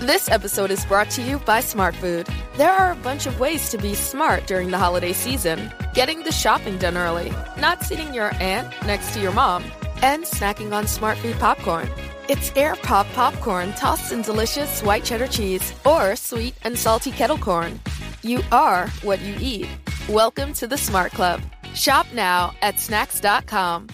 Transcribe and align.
This 0.00 0.30
episode 0.30 0.70
is 0.70 0.82
brought 0.86 1.10
to 1.10 1.22
you 1.22 1.40
by 1.40 1.60
Smart 1.60 1.94
Food. 1.94 2.26
There 2.56 2.72
are 2.72 2.92
a 2.92 2.96
bunch 2.96 3.26
of 3.26 3.38
ways 3.38 3.68
to 3.68 3.76
be 3.76 3.94
smart 3.94 4.46
during 4.46 4.70
the 4.70 4.78
holiday 4.78 5.12
season. 5.12 5.70
Getting 5.92 6.22
the 6.22 6.32
shopping 6.32 6.78
done 6.78 6.96
early, 6.96 7.30
not 7.58 7.82
sitting 7.82 8.14
your 8.14 8.32
aunt 8.40 8.66
next 8.86 9.12
to 9.12 9.20
your 9.20 9.32
mom, 9.32 9.62
and 10.00 10.24
snacking 10.24 10.72
on 10.72 10.86
Smart 10.86 11.18
Food 11.18 11.38
popcorn. 11.38 11.86
It's 12.30 12.50
air 12.56 12.76
pop 12.76 13.08
popcorn 13.08 13.74
tossed 13.74 14.10
in 14.10 14.22
delicious 14.22 14.82
white 14.82 15.04
cheddar 15.04 15.28
cheese 15.28 15.74
or 15.84 16.16
sweet 16.16 16.54
and 16.62 16.78
salty 16.78 17.10
kettle 17.10 17.36
corn. 17.36 17.78
You 18.22 18.40
are 18.50 18.88
what 19.02 19.20
you 19.20 19.36
eat. 19.38 19.68
Welcome 20.08 20.54
to 20.54 20.66
the 20.66 20.78
Smart 20.78 21.12
Club. 21.12 21.42
Shop 21.74 22.06
now 22.14 22.54
at 22.62 22.80
snacks.com. 22.80 23.88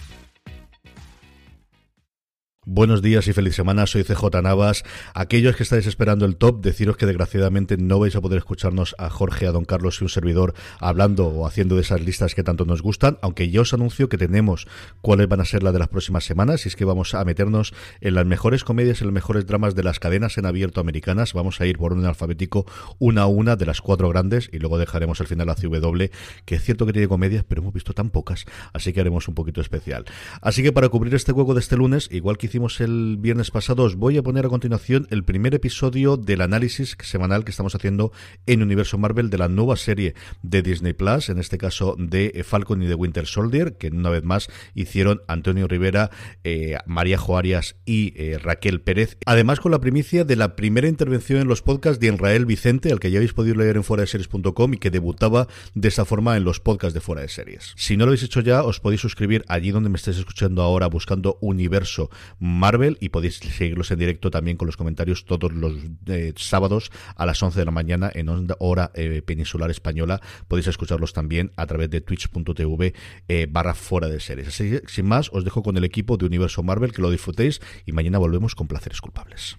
Buenos 2.69 3.01
días 3.01 3.25
y 3.29 3.31
feliz 3.31 3.55
semana, 3.55 3.87
soy 3.87 4.03
CJ 4.03 4.41
Navas. 4.43 4.83
Aquellos 5.13 5.55
que 5.55 5.63
estáis 5.63 5.87
esperando 5.87 6.25
el 6.25 6.35
top, 6.35 6.61
deciros 6.61 6.97
que 6.97 7.05
desgraciadamente 7.05 7.77
no 7.77 7.97
vais 7.97 8.13
a 8.17 8.19
poder 8.19 8.39
escucharnos 8.39 8.93
a 8.97 9.09
Jorge, 9.09 9.47
a 9.47 9.53
Don 9.53 9.63
Carlos 9.63 10.01
y 10.01 10.03
un 10.03 10.09
servidor 10.09 10.53
hablando 10.77 11.27
o 11.27 11.47
haciendo 11.47 11.75
de 11.75 11.81
esas 11.83 12.01
listas 12.01 12.35
que 12.35 12.43
tanto 12.43 12.65
nos 12.65 12.81
gustan, 12.81 13.19
aunque 13.21 13.49
yo 13.49 13.61
os 13.61 13.73
anuncio 13.73 14.09
que 14.09 14.17
tenemos 14.17 14.67
cuáles 14.99 15.29
van 15.29 15.39
a 15.39 15.45
ser 15.45 15.63
las 15.63 15.71
de 15.71 15.79
las 15.79 15.87
próximas 15.87 16.25
semanas, 16.25 16.65
y 16.65 16.67
es 16.67 16.75
que 16.75 16.83
vamos 16.83 17.13
a 17.13 17.23
meternos 17.23 17.73
en 18.01 18.15
las 18.15 18.25
mejores 18.25 18.65
comedias, 18.65 18.99
en 18.99 19.07
los 19.07 19.13
mejores 19.13 19.45
dramas 19.45 19.73
de 19.73 19.83
las 19.83 20.01
cadenas 20.01 20.37
en 20.37 20.45
abierto 20.45 20.81
americanas. 20.81 21.31
Vamos 21.31 21.61
a 21.61 21.67
ir 21.67 21.77
por 21.77 21.93
orden 21.93 22.05
alfabético 22.05 22.65
una 22.99 23.21
a 23.21 23.27
una 23.27 23.55
de 23.55 23.65
las 23.65 23.79
cuatro 23.79 24.09
grandes 24.09 24.49
y 24.51 24.59
luego 24.59 24.77
dejaremos 24.77 25.21
al 25.21 25.27
final 25.27 25.47
la 25.47 25.55
CW, 25.55 26.07
que 26.43 26.55
es 26.55 26.63
cierto 26.63 26.85
que 26.85 26.91
tiene 26.91 27.07
comedias, 27.07 27.45
pero 27.47 27.61
hemos 27.61 27.73
visto 27.73 27.93
tan 27.93 28.09
pocas, 28.09 28.43
así 28.73 28.91
que 28.91 28.99
haremos 28.99 29.29
un 29.29 29.35
poquito 29.35 29.61
especial. 29.61 30.03
Así 30.41 30.63
que 30.63 30.73
para 30.73 30.89
cubrir 30.89 31.15
este 31.15 31.31
juego 31.31 31.53
de 31.53 31.61
este 31.61 31.77
lunes, 31.77 32.09
igual 32.11 32.37
que 32.37 32.47
hicimos 32.47 32.56
el 32.79 33.17
viernes 33.19 33.51
pasado, 33.51 33.83
os 33.83 33.95
voy 33.95 34.17
a 34.17 34.23
poner 34.23 34.47
a 34.47 34.49
continuación 34.49 35.05
el 35.11 35.23
primer 35.23 35.53
episodio 35.53 36.17
del 36.17 36.41
análisis 36.41 36.97
semanal 36.99 37.45
que 37.45 37.51
estamos 37.51 37.75
haciendo 37.75 38.11
en 38.47 38.63
Universo 38.63 38.97
Marvel 38.97 39.29
de 39.29 39.37
la 39.37 39.47
nueva 39.47 39.75
serie 39.75 40.15
de 40.41 40.63
Disney 40.63 40.93
Plus, 40.93 41.29
en 41.29 41.37
este 41.37 41.59
caso 41.59 41.95
de 41.99 42.43
Falcon 42.43 42.81
y 42.81 42.87
de 42.87 42.95
Winter 42.95 43.27
Soldier, 43.27 43.77
que 43.77 43.89
una 43.89 44.09
vez 44.09 44.23
más 44.23 44.49
hicieron 44.73 45.21
Antonio 45.27 45.67
Rivera, 45.67 46.09
eh, 46.43 46.77
María 46.87 47.19
Joarias 47.19 47.75
y 47.85 48.13
eh, 48.15 48.39
Raquel 48.39 48.81
Pérez. 48.81 49.17
Además, 49.27 49.59
con 49.59 49.71
la 49.71 49.79
primicia 49.79 50.23
de 50.25 50.35
la 50.35 50.55
primera 50.55 50.87
intervención 50.87 51.39
en 51.39 51.47
los 51.47 51.61
podcasts 51.61 51.99
de 51.99 52.07
Israel 52.07 52.47
Vicente, 52.47 52.91
al 52.91 52.99
que 52.99 53.11
ya 53.11 53.19
habéis 53.19 53.33
podido 53.33 53.55
leer 53.55 53.77
en 53.77 53.83
foradeseries.com 53.83 54.73
y 54.73 54.77
que 54.77 54.89
debutaba 54.89 55.47
de 55.75 55.89
esa 55.89 56.05
forma 56.05 56.35
en 56.37 56.43
los 56.43 56.59
podcasts 56.59 56.95
de 56.95 57.01
Fuera 57.01 57.21
de 57.21 57.29
Series. 57.29 57.73
Si 57.75 57.97
no 57.97 58.05
lo 58.05 58.09
habéis 58.09 58.23
hecho 58.23 58.41
ya, 58.41 58.63
os 58.63 58.79
podéis 58.79 59.01
suscribir 59.01 59.45
allí 59.47 59.69
donde 59.69 59.89
me 59.89 59.97
estéis 59.97 60.17
escuchando 60.17 60.63
ahora 60.63 60.87
buscando 60.87 61.37
Universo 61.39 62.09
Marvel 62.47 62.97
y 62.99 63.09
podéis 63.09 63.37
seguirlos 63.37 63.91
en 63.91 63.99
directo 63.99 64.31
también 64.31 64.57
con 64.57 64.65
los 64.65 64.77
comentarios 64.77 65.25
todos 65.25 65.51
los 65.51 65.73
eh, 66.07 66.33
sábados 66.35 66.91
a 67.15 67.25
las 67.25 67.41
11 67.41 67.59
de 67.59 67.65
la 67.65 67.71
mañana 67.71 68.11
en 68.13 68.29
hora 68.59 68.91
eh, 68.95 69.21
peninsular 69.21 69.69
española. 69.69 70.21
Podéis 70.47 70.67
escucharlos 70.67 71.13
también 71.13 71.51
a 71.55 71.65
través 71.65 71.89
de 71.89 72.01
twitch.tv 72.01 72.93
eh, 73.27 73.47
barra 73.49 73.73
fuera 73.73 74.07
de 74.07 74.19
series. 74.19 74.47
Así 74.47 74.79
sin 74.87 75.05
más, 75.05 75.29
os 75.33 75.43
dejo 75.43 75.63
con 75.63 75.77
el 75.77 75.83
equipo 75.83 76.17
de 76.17 76.25
Universo 76.25 76.63
Marvel, 76.63 76.93
que 76.93 77.01
lo 77.01 77.11
disfrutéis 77.11 77.61
y 77.85 77.91
mañana 77.91 78.17
volvemos 78.17 78.55
con 78.55 78.67
placeres 78.67 79.01
culpables. 79.01 79.57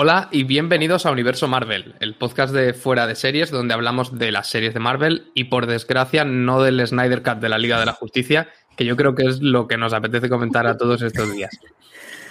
Hola 0.00 0.28
y 0.30 0.44
bienvenidos 0.44 1.06
a 1.06 1.10
Universo 1.10 1.48
Marvel, 1.48 1.96
el 1.98 2.14
podcast 2.14 2.54
de 2.54 2.72
fuera 2.72 3.08
de 3.08 3.16
series 3.16 3.50
donde 3.50 3.74
hablamos 3.74 4.16
de 4.16 4.30
las 4.30 4.46
series 4.48 4.72
de 4.72 4.78
Marvel 4.78 5.32
y 5.34 5.46
por 5.46 5.66
desgracia 5.66 6.24
no 6.24 6.62
del 6.62 6.86
Snyder 6.86 7.20
Cut 7.20 7.40
de 7.40 7.48
la 7.48 7.58
Liga 7.58 7.80
de 7.80 7.86
la 7.86 7.94
Justicia, 7.94 8.48
que 8.76 8.84
yo 8.84 8.96
creo 8.96 9.16
que 9.16 9.24
es 9.24 9.42
lo 9.42 9.66
que 9.66 9.76
nos 9.76 9.92
apetece 9.92 10.28
comentar 10.28 10.68
a 10.68 10.76
todos 10.76 11.02
estos 11.02 11.32
días. 11.32 11.50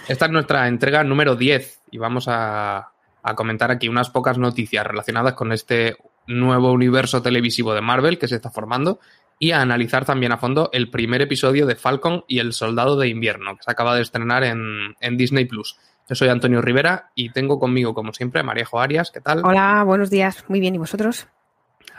Esta 0.08 0.24
es 0.24 0.32
nuestra 0.32 0.66
entrega 0.66 1.04
número 1.04 1.36
10 1.36 1.82
y 1.90 1.98
vamos 1.98 2.24
a, 2.26 2.92
comentar 3.36 3.70
aquí 3.70 3.86
unas 3.86 4.08
pocas 4.08 4.38
noticias 4.38 4.86
relacionadas 4.86 5.34
con 5.34 5.52
este 5.52 5.98
nuevo 6.26 6.72
universo 6.72 7.20
televisivo 7.20 7.74
de 7.74 7.82
Marvel 7.82 8.18
que 8.18 8.28
se 8.28 8.36
está 8.36 8.48
formando 8.48 8.98
y 9.38 9.50
a 9.50 9.60
analizar 9.60 10.06
también 10.06 10.32
a 10.32 10.38
fondo 10.38 10.70
el 10.72 10.88
primer 10.88 11.20
episodio 11.20 11.66
de 11.66 11.76
Falcon 11.76 12.24
y 12.28 12.38
el 12.38 12.54
Soldado 12.54 12.96
de 12.96 13.08
Invierno, 13.08 13.58
que 13.58 13.64
se 13.64 13.70
acaba 13.70 13.94
de 13.94 14.00
estrenar 14.00 14.42
en, 14.42 14.96
en 15.00 15.18
Disney 15.18 15.44
Plus. 15.44 15.76
Yo 16.08 16.14
soy 16.14 16.28
Antonio 16.28 16.62
Rivera 16.62 17.10
y 17.14 17.30
tengo 17.30 17.58
conmigo, 17.60 17.92
como 17.92 18.14
siempre, 18.14 18.40
a 18.40 18.42
Marejo 18.42 18.80
Arias. 18.80 19.10
¿Qué 19.10 19.20
tal? 19.20 19.42
Hola, 19.44 19.82
buenos 19.84 20.08
días. 20.08 20.42
Muy 20.48 20.58
bien, 20.58 20.74
¿y 20.74 20.78
vosotros? 20.78 21.28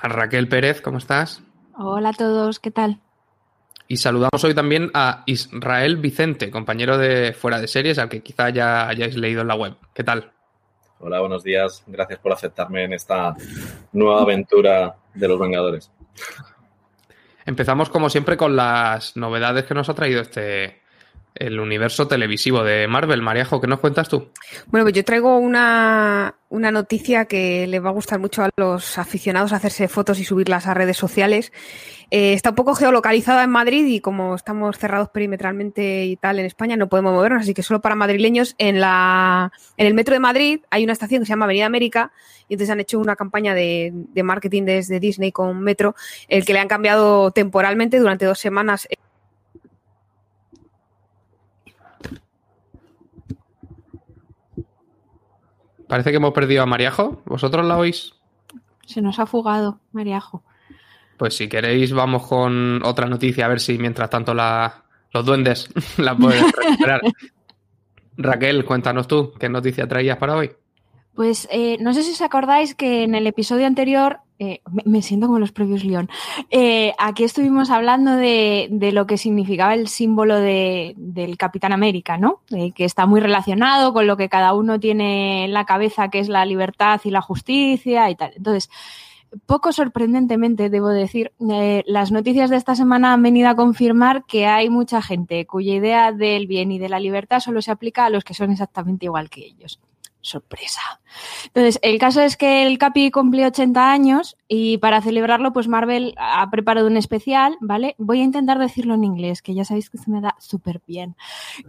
A 0.01 0.07
Raquel 0.07 0.47
Pérez, 0.47 0.81
¿cómo 0.81 0.97
estás? 0.97 1.43
Hola 1.77 2.09
a 2.09 2.13
todos, 2.13 2.59
¿qué 2.59 2.71
tal? 2.71 2.99
Y 3.87 3.97
saludamos 3.97 4.43
hoy 4.43 4.55
también 4.55 4.89
a 4.95 5.21
Israel 5.27 5.97
Vicente, 5.97 6.49
compañero 6.49 6.97
de 6.97 7.33
Fuera 7.33 7.61
de 7.61 7.67
Series, 7.67 7.99
al 7.99 8.09
que 8.09 8.23
quizá 8.23 8.49
ya 8.49 8.87
hayáis 8.87 9.15
leído 9.15 9.41
en 9.41 9.47
la 9.47 9.55
web. 9.55 9.75
¿Qué 9.93 10.03
tal? 10.03 10.31
Hola, 10.99 11.19
buenos 11.19 11.43
días. 11.43 11.83
Gracias 11.85 12.17
por 12.19 12.31
aceptarme 12.31 12.85
en 12.85 12.93
esta 12.93 13.35
nueva 13.93 14.23
aventura 14.23 14.95
de 15.13 15.27
los 15.27 15.39
Vengadores. 15.39 15.91
Empezamos, 17.45 17.89
como 17.89 18.09
siempre, 18.09 18.37
con 18.37 18.55
las 18.55 19.15
novedades 19.15 19.65
que 19.65 19.75
nos 19.75 19.87
ha 19.87 19.93
traído 19.93 20.21
este, 20.21 20.81
el 21.35 21.59
universo 21.59 22.07
televisivo 22.07 22.63
de 22.63 22.87
Marvel. 22.87 23.21
Mariajo, 23.21 23.61
¿qué 23.61 23.67
nos 23.67 23.79
cuentas 23.79 24.09
tú? 24.09 24.29
Bueno, 24.67 24.85
pues 24.85 24.93
yo 24.93 25.05
traigo 25.05 25.37
una, 25.37 26.35
una, 26.49 26.71
noticia 26.71 27.25
que 27.25 27.67
le 27.67 27.79
va 27.79 27.89
a 27.89 27.93
gustar 27.93 28.19
mucho 28.19 28.43
a 28.43 28.49
los 28.57 28.97
aficionados 28.97 29.53
a 29.53 29.57
hacerse 29.57 29.87
fotos 29.87 30.19
y 30.19 30.25
subirlas 30.25 30.67
a 30.67 30.73
redes 30.73 30.97
sociales. 30.97 31.51
Eh, 32.11 32.33
está 32.33 32.49
un 32.49 32.55
poco 32.55 32.75
geolocalizada 32.75 33.43
en 33.43 33.51
Madrid 33.51 33.85
y 33.85 33.99
como 34.01 34.35
estamos 34.35 34.77
cerrados 34.77 35.09
perimetralmente 35.09 36.05
y 36.05 36.15
tal 36.15 36.39
en 36.39 36.45
España, 36.45 36.75
no 36.75 36.89
podemos 36.89 37.13
movernos, 37.13 37.43
así 37.43 37.53
que 37.53 37.63
solo 37.63 37.81
para 37.81 37.95
madrileños 37.95 38.55
en, 38.57 38.79
la, 38.79 39.51
en 39.77 39.85
el 39.87 39.93
metro 39.93 40.13
de 40.13 40.19
Madrid 40.19 40.61
hay 40.71 40.83
una 40.83 40.93
estación 40.93 41.21
que 41.21 41.27
se 41.27 41.29
llama 41.29 41.45
Avenida 41.45 41.67
América 41.67 42.11
y 42.47 42.55
entonces 42.55 42.71
han 42.71 42.79
hecho 42.79 42.99
una 42.99 43.15
campaña 43.15 43.53
de, 43.53 43.91
de 43.93 44.23
marketing 44.23 44.63
desde 44.63 44.99
Disney 44.99 45.31
con 45.31 45.61
Metro, 45.61 45.95
el 46.27 46.45
que 46.45 46.53
le 46.53 46.59
han 46.59 46.67
cambiado 46.67 47.29
temporalmente 47.29 47.99
durante 47.99 48.25
dos 48.25 48.39
semanas 48.39 48.87
Parece 55.89 56.11
que 56.11 56.17
hemos 56.17 56.33
perdido 56.33 56.61
a 56.61 56.67
Mariajo. 56.67 57.23
¿Vosotros 57.25 57.65
la 57.65 57.75
oís? 57.75 58.13
Se 58.85 59.01
nos 59.01 59.17
ha 59.17 59.25
fugado, 59.25 59.79
Mariajo. 59.91 60.43
Pues 61.17 61.35
si 61.35 61.49
queréis, 61.49 61.91
vamos 61.93 62.27
con 62.27 62.85
otra 62.85 63.07
noticia, 63.07 63.45
a 63.45 63.47
ver 63.49 63.59
si 63.59 63.79
mientras 63.79 64.07
tanto 64.07 64.35
la, 64.35 64.83
Los 65.11 65.25
duendes 65.25 65.67
la 65.97 66.15
pueden 66.15 66.45
recuperar. 66.51 67.01
Raquel, 68.17 68.65
cuéntanos 68.65 69.07
tú, 69.07 69.33
¿qué 69.39 69.49
noticia 69.49 69.87
traías 69.87 70.17
para 70.17 70.35
hoy? 70.35 70.51
Pues 71.15 71.47
eh, 71.51 71.77
no 71.81 71.91
sé 71.95 72.03
si 72.03 72.11
os 72.11 72.21
acordáis 72.21 72.75
que 72.75 73.03
en 73.03 73.15
el 73.15 73.25
episodio 73.25 73.65
anterior, 73.65 74.19
eh, 74.39 74.61
me, 74.85 75.01
siento 75.01 75.27
como 75.27 75.37
los 75.37 75.51
propios 75.51 75.83
León, 75.83 76.09
eh, 76.49 76.93
aquí 76.97 77.25
estuvimos 77.25 77.69
hablando 77.69 78.15
de, 78.15 78.69
lo 78.93 79.05
que 79.05 79.17
significaba 79.17 79.73
el 79.73 79.89
símbolo 79.89 80.39
de, 80.39 80.93
del 80.97 81.37
Capitán 81.37 81.73
América, 81.73 82.17
¿no? 82.17 82.41
que 82.73 82.85
está 82.85 83.05
muy 83.05 83.19
relacionado 83.19 83.93
con 83.93 84.07
lo 84.07 84.17
que 84.17 84.29
cada 84.29 84.53
uno 84.53 84.79
tiene 84.79 85.43
en 85.45 85.53
la 85.53 85.65
cabeza, 85.65 86.09
que 86.09 86.19
es 86.19 86.29
la 86.29 86.45
libertad 86.45 87.01
y 87.03 87.11
la 87.11 87.21
justicia 87.21 88.09
y 88.09 88.15
tal. 88.15 88.31
Entonces, 88.35 88.69
poco 89.45 89.71
sorprendentemente, 89.71 90.69
debo 90.69 90.89
decir, 90.89 91.31
eh, 91.51 91.83
las 91.85 92.11
noticias 92.11 92.49
de 92.49 92.55
esta 92.55 92.75
semana 92.75 93.13
han 93.13 93.21
venido 93.21 93.49
a 93.49 93.55
confirmar 93.55 94.25
que 94.25 94.47
hay 94.47 94.69
mucha 94.69 95.01
gente 95.01 95.45
cuya 95.45 95.75
idea 95.75 96.11
del 96.11 96.47
bien 96.47 96.71
y 96.71 96.79
de 96.79 96.89
la 96.89 96.99
libertad 96.99 97.39
solo 97.39 97.61
se 97.61 97.71
aplica 97.71 98.05
a 98.05 98.09
los 98.09 98.23
que 98.23 98.33
son 98.33 98.51
exactamente 98.51 99.05
igual 99.05 99.29
que 99.29 99.45
ellos. 99.45 99.79
Sorpresa. 100.21 100.81
Entonces, 101.45 101.79
el 101.81 101.97
caso 101.97 102.21
es 102.21 102.35
que 102.35 102.67
el 102.67 102.77
Capi 102.77 103.09
cumplió 103.09 103.47
80 103.47 103.91
años 103.91 104.37
y 104.47 104.77
para 104.77 105.01
celebrarlo, 105.01 105.53
pues 105.53 105.67
Marvel 105.67 106.13
ha 106.17 106.49
preparado 106.49 106.87
un 106.87 106.97
especial, 106.97 107.57
¿vale? 107.61 107.95
Voy 107.97 108.19
a 108.19 108.25
intentar 108.25 108.59
decirlo 108.59 108.95
en 108.95 109.05
inglés, 109.05 109.41
que 109.41 109.53
ya 109.53 109.63
sabéis 109.63 109.89
que 109.89 109.97
se 109.97 110.11
me 110.11 110.19
da 110.19 110.35
súper 110.39 110.81
bien, 110.85 111.15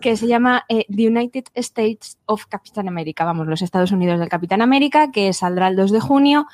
que 0.01 0.17
se 0.17 0.27
llama 0.27 0.65
eh, 0.69 0.85
The 0.95 1.09
United 1.09 1.45
States 1.55 2.19
of 2.27 2.47
Capitán 2.47 2.89
América, 2.89 3.25
vamos, 3.25 3.47
los 3.47 3.63
Estados 3.63 3.93
Unidos 3.93 4.19
del 4.19 4.29
Capitán 4.29 4.63
América, 4.63 5.13
que 5.13 5.33
saldrá 5.33 5.69
el 5.69 5.77
2 5.77 5.93
de 5.93 6.01
junio 6.01 6.47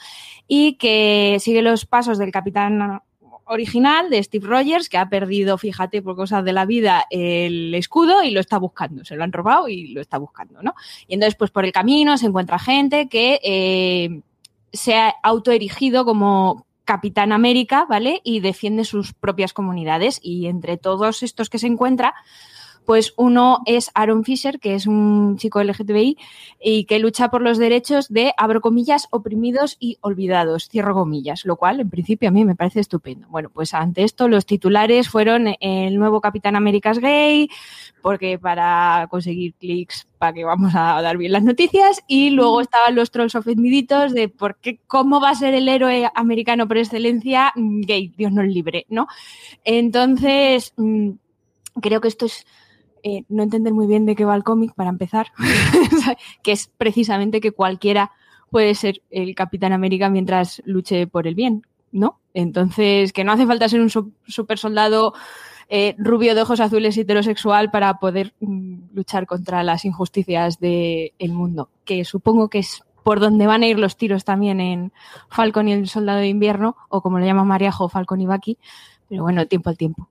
y 0.47 0.75
que 0.75 1.39
sigue 1.41 1.63
los 1.63 1.87
pasos 1.87 2.19
del 2.19 2.31
Capitán 2.31 3.01
original 3.47 4.11
de 4.11 4.23
Steve 4.23 4.47
Rogers, 4.47 4.89
que 4.89 4.99
ha 4.99 5.09
perdido, 5.09 5.57
fíjate, 5.59 6.03
por 6.03 6.17
cosas 6.17 6.45
de 6.45 6.53
la 6.53 6.67
vida, 6.67 7.05
el 7.11 7.75
escudo 7.75 8.23
y 8.23 8.31
lo 8.31 8.41
está 8.41 8.59
buscando. 8.59 9.05
Se 9.05 9.17
lo 9.17 9.25
han 9.25 9.33
robado 9.33 9.69
y 9.69 9.89
lo 9.89 10.01
está 10.01 10.19
buscando, 10.19 10.63
¿no? 10.63 10.75
Y 11.07 11.15
entonces, 11.15 11.37
pues 11.37 11.51
por 11.51 11.65
el 11.65 11.73
camino 11.73 12.19
se 12.19 12.27
encuentra 12.27 12.59
gente 12.59 13.09
que 13.09 13.41
eh, 13.43 14.21
se 14.73 14.97
ha 14.97 15.15
autoerigido 15.23 16.05
como 16.05 16.67
Capitán 16.85 17.33
América, 17.33 17.87
¿vale? 17.89 18.21
Y 18.25 18.41
defiende 18.41 18.85
sus 18.85 19.13
propias 19.13 19.53
comunidades. 19.53 20.21
Y 20.23 20.47
entre 20.47 20.77
todos 20.77 21.23
estos 21.23 21.49
que 21.49 21.59
se 21.59 21.67
encuentra, 21.67 22.15
pues 22.87 23.13
uno 23.17 23.63
es 23.67 23.91
Aaron 23.95 24.25
Fisher, 24.25 24.61
que 24.61 24.77
es 24.77 24.87
un 24.87 25.37
chico 25.37 25.63
LGTBI 25.63 26.17
y 26.63 26.85
que 26.85 27.01
lucha 27.01 27.31
por 27.31 27.43
los 27.43 27.59
derechos 27.59 28.09
de, 28.09 28.33
abro 28.37 28.61
comillas, 28.61 29.09
oprimidos 29.11 29.77
y 29.81 29.99
olvidados, 30.01 30.69
cierro 30.69 30.95
comillas, 30.95 31.45
lo 31.45 31.57
cual 31.57 31.81
en 31.81 31.91
principio 31.91 32.29
a 32.29 32.33
mí 32.33 32.45
me 32.45 32.55
parece 32.55 32.81
estupendo. 32.81 33.27
Bueno, 33.29 33.51
pues 33.53 33.75
ante 33.75 34.05
esto 34.05 34.29
los 34.29 34.47
titulares 34.47 35.09
fueron 35.09 35.57
el 35.61 35.99
nuevo 35.99 36.21
Capitán 36.21 36.55
América 36.55 36.93
es 36.93 37.01
gay, 37.01 37.51
porque 38.03 38.39
para 38.39 39.09
conseguir 39.11 39.55
clics 39.55 40.07
para 40.19 40.33
que 40.33 40.45
vamos 40.45 40.73
a 40.75 41.03
dar 41.03 41.17
bien 41.19 41.33
las 41.33 41.43
noticias 41.43 42.03
y 42.07 42.31
luego 42.31 42.61
estaban 42.61 42.95
los 42.95 43.11
trolls 43.11 43.35
ofendiditos 43.35 44.15
de 44.15 44.29
por 44.29 44.57
qué, 44.57 44.79
cómo 44.87 45.21
va 45.21 45.31
a 45.31 45.35
ser 45.35 45.55
el 45.55 45.69
héroe 45.69 46.09
americano 46.15 46.69
por 46.69 46.79
excelencia 46.79 47.53
gay, 47.57 48.15
Dios 48.17 48.31
nos 48.33 48.47
libre, 48.47 48.87
¿no? 48.89 49.09
Entonces, 49.65 50.73
creo 51.81 52.01
que 52.01 52.09
esto 52.09 52.27
es 52.27 52.47
eh, 53.09 53.23
no 53.29 53.45
entender 53.45 53.73
muy 53.73 53.87
bien 53.87 54.05
de 54.05 54.17
qué 54.17 54.25
va 54.25 54.35
el 54.35 54.43
cómic, 54.43 54.75
para 54.75 54.91
empezar, 54.91 55.29
que 56.43 56.51
es 56.51 56.73
precisamente 56.77 57.41
que 57.41 57.53
cualquiera 57.53 58.11
puede 58.51 58.75
ser 58.75 59.01
el 59.11 59.37
Capitán 59.37 59.73
América 59.73 60.11
mientras 60.11 60.61
luche 60.65 61.07
por 61.07 61.29
el 61.29 61.37
bien, 61.37 61.65
¿no? 61.93 62.19
Entonces, 62.35 63.13
que 63.13 63.23
no 63.23 63.31
hace 63.31 63.47
falta 63.47 63.69
ser 63.69 63.81
un 63.81 63.91
super 63.91 64.59
soldado 64.59 65.15
eh, 65.69 65.95
rubio 65.99 66.35
de 66.35 66.43
ojos 66.43 66.59
azules 66.59 66.99
heterosexual 66.99 67.71
para 67.71 68.01
poder 68.01 68.35
mm, 68.41 68.95
luchar 68.95 69.29
contra 69.29 69.63
las 69.63 69.85
injusticias 69.85 70.59
del 70.59 71.13
mundo, 71.33 71.71
que 71.85 72.05
supongo 72.05 72.49
que 72.49 72.59
es 72.59 72.83
por 73.05 73.21
donde 73.21 73.47
van 73.47 73.63
a 73.63 73.69
ir 73.69 73.79
los 73.79 73.97
tiros 73.97 74.25
también 74.25 74.59
en 74.59 74.93
Falcon 75.29 75.69
y 75.69 75.75
el 75.75 75.89
Soldado 75.89 76.19
de 76.19 76.29
Invierno, 76.29 76.77
o 76.89 77.03
como 77.03 77.21
le 77.21 77.27
llama 77.27 77.45
Mariajo, 77.45 77.89
Falcon 77.89 78.21
y 78.21 78.27
Bucky, 78.27 78.59
pero 79.09 79.23
bueno, 79.23 79.47
tiempo 79.47 79.71
al 79.71 79.77
tiempo. 79.77 80.09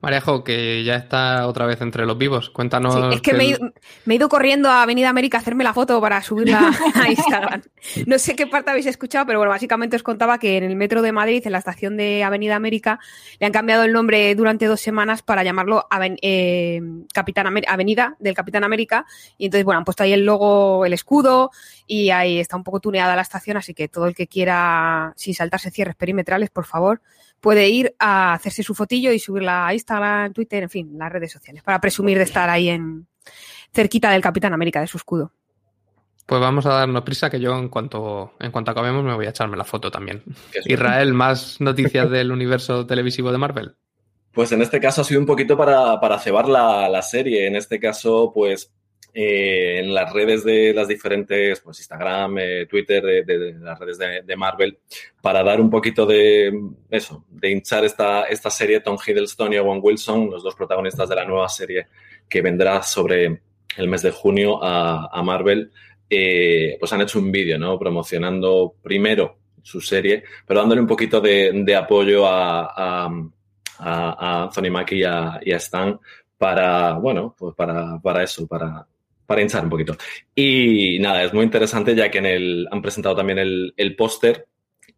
Marejo, 0.00 0.44
que 0.44 0.82
ya 0.82 0.94
está 0.94 1.46
otra 1.46 1.66
vez 1.66 1.82
entre 1.82 2.06
los 2.06 2.16
vivos. 2.16 2.48
Cuéntanos. 2.48 2.94
Sí, 2.94 3.00
es 3.12 3.20
que, 3.20 3.34
me, 3.34 3.44
he 3.44 3.48
ido, 3.48 3.58
me, 4.06 4.14
he 4.14 4.16
ido, 4.16 4.30
corriendo 4.30 4.70
a 4.70 4.82
Avenida 4.82 5.10
América 5.10 5.36
a 5.36 5.40
hacerme 5.40 5.62
la 5.62 5.74
foto 5.74 6.00
para 6.00 6.22
subirla 6.22 6.72
a 6.94 7.10
Instagram. 7.10 7.62
No 8.06 8.18
sé 8.18 8.34
qué 8.34 8.46
parte 8.46 8.70
habéis 8.70 8.86
escuchado, 8.86 9.26
pero 9.26 9.38
bueno, 9.38 9.50
básicamente 9.50 9.96
os 9.96 10.02
contaba 10.02 10.38
que 10.38 10.56
en 10.56 10.64
el 10.64 10.74
metro 10.74 11.02
de 11.02 11.12
Madrid, 11.12 11.42
en 11.44 11.52
la 11.52 11.58
estación 11.58 11.98
de 11.98 12.24
Avenida 12.24 12.56
América, 12.56 12.98
le 13.38 13.46
han 13.46 13.52
cambiado 13.52 13.84
el 13.84 13.92
nombre 13.92 14.34
durante 14.34 14.64
dos 14.66 14.80
semanas 14.80 15.20
para 15.22 15.44
llamarlo 15.44 15.86
Aven 15.90 16.16
eh, 16.22 16.80
Capitán 17.12 17.46
Amer 17.46 17.64
Avenida 17.68 18.16
del 18.20 18.34
Capitán 18.34 18.64
América. 18.64 19.04
Y 19.36 19.46
entonces, 19.46 19.66
bueno, 19.66 19.78
han 19.78 19.84
puesto 19.84 20.02
ahí 20.02 20.14
el 20.14 20.24
logo, 20.24 20.86
el 20.86 20.94
escudo, 20.94 21.50
y 21.86 22.08
ahí 22.08 22.38
está 22.38 22.56
un 22.56 22.64
poco 22.64 22.80
tuneada 22.80 23.16
la 23.16 23.22
estación, 23.22 23.58
así 23.58 23.74
que 23.74 23.88
todo 23.88 24.06
el 24.06 24.14
que 24.14 24.26
quiera, 24.26 25.12
sin 25.16 25.34
saltarse 25.34 25.70
cierres 25.70 25.96
perimetrales, 25.96 26.48
por 26.48 26.64
favor, 26.64 27.02
puede 27.40 27.68
ir 27.68 27.94
a 27.98 28.34
hacerse 28.34 28.62
su 28.62 28.74
fotillo 28.74 29.12
y 29.12 29.18
subirla 29.18 29.66
a 29.66 29.74
Instagram, 29.74 30.32
Twitter, 30.32 30.62
en 30.62 30.70
fin, 30.70 30.98
las 30.98 31.12
redes 31.12 31.32
sociales, 31.32 31.62
para 31.62 31.80
presumir 31.80 32.18
de 32.18 32.24
estar 32.24 32.48
ahí 32.48 32.68
en 32.68 33.06
cerquita 33.72 34.10
del 34.10 34.22
Capitán 34.22 34.52
América, 34.52 34.80
de 34.80 34.86
su 34.86 34.96
escudo. 34.96 35.32
Pues 36.26 36.40
vamos 36.40 36.64
a 36.66 36.74
darnos 36.74 37.02
prisa 37.02 37.28
que 37.28 37.40
yo 37.40 37.58
en 37.58 37.68
cuanto, 37.68 38.34
en 38.38 38.52
cuanto 38.52 38.70
acabemos 38.70 39.02
me 39.02 39.14
voy 39.14 39.26
a 39.26 39.30
echarme 39.30 39.56
la 39.56 39.64
foto 39.64 39.90
también. 39.90 40.22
Israel, 40.64 41.12
¿más 41.12 41.60
noticias 41.60 42.08
del 42.08 42.30
universo 42.32 42.86
televisivo 42.86 43.32
de 43.32 43.38
Marvel? 43.38 43.74
Pues 44.32 44.52
en 44.52 44.62
este 44.62 44.78
caso 44.78 45.00
ha 45.00 45.04
sido 45.04 45.18
un 45.18 45.26
poquito 45.26 45.56
para, 45.56 45.98
para 45.98 46.20
cebar 46.20 46.48
la, 46.48 46.88
la 46.88 47.02
serie. 47.02 47.48
En 47.48 47.56
este 47.56 47.80
caso, 47.80 48.30
pues 48.32 48.72
eh, 49.12 49.80
en 49.80 49.92
las 49.92 50.12
redes 50.12 50.44
de 50.44 50.72
las 50.74 50.88
diferentes, 50.88 51.60
pues 51.60 51.78
Instagram, 51.78 52.38
eh, 52.38 52.66
Twitter, 52.66 53.24
de, 53.24 53.54
las 53.60 53.78
redes 53.78 53.98
de, 53.98 54.36
Marvel, 54.36 54.78
para 55.20 55.42
dar 55.42 55.60
un 55.60 55.70
poquito 55.70 56.06
de 56.06 56.52
eso, 56.90 57.24
de 57.28 57.50
hinchar 57.50 57.84
esta, 57.84 58.24
esta 58.24 58.50
serie 58.50 58.80
Tom 58.80 58.96
Hiddleston 59.04 59.52
y 59.52 59.58
Owen 59.58 59.80
Wilson, 59.82 60.30
los 60.30 60.42
dos 60.42 60.54
protagonistas 60.54 61.08
de 61.08 61.16
la 61.16 61.24
nueva 61.24 61.48
serie 61.48 61.88
que 62.28 62.42
vendrá 62.42 62.82
sobre 62.82 63.40
el 63.76 63.88
mes 63.88 64.02
de 64.02 64.10
junio 64.10 64.62
a, 64.62 65.08
a 65.12 65.22
Marvel, 65.22 65.70
eh, 66.08 66.76
pues 66.78 66.92
han 66.92 67.02
hecho 67.02 67.20
un 67.20 67.30
vídeo, 67.30 67.58
¿no? 67.58 67.78
Promocionando 67.78 68.74
primero 68.82 69.38
su 69.62 69.80
serie, 69.80 70.24
pero 70.46 70.60
dándole 70.60 70.80
un 70.80 70.86
poquito 70.86 71.20
de, 71.20 71.76
apoyo 71.76 72.26
a, 72.26 72.72
a, 72.74 73.10
a, 73.78 74.42
Anthony 74.44 74.70
Mackie 74.70 74.98
y 74.98 75.04
a, 75.04 75.38
y 75.42 75.52
a 75.52 75.56
Stan 75.56 75.98
para, 76.36 76.94
bueno, 76.94 77.34
pues 77.38 77.54
para, 77.54 78.00
para 78.00 78.22
eso, 78.24 78.46
para 78.46 78.86
para 79.30 79.42
hinchar 79.42 79.62
un 79.62 79.70
poquito. 79.70 79.96
Y 80.34 80.98
nada, 80.98 81.22
es 81.22 81.32
muy 81.32 81.44
interesante 81.44 81.94
ya 81.94 82.10
que 82.10 82.18
en 82.18 82.26
el, 82.26 82.68
han 82.68 82.82
presentado 82.82 83.14
también 83.14 83.38
el, 83.38 83.72
el 83.76 83.94
póster 83.94 84.48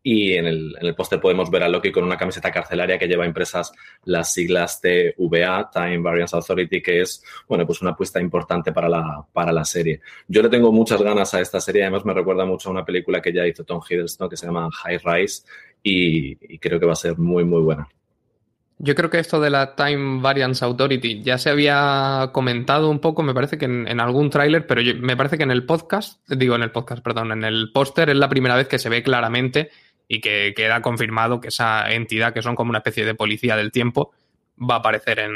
y 0.03 0.33
en 0.33 0.47
el, 0.47 0.75
en 0.81 0.87
el 0.87 0.95
póster 0.95 1.21
podemos 1.21 1.51
ver 1.51 1.63
a 1.65 1.69
Loki 1.69 1.93
con 1.93 2.03
una 2.03 2.17
camiseta 2.17 2.51
carcelaria 2.51 2.99
que 2.99 3.07
lleva 3.07 3.27
impresas 3.27 3.73
las 4.05 4.33
siglas 4.33 4.81
de 4.81 5.15
VA, 5.19 5.69
Time 5.71 5.99
Variance 5.99 6.35
Authority, 6.35 6.81
que 6.81 7.03
es, 7.03 7.23
bueno, 7.47 7.67
pues 7.67 7.83
una 7.83 7.91
apuesta 7.91 8.23
importante 8.23 8.73
para 8.73 8.89
la, 8.89 9.23
para 9.35 9.53
la 9.53 9.67
serie. 9.67 10.01
Yo 10.27 10.41
le 10.41 10.49
tengo 10.49 10.73
muchas 10.73 11.03
ganas 11.03 11.35
a 11.35 11.41
esta 11.43 11.61
serie, 11.61 11.83
además 11.83 12.07
me 12.07 12.15
recuerda 12.15 12.47
mucho 12.47 12.71
a 12.71 12.73
una 12.73 12.87
película 12.87 13.21
que 13.21 13.35
ya 13.35 13.47
hizo 13.47 13.65
Tom 13.65 13.83
Hiddleston 13.87 14.31
que 14.31 14.39
se 14.39 14.47
llama 14.47 14.71
High 14.73 15.01
Rise 15.05 15.43
y 15.83 16.59
creo 16.59 16.81
que 16.81 16.87
va 16.87 16.93
a 16.93 16.97
ser 16.97 17.19
muy, 17.19 17.45
muy 17.45 17.61
buena. 17.61 17.87
Yo 18.85 18.97
creo 18.97 19.11
que 19.11 19.21
esto 19.21 19.41
de 19.41 19.49
la 19.49 19.77
Time 19.77 20.21
Variance 20.21 20.65
Authority 20.65 21.23
ya 21.23 21.39
se 21.39 21.51
había 21.51 22.31
comentado 22.33 22.91
un 22.91 22.99
poco, 22.99 23.23
me 23.23 23.33
parece 23.33 23.57
que 23.57 23.67
en, 23.67 24.01
algún 24.01 24.29
tráiler, 24.29 24.67
pero 24.67 24.81
yo, 24.81 24.95
me 24.97 25.17
parece 25.17 25.39
que 25.39 25.45
en 25.45 25.53
el 25.53 25.65
podcast, 25.65 26.21
digo 26.29 26.57
en 26.57 26.65
el 26.65 26.73
podcast, 26.73 27.01
perdón, 27.01 27.31
en 27.31 27.45
el 27.45 27.71
póster 27.73 28.11
es 28.11 28.17
la 28.17 28.29
primera 28.29 28.57
vez 28.57 28.67
que 28.67 28.81
se 28.81 28.89
ve 28.89 29.05
claramente 29.05 29.71
y 30.09 30.21
que 30.21 30.53
queda 30.57 30.83
confirmado 30.83 31.41
que 31.41 31.49
esa 31.49 31.93
entidad, 31.93 32.35
que 32.35 32.43
son 32.43 32.57
como 32.57 32.71
una 32.71 32.79
especie 32.79 33.05
de 33.05 33.15
policía 33.15 33.55
del 33.55 33.71
tiempo, 33.71 34.11
va 34.59 34.75
a 34.75 34.79
aparecer 34.79 35.21
en, 35.21 35.33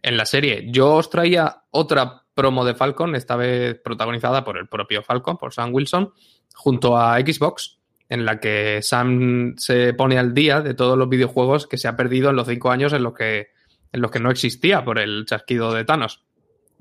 en 0.00 0.16
la 0.16 0.24
serie. 0.24 0.64
Yo 0.70 0.94
os 0.94 1.10
traía 1.10 1.64
otra 1.72 2.22
promo 2.32 2.64
de 2.64 2.74
Falcon, 2.74 3.14
esta 3.14 3.36
vez 3.36 3.78
protagonizada 3.78 4.42
por 4.42 4.56
el 4.56 4.68
propio 4.68 5.02
Falcon, 5.02 5.36
por 5.36 5.52
Sam 5.52 5.74
Wilson, 5.74 6.14
junto 6.54 6.96
a 6.96 7.18
Xbox, 7.20 7.79
en 8.10 8.26
la 8.26 8.40
que 8.40 8.80
Sam 8.82 9.54
se 9.56 9.94
pone 9.94 10.18
al 10.18 10.34
día 10.34 10.60
de 10.60 10.74
todos 10.74 10.98
los 10.98 11.08
videojuegos 11.08 11.68
que 11.68 11.78
se 11.78 11.86
ha 11.86 11.96
perdido 11.96 12.28
en 12.28 12.36
los 12.36 12.48
cinco 12.48 12.72
años 12.72 12.92
en 12.92 13.04
los 13.04 13.14
que, 13.14 13.50
en 13.92 14.00
los 14.00 14.10
que 14.10 14.18
no 14.18 14.32
existía 14.32 14.84
por 14.84 14.98
el 14.98 15.24
chasquido 15.26 15.72
de 15.72 15.84
Thanos. 15.84 16.24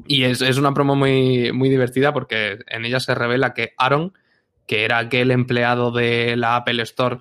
Y 0.08 0.24
es, 0.24 0.42
es, 0.42 0.58
una 0.58 0.74
promo 0.74 0.96
muy, 0.96 1.52
muy 1.52 1.70
divertida 1.70 2.14
porque 2.14 2.60
en 2.68 2.84
ella 2.84 3.00
se 3.00 3.14
revela 3.14 3.54
que 3.54 3.74
Aaron, 3.78 4.14
que 4.66 4.86
era 4.86 4.98
aquel 4.98 5.30
empleado 5.30 5.92
de 5.92 6.36
la 6.36 6.56
Apple 6.56 6.82
Store 6.82 7.20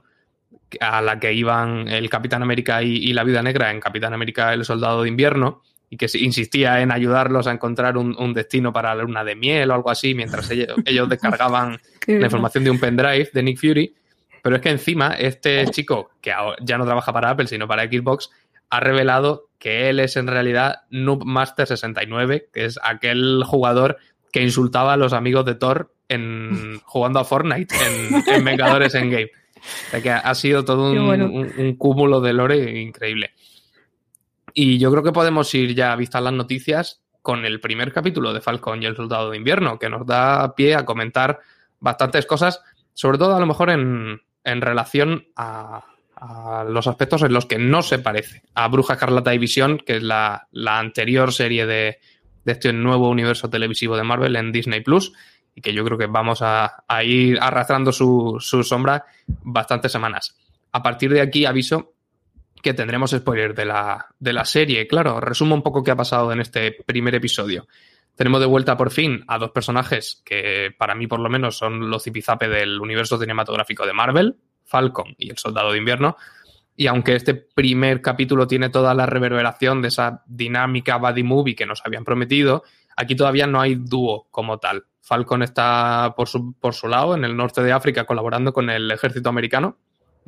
a 0.80 1.02
la 1.02 1.20
que 1.20 1.34
iban 1.34 1.88
el 1.88 2.08
Capitán 2.08 2.42
América 2.42 2.82
y, 2.82 2.96
y 2.96 3.12
la 3.12 3.24
Vida 3.24 3.42
Negra 3.42 3.70
en 3.70 3.80
Capitán 3.80 4.14
América 4.14 4.54
el 4.54 4.64
Soldado 4.64 5.02
de 5.02 5.08
Invierno, 5.08 5.62
y 5.90 5.97
que 5.97 6.07
insistía 6.18 6.80
en 6.80 6.92
ayudarlos 6.92 7.47
a 7.47 7.52
encontrar 7.52 7.97
un, 7.97 8.14
un, 8.18 8.35
destino 8.35 8.73
para 8.73 8.95
la 8.95 9.02
luna 9.02 9.25
de 9.25 9.35
miel 9.35 9.71
o 9.71 9.75
algo 9.75 9.90
así, 9.90 10.14
mientras 10.14 10.50
ellos, 10.50 10.76
ellos 10.85 11.09
descargaban 11.09 11.80
la 12.07 12.26
información 12.26 12.64
de 12.64 12.71
un 12.71 12.78
pendrive 12.78 13.30
de 13.33 13.42
Nick 13.42 13.59
Fury. 13.59 13.95
Pero 14.42 14.57
es 14.57 14.62
que 14.62 14.71
encima, 14.71 15.14
este 15.14 15.66
chico, 15.68 16.11
que 16.21 16.33
ya 16.62 16.78
no 16.78 16.85
trabaja 16.85 17.12
para 17.12 17.30
Apple, 17.30 17.49
sino 17.49 17.66
para 17.66 17.85
Xbox, 17.85 18.30
ha 18.71 18.80
revelado 18.80 19.49
que 19.59 19.88
él 19.88 20.00
es 20.00 20.16
en 20.16 20.26
realidad 20.26 20.83
Noob 20.90 21.25
Master 21.25 21.66
69, 21.66 22.49
que 22.52 22.64
es 22.64 22.78
aquel 22.83 23.42
jugador 23.45 23.99
que 24.33 24.42
insultaba 24.42 24.92
a 24.92 24.97
los 24.97 25.12
amigos 25.12 25.45
de 25.45 25.54
Thor 25.54 25.92
en, 26.09 26.80
jugando 26.85 27.18
a 27.18 27.25
Fortnite 27.25 27.75
en, 28.26 28.45
Vengadores 28.45 28.95
Endgame. 28.95 29.30
O 29.57 29.90
sea 29.90 30.00
que 30.00 30.11
ha 30.11 30.35
sido 30.35 30.64
todo 30.64 30.92
un, 30.92 31.75
cúmulo 31.76 32.21
de 32.21 32.33
lore 32.33 32.80
increíble. 32.80 33.33
Y 34.60 34.76
yo 34.78 34.90
creo 34.90 35.04
que 35.04 35.12
podemos 35.12 35.54
ir 35.54 35.72
ya 35.72 35.92
a 35.92 35.96
vistas 35.96 36.20
las 36.20 36.32
noticias 36.32 37.00
con 37.22 37.44
el 37.44 37.60
primer 37.60 37.92
capítulo 37.92 38.32
de 38.32 38.40
Falcon 38.40 38.82
y 38.82 38.86
el 38.86 38.96
Soldado 38.96 39.30
de 39.30 39.36
Invierno, 39.36 39.78
que 39.78 39.88
nos 39.88 40.04
da 40.04 40.56
pie 40.56 40.74
a 40.74 40.84
comentar 40.84 41.38
bastantes 41.78 42.26
cosas, 42.26 42.60
sobre 42.92 43.18
todo 43.18 43.36
a 43.36 43.38
lo 43.38 43.46
mejor 43.46 43.70
en, 43.70 44.20
relación 44.44 45.28
a, 45.36 45.84
los 46.66 46.88
aspectos 46.88 47.22
en 47.22 47.34
los 47.34 47.46
que 47.46 47.56
no 47.56 47.82
se 47.82 48.00
parece 48.00 48.42
a 48.52 48.66
Bruja 48.66 48.94
Escarlata 48.94 49.32
y 49.32 49.38
Visión, 49.38 49.78
que 49.78 49.98
es 49.98 50.02
la, 50.02 50.48
anterior 50.66 51.32
serie 51.32 51.64
de, 51.64 52.00
este 52.44 52.72
nuevo 52.72 53.10
universo 53.10 53.48
televisivo 53.48 53.96
de 53.96 54.02
Marvel 54.02 54.34
en 54.34 54.50
Disney 54.50 54.80
Plus, 54.80 55.12
y 55.54 55.60
que 55.60 55.72
yo 55.72 55.84
creo 55.84 55.98
que 55.98 56.06
vamos 56.06 56.40
a, 56.42 56.82
ir 57.04 57.38
arrastrando 57.40 57.92
su, 57.92 58.38
su 58.40 58.64
sombra 58.64 59.04
bastantes 59.28 59.92
semanas. 59.92 60.36
A 60.72 60.82
partir 60.82 61.12
de 61.12 61.20
aquí 61.20 61.44
aviso 61.46 61.92
que 62.62 62.74
tendremos 62.74 63.10
spoiler 63.10 63.54
de 63.54 63.64
la, 63.64 64.06
de 64.18 64.32
la 64.32 64.44
serie. 64.44 64.86
Claro, 64.86 65.20
resumo 65.20 65.54
un 65.54 65.62
poco 65.62 65.82
qué 65.82 65.90
ha 65.90 65.96
pasado 65.96 66.32
en 66.32 66.40
este 66.40 66.72
primer 66.86 67.14
episodio. 67.14 67.66
Tenemos 68.14 68.40
de 68.40 68.46
vuelta 68.46 68.76
por 68.76 68.90
fin 68.90 69.22
a 69.28 69.38
dos 69.38 69.50
personajes 69.50 70.22
que 70.24 70.74
para 70.76 70.94
mí 70.94 71.06
por 71.06 71.20
lo 71.20 71.28
menos 71.28 71.56
son 71.56 71.88
los 71.88 72.02
zipizape 72.02 72.48
del 72.48 72.80
universo 72.80 73.18
cinematográfico 73.18 73.86
de 73.86 73.92
Marvel, 73.92 74.36
Falcon 74.64 75.14
y 75.18 75.30
el 75.30 75.38
Soldado 75.38 75.72
de 75.72 75.78
Invierno. 75.78 76.16
Y 76.74 76.88
aunque 76.88 77.14
este 77.14 77.34
primer 77.34 78.02
capítulo 78.02 78.46
tiene 78.46 78.70
toda 78.70 78.94
la 78.94 79.06
reverberación 79.06 79.82
de 79.82 79.88
esa 79.88 80.24
dinámica 80.26 80.96
buddy 80.96 81.22
movie 81.22 81.54
que 81.54 81.66
nos 81.66 81.82
habían 81.84 82.04
prometido, 82.04 82.64
aquí 82.96 83.14
todavía 83.14 83.46
no 83.46 83.60
hay 83.60 83.76
dúo 83.76 84.26
como 84.30 84.58
tal. 84.58 84.86
Falcon 85.00 85.42
está 85.42 86.14
por 86.16 86.28
su, 86.28 86.54
por 86.58 86.74
su 86.74 86.88
lado 86.88 87.14
en 87.14 87.24
el 87.24 87.36
norte 87.36 87.62
de 87.62 87.72
África 87.72 88.04
colaborando 88.04 88.52
con 88.52 88.68
el 88.68 88.90
ejército 88.90 89.28
americano 89.28 89.78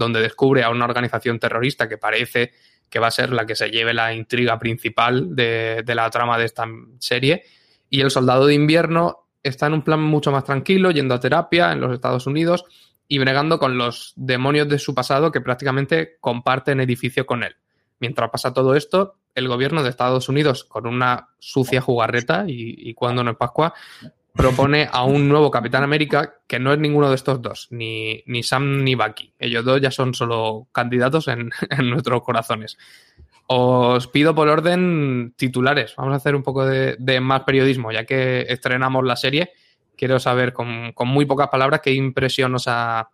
donde 0.00 0.22
descubre 0.22 0.64
a 0.64 0.70
una 0.70 0.86
organización 0.86 1.38
terrorista 1.38 1.86
que 1.86 1.98
parece 1.98 2.52
que 2.88 2.98
va 2.98 3.08
a 3.08 3.12
ser 3.12 3.32
la 3.32 3.44
que 3.44 3.54
se 3.54 3.70
lleve 3.70 3.92
la 3.92 4.14
intriga 4.14 4.58
principal 4.58 5.36
de, 5.36 5.84
la 5.86 6.08
trama 6.08 6.38
de 6.38 6.46
esta 6.46 6.66
serie. 6.98 7.44
Y 7.90 8.00
el 8.00 8.10
soldado 8.10 8.46
de 8.46 8.54
invierno 8.54 9.28
está 9.42 9.66
en 9.66 9.74
un 9.74 9.82
plan 9.82 10.00
mucho 10.00 10.32
más 10.32 10.44
tranquilo, 10.44 10.90
yendo 10.90 11.14
a 11.14 11.20
terapia 11.20 11.70
en 11.72 11.80
los 11.80 11.92
Estados 11.92 12.26
Unidos 12.26 12.64
y 13.08 13.18
bregando 13.18 13.58
con 13.58 13.76
los 13.76 14.14
demonios 14.16 14.68
de 14.70 14.78
su 14.78 14.94
pasado 14.94 15.30
que 15.30 15.42
prácticamente 15.42 16.16
comparten 16.18 16.80
edificio 16.80 17.26
con 17.26 17.44
él. 17.44 17.56
Mientras 17.98 18.30
pasa 18.30 18.54
todo 18.54 18.74
esto, 18.74 19.16
el 19.34 19.48
gobierno 19.48 19.82
de 19.82 19.90
Estados 19.90 20.30
Unidos, 20.30 20.64
con 20.64 20.86
una 20.86 21.28
sucia 21.38 21.82
jugarreta, 21.82 22.44
y, 22.48 22.88
y 22.88 22.94
cuando 22.94 23.22
no 23.22 23.32
es 23.32 23.36
Pascua, 23.36 23.74
propone 24.34 24.88
a 24.90 25.04
un 25.04 25.28
nuevo 25.28 25.50
Capitán 25.50 25.82
América 25.82 26.34
que 26.46 26.58
no 26.58 26.72
es 26.72 26.78
ninguno 26.78 27.08
de 27.08 27.14
estos 27.14 27.40
dos, 27.42 27.68
ni, 27.70 28.22
ni 28.26 28.42
Sam 28.42 28.84
ni 28.84 28.94
Bucky. 28.94 29.34
Ellos 29.38 29.64
dos 29.64 29.80
ya 29.80 29.90
son 29.90 30.14
solo 30.14 30.68
candidatos 30.72 31.28
en, 31.28 31.50
nuestros 31.84 32.22
corazones. 32.22 32.78
Os 33.46 34.06
pido 34.06 34.34
por 34.34 34.48
orden 34.48 35.34
titulares. 35.36 35.94
Vamos 35.96 36.14
a 36.14 36.16
hacer 36.16 36.36
un 36.36 36.42
poco 36.42 36.64
de, 36.64 37.20
más 37.20 37.42
periodismo, 37.42 37.90
ya 37.90 38.04
que 38.04 38.42
estrenamos 38.48 39.04
la 39.04 39.16
serie. 39.16 39.52
Quiero 39.96 40.20
saber 40.20 40.52
con, 40.52 40.92
con 40.92 41.08
muy 41.08 41.26
pocas 41.26 41.48
palabras 41.48 41.80
qué 41.82 41.92
impresión 41.92 42.54
os 42.54 42.68
ha, 42.68 43.10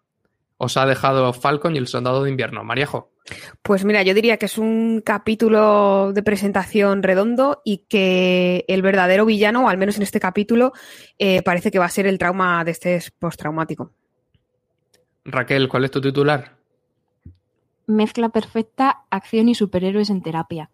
os 0.59 0.77
ha 0.77 0.87
dejado 0.87 1.33
Falcon 1.33 1.75
y 1.75 1.79
el 1.79 1.87
Soldado 1.87 2.23
de 2.23 2.31
Invierno. 2.31 2.65
Mariajo. 2.65 3.16
Pues 3.63 3.85
mira, 3.85 4.03
yo 4.03 4.15
diría 4.15 4.37
que 4.37 4.47
es 4.47 4.59
un 4.59 5.03
capítulo 5.05 6.13
de 6.13 6.23
presentación 6.23 7.03
redondo 7.03 7.63
y 7.65 7.79
que 7.89 8.65
el 8.69 8.83
verdadero 8.83 9.27
villano, 9.27 9.65
o 9.65 9.69
al 9.69 9.79
menos 9.79 9.97
en 9.97 10.03
este 10.03 10.21
capítulo, 10.21 10.73
eh, 11.19 11.43
parece 11.43 11.71
que 11.71 11.79
va 11.79 11.87
a 11.87 11.91
ser 11.91 12.07
el 12.07 12.19
trauma 12.19 12.65
de 12.65 12.71
este 12.71 13.03
postraumático. 13.19 13.93
Raquel, 15.25 15.69
¿cuál 15.69 15.85
es 15.85 15.91
tu 15.91 16.01
titular? 16.01 16.57
Mezcla 17.87 18.29
perfecta, 18.29 19.05
acción 19.11 19.49
y 19.49 19.55
superhéroes 19.55 20.11
en 20.11 20.23
terapia. 20.23 20.71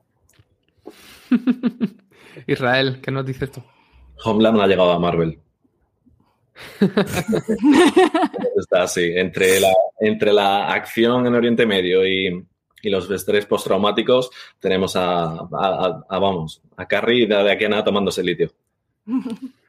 Israel, 2.46 3.00
¿qué 3.02 3.10
nos 3.10 3.24
dices 3.24 3.50
tú? 3.50 3.62
Homeland 4.24 4.60
ha 4.60 4.66
llegado 4.66 4.92
a 4.92 4.98
Marvel. 4.98 5.38
Está 8.56 8.82
así, 8.82 9.12
entre 9.14 9.60
la, 9.60 9.72
entre 10.00 10.32
la 10.32 10.68
acción 10.72 11.26
en 11.26 11.34
Oriente 11.34 11.66
Medio 11.66 12.06
y, 12.06 12.44
los 12.84 13.08
estrés 13.10 13.46
postraumáticos, 13.46 14.30
tenemos 14.58 14.96
a, 14.96 15.38
vamos, 16.10 16.60
a 16.76 16.86
Carrie 16.86 17.28
de, 17.28 17.52
aquí 17.52 17.64
a 17.64 17.68
nada 17.68 17.84
tomándose 17.84 18.22
litio. 18.22 18.50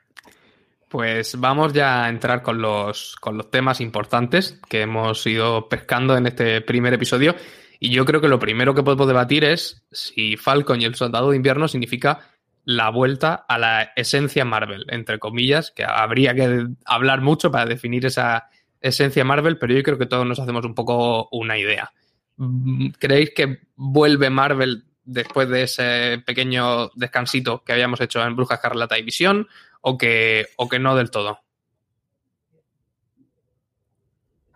Pues 0.93 1.39
vamos 1.39 1.73
ya 1.73 2.05
a 2.05 2.09
entrar 2.09 2.43
con 2.43 2.61
los, 2.61 3.15
con 3.15 3.35
los 3.35 3.49
temas 3.49 3.81
importantes 3.81 4.59
que 4.69 4.81
hemos 4.81 5.25
ido 5.25 5.67
pescando 5.67 6.15
en 6.15 6.27
este 6.27 6.61
primer 6.61 6.93
episodio. 6.93 7.35
Y 7.79 7.89
yo 7.89 8.05
creo 8.05 8.21
que 8.21 8.27
lo 8.27 8.37
primero 8.37 8.75
que 8.75 8.83
podemos 8.83 9.07
debatir 9.07 9.43
es 9.43 9.83
si 9.91 10.37
Falcon 10.37 10.81
y 10.81 10.85
el 10.85 10.93
Soldado 10.93 11.31
de 11.31 11.37
Invierno 11.37 11.67
significa 11.67 12.19
la 12.63 12.89
vuelta 12.89 13.45
a 13.47 13.57
la 13.57 13.91
esencia 13.95 14.45
Marvel, 14.45 14.85
entre 14.89 15.17
comillas, 15.19 15.71
que 15.71 15.83
habría 15.83 16.33
que 16.33 16.67
hablar 16.85 17.21
mucho 17.21 17.51
para 17.51 17.65
definir 17.65 18.05
esa 18.05 18.49
esencia 18.83 19.23
Marvel, 19.23 19.57
pero 19.57 19.73
yo 19.73 19.81
creo 19.81 19.97
que 19.97 20.05
todos 20.05 20.27
nos 20.27 20.39
hacemos 20.39 20.65
un 20.65 20.75
poco 20.75 21.29
una 21.31 21.57
idea. 21.57 21.91
Mm, 22.37 22.89
¿Creéis 22.99 23.31
que 23.31 23.61
vuelve 23.75 24.29
Marvel 24.29 24.83
después 25.05 25.49
de 25.49 25.63
ese 25.63 26.21
pequeño 26.25 26.89
descansito 26.95 27.63
que 27.63 27.73
habíamos 27.73 28.01
hecho 28.01 28.23
en 28.23 28.35
Bruja 28.35 28.55
Escarlata 28.55 28.99
y 28.99 29.03
Visión 29.03 29.47
o 29.81 29.97
que, 29.97 30.47
o 30.57 30.69
que 30.69 30.79
no 30.79 30.95
del 30.95 31.09
todo? 31.09 31.39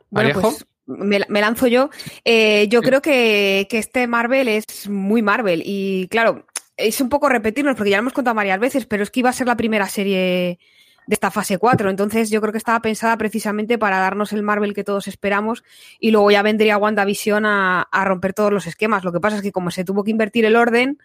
Bueno, 0.09 0.39
pues 0.39 0.65
me, 0.85 1.41
lanzo 1.41 1.67
yo. 1.67 1.89
Eh, 2.23 2.67
yo 2.69 2.81
creo 2.81 3.01
que, 3.01 3.67
que, 3.69 3.77
este 3.77 4.07
Marvel 4.07 4.47
es 4.47 4.89
muy 4.89 5.21
Marvel 5.21 5.61
y 5.65 6.07
claro, 6.09 6.45
es 6.77 7.01
un 7.01 7.09
poco 7.09 7.27
repetirnos, 7.27 7.75
porque 7.75 7.89
ya 7.89 7.97
lo 7.97 8.01
hemos 8.01 8.13
contado 8.13 8.35
varias 8.35 8.59
veces, 8.59 8.85
pero 8.85 9.03
es 9.03 9.11
que 9.11 9.21
iba 9.21 9.29
a 9.29 9.33
ser 9.33 9.47
la 9.47 9.57
primera 9.57 9.87
serie 9.87 10.59
de 11.07 11.13
esta 11.13 11.31
fase 11.31 11.57
4. 11.57 11.89
Entonces 11.89 12.29
yo 12.29 12.39
creo 12.41 12.51
que 12.51 12.57
estaba 12.59 12.81
pensada 12.81 13.17
precisamente 13.17 13.77
para 13.77 13.99
darnos 13.99 14.33
el 14.33 14.43
Marvel 14.43 14.73
que 14.73 14.83
todos 14.83 15.07
esperamos 15.07 15.63
y 15.99 16.11
luego 16.11 16.29
ya 16.29 16.41
vendría 16.43 16.77
WandaVision 16.77 17.45
a, 17.45 17.81
a 17.81 18.05
romper 18.05 18.33
todos 18.33 18.53
los 18.53 18.67
esquemas. 18.67 19.03
Lo 19.03 19.11
que 19.11 19.19
pasa 19.19 19.37
es 19.37 19.41
que 19.41 19.51
como 19.51 19.71
se 19.71 19.83
tuvo 19.83 20.03
que 20.03 20.11
invertir 20.11 20.45
el 20.45 20.55
orden, 20.55 20.99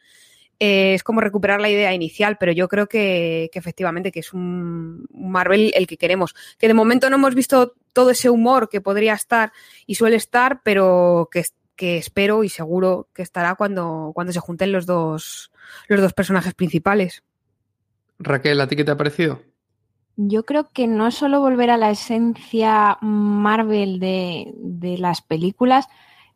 eh, 0.64 0.94
es 0.94 1.02
como 1.02 1.20
recuperar 1.20 1.60
la 1.60 1.70
idea 1.70 1.92
inicial, 1.92 2.36
pero 2.38 2.52
yo 2.52 2.68
creo 2.68 2.86
que, 2.86 3.50
efectivamente 3.52 4.12
que 4.12 4.20
es 4.20 4.32
un, 4.32 5.08
Marvel 5.12 5.72
el 5.74 5.88
que 5.88 5.96
queremos. 5.96 6.36
Que 6.56 6.68
de 6.68 6.74
momento 6.74 7.10
no 7.10 7.16
hemos 7.16 7.34
visto 7.34 7.74
todo 7.92 8.10
ese 8.10 8.30
humor 8.30 8.68
que 8.68 8.80
podría 8.80 9.14
estar 9.14 9.50
y 9.86 9.96
suele 9.96 10.14
estar, 10.14 10.60
pero 10.62 11.28
que, 11.32 11.42
espero 11.98 12.44
y 12.44 12.48
seguro 12.48 13.08
que 13.12 13.22
estará 13.22 13.56
cuando, 13.56 14.12
cuando 14.14 14.32
se 14.32 14.38
junten 14.38 14.70
los 14.70 14.86
dos 14.86 15.50
los 15.88 16.00
dos 16.00 16.12
personajes 16.12 16.54
principales. 16.54 17.24
Raquel, 18.20 18.60
¿a 18.60 18.68
ti 18.68 18.76
qué 18.76 18.84
te 18.84 18.92
ha 18.92 18.96
parecido? 18.96 19.42
Yo 20.16 20.44
creo 20.44 20.70
que 20.72 20.86
no 20.86 21.06
es 21.06 21.14
solo 21.14 21.40
volver 21.40 21.70
a 21.70 21.76
la 21.76 21.90
esencia 21.90 22.98
Marvel 23.00 23.98
de, 23.98 24.96
las 24.98 25.22
películas, 25.22 25.88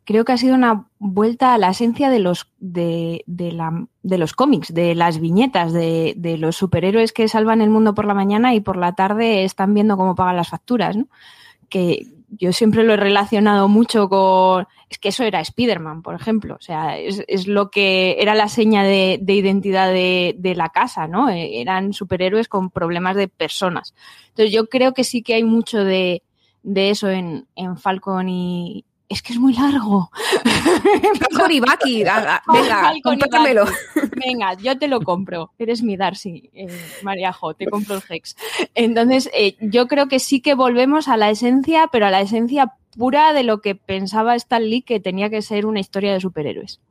creo 0.03 0.25
que 0.25 0.31
ha 0.31 0.37
sido 0.37 0.55
una 0.55 0.87
vuelta 0.99 1.53
a 1.53 1.57
la 1.57 1.69
esencia 1.69 2.09
de 2.09 2.19
los, 2.19 2.51
de, 2.59 3.23
la, 3.27 3.87
de 4.03 4.17
los 4.17 4.33
cómics, 4.33 4.73
de 4.73 4.95
las 4.95 5.19
viñetas, 5.19 5.73
de, 5.73 6.13
de, 6.17 6.37
los 6.37 6.55
superhéroes 6.55 7.13
que 7.13 7.27
salvan 7.27 7.61
el 7.61 7.69
mundo 7.69 7.93
por 7.93 8.05
la 8.05 8.13
mañana 8.13 8.55
y 8.55 8.61
por 8.61 8.77
la 8.77 8.93
tarde 8.93 9.43
están 9.43 9.73
viendo 9.73 9.97
cómo 9.97 10.15
pagan 10.15 10.37
las 10.37 10.49
facturas, 10.49 10.95
¿no? 10.95 11.07
Que 11.69 12.16
yo 12.29 12.51
siempre 12.51 12.83
lo 12.83 12.93
he 12.93 12.97
relacionado 12.97 13.67
mucho 13.67 14.09
con. 14.09 14.67
Es 14.89 14.97
que 14.97 15.09
eso 15.09 15.23
era 15.23 15.41
Spider-Man, 15.41 16.01
por 16.01 16.15
ejemplo. 16.15 16.55
O 16.55 16.61
sea, 16.61 16.97
es, 16.97 17.47
lo 17.47 17.69
que 17.69 18.17
era 18.19 18.35
la 18.35 18.49
seña 18.49 18.83
de, 18.83 19.19
identidad 19.25 19.91
de, 19.91 20.53
la 20.55 20.69
casa, 20.69 21.07
¿no? 21.07 21.29
Eh, 21.29 21.61
eran 21.61 21.93
superhéroes 21.93 22.47
con 22.47 22.69
problemas 22.69 23.15
de 23.15 23.27
personas. 23.27 23.93
Entonces, 24.29 24.51
yo 24.51 24.67
creo 24.67 24.93
que 24.93 25.03
sí 25.03 25.21
que 25.21 25.35
hay 25.35 25.43
mucho 25.43 25.83
de, 25.83 26.21
eso 26.63 27.09
en, 27.09 27.47
en 27.55 27.77
Falcon 27.77 28.29
y, 28.29 28.85
es 29.09 29.21
que 29.21 29.33
es 29.33 29.39
muy 29.39 29.53
largo. 29.53 30.09
venga, 32.53 32.93
compártemelo. 33.03 33.65
Venga, 34.17 34.53
yo 34.55 34.77
te 34.77 34.87
lo 34.87 35.01
compro. 35.01 35.51
Eres 35.57 35.81
mi 35.81 35.95
Darcy, 35.95 36.49
eh, 36.53 36.67
Mariajo, 37.03 37.53
te 37.53 37.67
compro 37.67 37.95
el 37.95 38.01
Hex. 38.09 38.35
Entonces, 38.75 39.29
eh, 39.33 39.55
yo 39.61 39.87
creo 39.87 40.07
que 40.07 40.19
sí 40.19 40.41
que 40.41 40.55
volvemos 40.55 41.07
a 41.07 41.17
la 41.17 41.29
esencia, 41.29 41.87
pero 41.91 42.07
a 42.07 42.11
la 42.11 42.21
esencia 42.21 42.73
pura 42.97 43.31
de 43.33 43.43
lo 43.43 43.61
que 43.61 43.75
pensaba 43.75 44.35
Stan 44.35 44.63
Lee 44.63 44.81
que 44.81 44.99
tenía 44.99 45.29
que 45.29 45.41
ser 45.41 45.65
una 45.65 45.79
historia 45.79 46.11
de 46.13 46.19
superhéroes. 46.19 46.81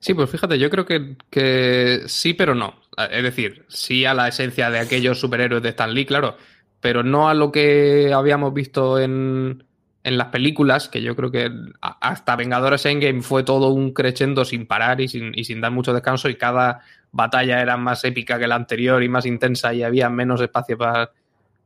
Sí, 0.00 0.12
pues 0.12 0.28
fíjate, 0.28 0.58
yo 0.58 0.68
creo 0.68 0.84
que, 0.84 1.16
que 1.30 2.02
sí, 2.06 2.34
pero 2.34 2.54
no. 2.54 2.74
Es 3.10 3.22
decir, 3.22 3.64
sí 3.68 4.04
a 4.04 4.14
la 4.14 4.28
esencia 4.28 4.70
de 4.70 4.78
aquellos 4.78 5.18
superhéroes 5.18 5.62
de 5.62 5.70
Stan 5.70 5.92
Lee, 5.92 6.04
claro, 6.04 6.36
pero 6.80 7.02
no 7.02 7.28
a 7.28 7.34
lo 7.34 7.50
que 7.50 8.12
habíamos 8.12 8.52
visto 8.52 9.00
en, 9.00 9.65
en 10.06 10.18
las 10.18 10.28
películas, 10.28 10.88
que 10.88 11.02
yo 11.02 11.16
creo 11.16 11.32
que 11.32 11.50
hasta 11.80 12.36
Vengadores 12.36 12.86
Endgame 12.86 13.22
fue 13.22 13.42
todo 13.42 13.70
un 13.70 13.92
crescendo 13.92 14.44
sin 14.44 14.64
parar 14.64 15.00
y 15.00 15.08
sin, 15.08 15.34
sin 15.44 15.60
dar 15.60 15.72
mucho 15.72 15.92
descanso 15.92 16.28
y 16.28 16.36
cada 16.36 16.80
batalla 17.10 17.60
era 17.60 17.76
más 17.76 18.04
épica 18.04 18.38
que 18.38 18.46
la 18.46 18.54
anterior 18.54 19.02
y 19.02 19.08
más 19.08 19.26
intensa 19.26 19.74
y 19.74 19.82
había 19.82 20.08
menos 20.08 20.40
espacio 20.40 20.78
para, 20.78 21.10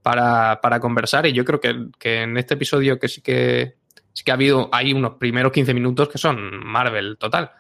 para, 0.01 0.59
para 0.63 0.81
conversar. 0.81 1.27
Y 1.27 1.35
yo 1.35 1.45
creo 1.45 1.61
que, 1.61 1.89
que, 1.99 2.23
en 2.23 2.39
este 2.39 2.55
episodio 2.55 2.99
que 2.99 3.09
sí 3.09 3.21
que 3.21 3.75
sí 4.15 4.25
que 4.25 4.31
ha 4.31 4.35
habido, 4.35 4.71
hay 4.73 4.95
unos 4.95 5.17
primeros 5.17 5.53
15 5.53 5.75
minutos 5.75 6.09
que 6.09 6.17
son 6.17 6.65
Marvel 6.65 7.19
total. 7.19 7.51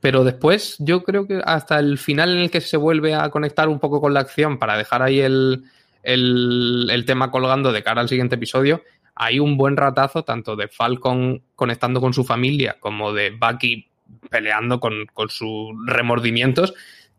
Pero 0.00 0.22
después 0.22 0.76
yo 0.80 1.02
creo 1.02 1.26
que 1.26 1.40
hasta 1.42 1.78
el 1.78 1.96
final 1.96 2.32
en 2.32 2.38
el 2.40 2.50
que 2.50 2.60
se 2.60 2.76
vuelve 2.76 3.14
a 3.14 3.30
conectar 3.30 3.70
un 3.70 3.80
poco 3.80 4.02
con 4.02 4.12
la 4.12 4.20
acción 4.20 4.58
para 4.58 4.76
dejar 4.76 5.00
ahí 5.00 5.18
el, 5.18 5.64
el, 6.02 6.90
el 6.92 7.04
tema 7.06 7.30
colgando 7.30 7.72
de 7.72 7.82
cara 7.82 8.02
al 8.02 8.08
siguiente 8.10 8.34
episodio, 8.34 8.82
hay 9.16 9.40
un 9.40 9.56
buen 9.56 9.76
ratazo 9.76 10.24
tanto 10.24 10.54
de 10.54 10.68
Falcon 10.68 11.42
conectando 11.54 12.00
con 12.00 12.12
su 12.12 12.22
familia 12.22 12.76
como 12.78 13.12
de 13.12 13.30
Bucky 13.30 13.88
peleando 14.30 14.78
con, 14.78 15.06
sus 15.28 15.70
remordimientos 15.86 16.74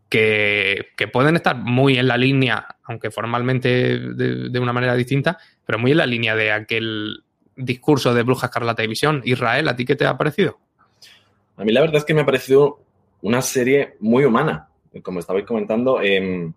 que, 0.08 0.86
pueden 1.12 1.36
estar 1.36 1.58
muy 1.58 1.98
en 1.98 2.08
la 2.08 2.18
línea, 2.18 2.78
aunque 2.84 3.12
formalmente 3.12 4.00
de, 4.00 4.60
una 4.60 4.74
manera 4.74 4.96
distinta, 4.96 5.38
pero 5.66 5.80
muy 5.80 5.92
en 5.92 5.98
la 5.98 6.06
línea 6.06 6.36
de 6.36 6.52
aquel 6.52 7.24
discurso 7.56 8.14
de 8.14 8.24
Bruja 8.24 8.48
Escarlata 8.48 8.84
y 8.84 8.88
Visión. 8.88 9.22
Israel, 9.26 9.68
¿a 9.68 9.76
ti 9.76 9.84
qué 9.84 9.96
te 9.96 10.06
ha 10.06 10.18
parecido? 10.18 10.60
A 11.58 11.64
mí 11.64 11.72
la 11.72 11.82
verdad 11.82 11.98
es 11.98 12.06
que 12.06 12.14
me 12.14 12.22
ha 12.22 12.26
parecido 12.26 12.80
una 13.22 13.42
serie 13.42 13.96
muy 14.00 14.24
humana. 14.24 14.70
Como 15.04 15.20
estabais 15.20 15.46
comentando, 15.46 16.00
eh, 16.02 16.52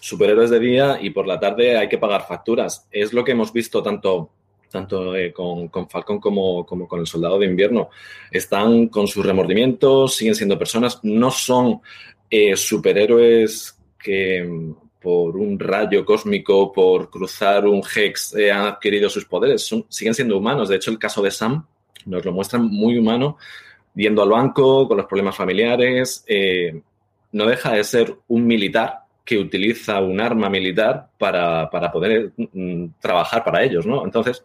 superhéroes 0.00 0.50
de 0.50 0.60
día 0.60 0.98
y 1.00 1.10
por 1.10 1.26
la 1.26 1.38
tarde 1.38 1.76
hay 1.76 1.88
que 1.88 1.98
pagar 1.98 2.26
facturas. 2.26 2.88
Es 2.90 3.12
lo 3.12 3.24
que 3.24 3.32
hemos 3.32 3.52
visto 3.52 3.82
tanto, 3.82 4.30
tanto 4.70 5.14
eh, 5.14 5.32
con, 5.32 5.68
con, 5.68 5.88
Falcon 5.88 6.18
como, 6.18 6.64
como, 6.66 6.86
con 6.86 7.00
el 7.00 7.06
Soldado 7.06 7.38
de 7.38 7.46
Invierno. 7.46 7.90
Están 8.30 8.88
con 8.88 9.06
sus 9.06 9.24
remordimientos, 9.24 10.14
siguen 10.14 10.34
siendo 10.34 10.58
personas, 10.58 11.00
no 11.02 11.30
son 11.30 11.80
eh, 12.30 12.56
superhéroes 12.56 13.78
que 13.98 14.72
por 15.00 15.36
un 15.36 15.58
rayo 15.58 16.04
cósmico, 16.04 16.72
por 16.72 17.10
cruzar 17.10 17.66
un 17.66 17.82
hex, 17.94 18.34
eh, 18.34 18.50
han 18.50 18.66
adquirido 18.66 19.08
sus 19.08 19.24
poderes. 19.24 19.70
Siguen 19.88 20.14
siendo 20.14 20.36
humanos. 20.36 20.68
De 20.68 20.76
hecho, 20.76 20.90
el 20.90 20.98
caso 20.98 21.22
de 21.22 21.30
Sam 21.30 21.64
nos 22.04 22.24
lo 22.24 22.32
muestran 22.32 22.64
muy 22.64 22.98
humano, 22.98 23.36
yendo 23.94 24.22
al 24.22 24.30
banco, 24.30 24.88
con 24.88 24.96
los 24.96 25.06
problemas 25.06 25.36
familiares. 25.36 26.24
No 27.32 27.46
deja 27.46 27.72
de 27.72 27.84
ser 27.84 28.16
un 28.28 28.46
militar 28.46 29.06
que 29.26 29.36
utiliza 29.36 30.00
un 30.00 30.20
arma 30.20 30.48
militar 30.48 31.08
para, 31.18 31.68
para 31.68 31.90
poder 31.90 32.32
mm, 32.36 32.86
trabajar 33.00 33.42
para 33.42 33.64
ellos, 33.64 33.84
¿no? 33.84 34.04
Entonces, 34.04 34.44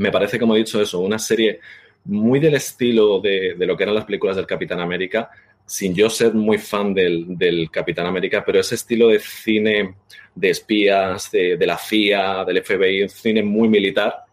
me 0.00 0.10
parece, 0.10 0.38
como 0.38 0.54
he 0.54 0.58
dicho 0.58 0.80
eso, 0.80 1.00
una 1.00 1.18
serie 1.18 1.60
muy 2.06 2.40
del 2.40 2.54
estilo 2.54 3.20
de, 3.20 3.54
lo 3.58 3.76
que 3.76 3.82
eran 3.82 3.94
las 3.94 4.06
películas 4.06 4.34
del 4.34 4.46
Capitán 4.46 4.80
América, 4.80 5.30
sin 5.66 5.94
yo 5.94 6.08
ser 6.08 6.32
muy 6.32 6.56
fan 6.56 6.94
del, 6.94 7.68
Capitán 7.70 8.06
América, 8.06 8.42
pero 8.44 8.58
ese 8.58 8.76
estilo 8.76 9.08
de 9.08 9.18
cine 9.18 9.96
de 10.34 10.48
espías, 10.48 11.30
de, 11.30 11.66
la 11.66 11.76
CIA, 11.76 12.46
del 12.46 12.64
FBI, 12.64 13.02
un 13.02 13.08
cine 13.10 13.42
muy 13.42 13.68
militar, 13.68 14.24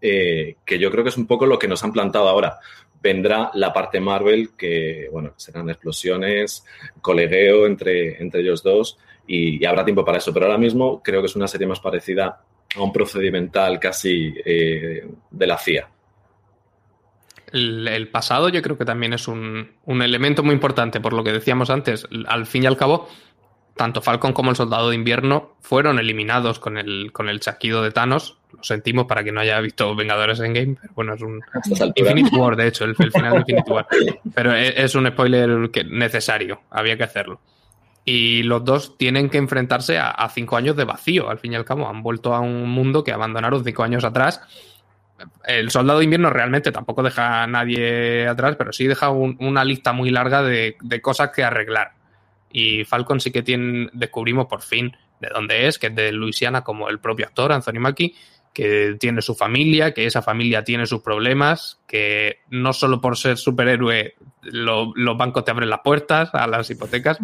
eh, 0.00 0.56
que 0.66 0.80
yo 0.80 0.90
creo 0.90 1.04
que 1.04 1.10
es 1.10 1.16
un 1.16 1.28
poco 1.28 1.46
lo 1.46 1.60
que 1.60 1.68
nos 1.68 1.84
han 1.84 1.92
plantado 1.92 2.28
ahora. 2.28 2.58
Vendrá 3.00 3.52
la 3.54 3.72
parte 3.72 4.00
Marvel, 4.00 4.50
que, 4.58 5.08
bueno, 5.12 5.32
serán 5.36 5.70
explosiones, 5.70 6.64
colegueo 7.00 7.66
entre, 7.66 8.20
entre 8.20 8.40
ellos 8.40 8.64
dos, 8.64 8.98
y, 9.28 9.64
habrá 9.64 9.84
tiempo 9.84 10.04
para 10.04 10.18
eso. 10.18 10.34
Pero 10.34 10.46
ahora 10.46 10.58
mismo 10.58 11.00
creo 11.04 11.20
que 11.20 11.26
es 11.26 11.36
una 11.36 11.46
serie 11.46 11.68
más 11.68 11.78
parecida 11.78 12.42
a 12.74 12.82
un 12.82 12.92
procedimental 12.92 13.78
casi 13.78 14.34
eh, 14.44 15.06
de 15.30 15.46
la 15.46 15.58
CIA 15.58 15.88
el, 17.54 17.86
el, 17.86 18.08
pasado 18.08 18.48
yo 18.48 18.60
creo 18.62 18.76
que 18.76 18.84
también 18.84 19.12
es 19.12 19.28
un, 19.28 19.70
un, 19.84 20.02
elemento 20.02 20.42
muy 20.42 20.54
importante, 20.54 21.00
por 21.00 21.12
lo 21.12 21.22
que 21.22 21.32
decíamos 21.32 21.70
antes. 21.70 22.06
Al 22.26 22.46
fin 22.46 22.64
y 22.64 22.66
al 22.66 22.76
cabo, 22.76 23.08
tanto 23.76 24.02
Falcon 24.02 24.32
como 24.32 24.50
el 24.50 24.56
Soldado 24.56 24.90
de 24.90 24.96
Invierno 24.96 25.56
fueron 25.60 26.00
eliminados 26.00 26.58
con 26.58 26.76
el, 26.76 27.10
con 27.12 27.28
el 27.28 27.38
chasquido 27.38 27.82
de 27.82 27.92
Thanos. 27.92 28.38
Lo 28.52 28.62
sentimos 28.64 29.06
para 29.06 29.22
que 29.22 29.30
no 29.30 29.40
haya 29.40 29.60
visto 29.60 29.94
Vengadores 29.94 30.40
en 30.40 30.52
Game, 30.52 30.76
pero 30.80 30.94
bueno, 30.94 31.14
es 31.14 31.22
un 31.22 31.40
Infinite 31.94 32.36
War, 32.36 32.56
de 32.56 32.66
hecho, 32.66 32.84
el, 32.84 32.96
el 32.98 33.12
final 33.12 33.32
de 33.32 33.38
Infinite 33.38 33.72
War. 33.72 33.86
Pero 34.34 34.52
es, 34.54 34.74
es 34.76 34.94
un 34.96 35.06
spoiler 35.06 35.70
que 35.70 35.84
necesario, 35.84 36.62
había 36.70 36.96
que 36.96 37.04
hacerlo. 37.04 37.40
Y 38.04 38.42
los 38.42 38.64
dos 38.64 38.98
tienen 38.98 39.30
que 39.30 39.38
enfrentarse 39.38 39.98
a, 39.98 40.28
cinco 40.28 40.56
años 40.56 40.76
de 40.76 40.84
vacío, 40.84 41.30
al 41.30 41.38
fin 41.38 41.52
y 41.52 41.56
al 41.56 41.64
cabo. 41.64 41.88
Han 41.88 42.02
vuelto 42.02 42.34
a 42.34 42.40
un 42.40 42.68
mundo 42.68 43.02
que 43.02 43.12
abandonaron 43.12 43.64
cinco 43.64 43.82
años 43.82 44.04
atrás 44.04 44.42
el 45.44 45.70
soldado 45.70 46.00
de 46.00 46.04
invierno 46.04 46.28
realmente 46.28 46.72
tampoco 46.72 47.02
deja 47.02 47.44
a 47.44 47.46
nadie 47.46 48.26
atrás, 48.26 48.56
pero 48.56 48.72
sí 48.72 48.86
deja 48.86 49.10
un, 49.10 49.36
una 49.40 49.64
lista 49.64 49.92
muy 49.92 50.10
larga 50.10 50.42
de, 50.42 50.76
de, 50.82 51.00
cosas 51.00 51.30
que 51.30 51.44
arreglar. 51.44 51.92
Y 52.50 52.84
Falcon 52.84 53.20
sí 53.20 53.30
que 53.30 53.42
tiene, 53.42 53.88
descubrimos 53.92 54.46
por 54.46 54.62
fin 54.62 54.96
de 55.20 55.28
dónde 55.32 55.66
es, 55.66 55.78
que 55.78 55.88
es 55.88 55.94
de 55.94 56.12
Luisiana, 56.12 56.62
como 56.62 56.88
el 56.88 56.98
propio 56.98 57.26
actor, 57.26 57.52
Anthony 57.52 57.80
Mackie, 57.80 58.14
que 58.54 58.96
tiene 58.98 59.20
su 59.20 59.34
familia, 59.34 59.92
que 59.92 60.06
esa 60.06 60.22
familia 60.22 60.64
tiene 60.64 60.86
sus 60.86 61.02
problemas, 61.02 61.82
que 61.86 62.38
no 62.48 62.72
solo 62.72 63.00
por 63.00 63.18
ser 63.18 63.36
superhéroe 63.36 64.14
lo, 64.42 64.92
los 64.94 65.18
bancos 65.18 65.44
te 65.44 65.50
abren 65.50 65.68
las 65.68 65.80
puertas 65.80 66.30
a 66.32 66.46
las 66.46 66.70
hipotecas. 66.70 67.18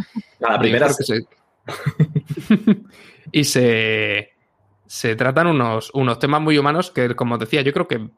A 0.45 0.53
la 0.53 0.59
primera. 0.59 0.89
Que 0.89 1.05
se... 1.05 1.27
y 3.33 3.45
se 3.45 4.33
se 4.91 5.15
tratan 5.15 5.47
unos, 5.47 5.93
unos 5.95 6.19
temas 6.19 6.41
muy 6.41 6.59
humanos 6.59 6.91
que, 6.91 7.15
como 7.15 7.39
decía, 7.39 7.63
yo 7.63 7.73
creo 7.73 7.87
que, 7.87 8.09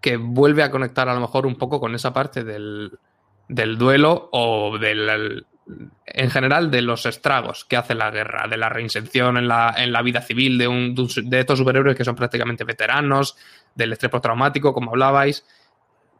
que 0.00 0.16
vuelve 0.16 0.62
a 0.62 0.70
conectar 0.70 1.10
a 1.10 1.14
lo 1.14 1.20
mejor 1.20 1.44
un 1.44 1.56
poco 1.56 1.78
con 1.78 1.94
esa 1.94 2.14
parte 2.14 2.42
del, 2.42 2.98
del 3.50 3.76
duelo 3.76 4.30
o 4.32 4.78
del, 4.78 5.44
en 6.06 6.30
general 6.30 6.70
de 6.70 6.82
los 6.82 7.06
estragos 7.06 7.64
que 7.64 7.76
hace 7.76 7.94
la 7.94 8.10
guerra, 8.10 8.46
de 8.48 8.56
la 8.56 8.68
reinserción 8.68 9.36
en 9.36 9.48
la, 9.48 9.74
en 9.76 9.92
la 9.92 10.02
vida 10.02 10.20
civil 10.20 10.58
de, 10.58 10.68
un, 10.68 10.94
de 10.94 11.40
estos 11.40 11.58
superhéroes 11.58 11.96
que 11.96 12.04
son 12.04 12.14
prácticamente 12.14 12.64
veteranos, 12.64 13.36
del 13.74 13.92
estrés 13.92 14.10
postraumático, 14.10 14.72
como 14.72 14.90
hablabais. 14.90 15.46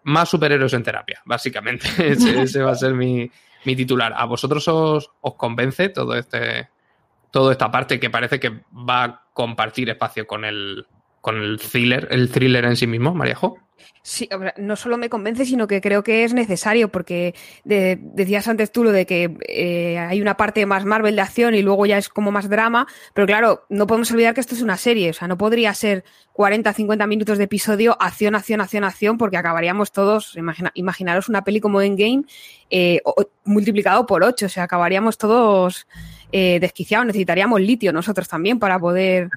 Más 0.03 0.29
superhéroes 0.29 0.73
en 0.73 0.83
terapia, 0.83 1.21
básicamente. 1.25 1.87
ese, 1.99 2.43
ese 2.43 2.63
va 2.63 2.73
a 2.73 2.77
ser 2.77 2.95
mi, 2.95 3.31
mi 3.65 3.77
titular. 3.77 4.13
¿A 4.17 4.25
vosotros 4.25 4.67
os, 4.69 5.11
os 5.21 5.35
convence 5.35 5.89
todo 5.91 6.15
este, 6.15 6.69
toda 7.31 7.53
esta 7.53 7.71
parte 7.71 8.01
que 8.01 8.11
parece 8.11 8.41
que 8.41 8.63
va 8.73 9.05
a 9.05 9.23
compartir 9.33 9.89
espacio 9.91 10.27
con 10.27 10.45
el, 10.45 10.87
con 11.21 11.37
el 11.37 11.59
thriller, 11.59 12.09
el 12.11 12.31
thriller 12.31 12.65
en 12.65 12.77
sí 12.77 12.87
mismo, 12.87 13.15
Mariajo. 13.15 13.59
Sí, 14.03 14.29
no 14.57 14.77
solo 14.77 14.97
me 14.97 15.11
convence, 15.11 15.45
sino 15.45 15.67
que 15.67 15.83
creo 15.83 16.03
que 16.03 16.25
es 16.25 16.33
necesario, 16.33 16.89
porque 16.91 17.35
de, 17.65 17.99
decías 18.01 18.49
antes 18.49 18.73
tú 18.73 18.83
lo 18.83 18.93
de 18.93 19.05
que 19.05 19.37
eh, 19.47 19.99
hay 19.99 20.23
una 20.23 20.39
parte 20.39 20.65
más 20.65 20.87
Marvel 20.87 21.17
de 21.17 21.23
acción 21.23 21.55
y 21.55 21.61
luego 21.61 21.85
ya 21.85 21.99
es 21.99 22.09
como 22.09 22.33
más 22.33 22.49
drama, 22.49 22.87
pero 23.13 23.27
claro, 23.27 23.67
no 23.69 23.87
podemos 23.87 24.11
olvidar 24.11 24.33
que 24.33 24.41
esto 24.41 24.55
es 24.55 24.63
una 24.63 24.79
serie, 24.79 25.11
o 25.11 25.13
sea, 25.13 25.29
no 25.29 25.37
podría 25.37 25.75
ser 25.75 26.05
40, 26.33 26.73
50 26.73 27.07
minutos 27.07 27.37
de 27.37 27.45
episodio, 27.45 27.95
acción, 28.01 28.35
acción, 28.35 28.63
acción, 28.63 28.85
acción, 28.85 29.19
porque 29.19 29.37
acabaríamos 29.37 29.93
todos, 29.93 30.35
imagina, 30.37 30.71
imaginaros 30.75 31.29
una 31.29 31.45
peli 31.45 31.61
como 31.61 31.83
Endgame 31.83 32.25
eh, 32.71 33.03
multiplicado 33.45 34.07
por 34.07 34.25
8, 34.25 34.47
o 34.47 34.49
sea, 34.49 34.63
acabaríamos 34.63 35.19
todos 35.19 35.87
eh, 36.33 36.59
desquiciados, 36.59 37.07
necesitaríamos 37.07 37.61
litio 37.61 37.93
nosotros 37.93 38.29
también 38.29 38.59
para 38.59 38.79
poder 38.79 39.29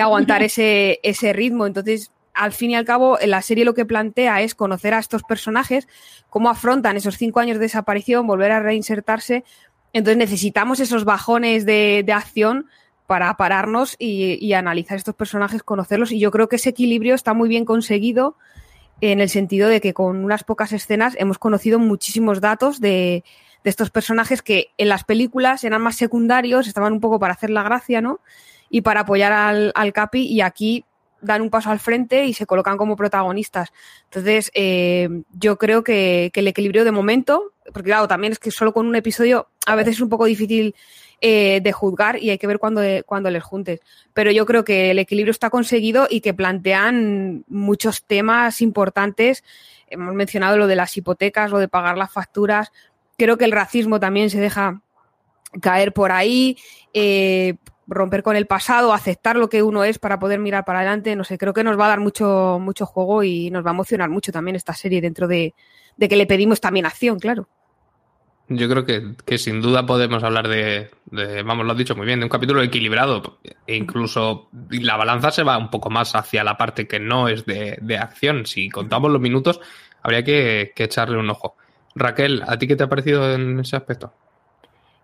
aguantar 0.00 0.42
ese, 0.42 1.00
ese 1.02 1.32
ritmo, 1.32 1.66
entonces 1.66 2.12
al 2.34 2.52
fin 2.52 2.70
y 2.70 2.76
al 2.76 2.84
cabo, 2.84 3.18
la 3.24 3.42
serie 3.42 3.64
lo 3.64 3.74
que 3.74 3.84
plantea 3.84 4.42
es 4.42 4.54
conocer 4.54 4.94
a 4.94 4.98
estos 4.98 5.22
personajes, 5.22 5.88
cómo 6.30 6.48
afrontan 6.48 6.96
esos 6.96 7.18
cinco 7.18 7.40
años 7.40 7.58
de 7.58 7.64
desaparición, 7.64 8.26
volver 8.26 8.52
a 8.52 8.60
reinsertarse. 8.60 9.44
Entonces 9.92 10.16
necesitamos 10.16 10.80
esos 10.80 11.04
bajones 11.04 11.66
de, 11.66 12.02
de 12.04 12.12
acción 12.12 12.66
para 13.06 13.34
pararnos 13.36 13.96
y, 13.98 14.38
y, 14.40 14.54
analizar 14.54 14.96
estos 14.96 15.14
personajes, 15.14 15.62
conocerlos. 15.62 16.12
Y 16.12 16.18
yo 16.18 16.30
creo 16.30 16.48
que 16.48 16.56
ese 16.56 16.70
equilibrio 16.70 17.14
está 17.14 17.34
muy 17.34 17.48
bien 17.48 17.66
conseguido 17.66 18.36
en 19.02 19.20
el 19.20 19.28
sentido 19.28 19.68
de 19.68 19.80
que 19.80 19.92
con 19.92 20.24
unas 20.24 20.44
pocas 20.44 20.72
escenas 20.72 21.14
hemos 21.18 21.38
conocido 21.38 21.78
muchísimos 21.78 22.40
datos 22.40 22.80
de, 22.80 23.24
de 23.64 23.70
estos 23.70 23.90
personajes 23.90 24.42
que 24.42 24.68
en 24.78 24.88
las 24.88 25.04
películas 25.04 25.64
eran 25.64 25.82
más 25.82 25.96
secundarios, 25.96 26.66
estaban 26.66 26.92
un 26.92 27.00
poco 27.00 27.18
para 27.18 27.34
hacer 27.34 27.50
la 27.50 27.62
gracia, 27.62 28.00
¿no? 28.00 28.20
Y 28.70 28.80
para 28.80 29.00
apoyar 29.00 29.32
al, 29.32 29.72
al 29.74 29.92
Capi, 29.92 30.22
y 30.22 30.40
aquí 30.40 30.84
dan 31.22 31.40
un 31.40 31.50
paso 31.50 31.70
al 31.70 31.78
frente 31.78 32.26
y 32.26 32.34
se 32.34 32.44
colocan 32.44 32.76
como 32.76 32.96
protagonistas. 32.96 33.72
Entonces, 34.04 34.50
eh, 34.54 35.08
yo 35.32 35.56
creo 35.56 35.82
que, 35.82 36.30
el 36.34 36.48
equilibrio 36.48 36.84
de 36.84 36.92
momento, 36.92 37.52
porque 37.72 37.90
claro, 37.90 38.08
también 38.08 38.32
es 38.32 38.38
que 38.38 38.50
solo 38.50 38.74
con 38.74 38.86
un 38.86 38.96
episodio 38.96 39.48
a 39.66 39.76
veces 39.76 39.94
es 39.94 40.00
un 40.00 40.08
poco 40.08 40.26
difícil 40.26 40.74
eh, 41.20 41.60
de 41.62 41.72
juzgar 41.72 42.20
y 42.20 42.30
hay 42.30 42.38
que 42.38 42.48
ver 42.48 42.58
cuándo, 42.58 42.82
cuándo 43.06 43.30
les 43.30 43.42
juntes. 43.42 43.80
Pero 44.12 44.30
yo 44.32 44.44
creo 44.44 44.64
que 44.64 44.90
el 44.90 44.98
equilibrio 44.98 45.30
está 45.30 45.48
conseguido 45.48 46.08
y 46.10 46.20
que 46.20 46.34
plantean 46.34 47.44
muchos 47.48 48.04
temas 48.04 48.60
importantes. 48.60 49.44
Hemos 49.88 50.14
mencionado 50.14 50.56
lo 50.56 50.66
de 50.66 50.76
las 50.76 50.96
hipotecas, 50.96 51.50
lo 51.50 51.58
de 51.58 51.68
pagar 51.68 51.96
las 51.96 52.12
facturas. 52.12 52.72
Creo 53.16 53.38
que 53.38 53.44
el 53.44 53.52
racismo 53.52 54.00
también 54.00 54.30
se 54.30 54.40
deja 54.40 54.82
caer 55.60 55.92
por 55.92 56.10
ahí. 56.10 56.56
Eh, 56.94 57.54
romper 57.94 58.22
con 58.22 58.36
el 58.36 58.46
pasado, 58.46 58.92
aceptar 58.92 59.36
lo 59.36 59.48
que 59.48 59.62
uno 59.62 59.84
es 59.84 59.98
para 59.98 60.18
poder 60.18 60.40
mirar 60.40 60.64
para 60.64 60.80
adelante. 60.80 61.16
No 61.16 61.24
sé, 61.24 61.38
creo 61.38 61.52
que 61.52 61.64
nos 61.64 61.78
va 61.78 61.86
a 61.86 61.88
dar 61.88 62.00
mucho, 62.00 62.58
mucho 62.60 62.86
juego 62.86 63.22
y 63.22 63.50
nos 63.50 63.64
va 63.64 63.70
a 63.70 63.74
emocionar 63.74 64.10
mucho 64.10 64.32
también 64.32 64.56
esta 64.56 64.74
serie 64.74 65.00
dentro 65.00 65.28
de, 65.28 65.54
que 65.98 66.16
le 66.16 66.26
pedimos 66.26 66.60
también 66.60 66.86
acción, 66.86 67.18
claro. 67.18 67.48
Yo 68.48 68.68
creo 68.68 68.84
que, 68.84 69.38
sin 69.38 69.62
duda 69.62 69.86
podemos 69.86 70.22
hablar 70.24 70.48
de, 70.48 70.90
vamos, 71.44 71.64
lo 71.64 71.72
has 71.72 71.78
dicho 71.78 71.96
muy 71.96 72.04
bien, 72.04 72.18
de 72.18 72.26
un 72.26 72.30
capítulo 72.30 72.62
equilibrado. 72.62 73.38
E 73.66 73.76
incluso 73.76 74.48
la 74.70 74.96
balanza 74.96 75.30
se 75.30 75.42
va 75.42 75.56
un 75.56 75.70
poco 75.70 75.88
más 75.88 76.14
hacia 76.14 76.44
la 76.44 76.58
parte 76.58 76.86
que 76.86 77.00
no 77.00 77.28
es 77.28 77.46
de, 77.46 77.98
acción. 77.98 78.46
Si 78.46 78.68
contamos 78.68 79.10
los 79.10 79.20
minutos, 79.20 79.60
habría 80.02 80.22
que, 80.22 80.72
que 80.74 80.84
echarle 80.84 81.18
un 81.18 81.30
ojo. 81.30 81.56
Raquel, 81.94 82.42
¿a 82.46 82.58
ti 82.58 82.66
qué 82.66 82.76
te 82.76 82.84
ha 82.84 82.88
parecido 82.88 83.32
en 83.32 83.60
ese 83.60 83.76
aspecto? 83.76 84.12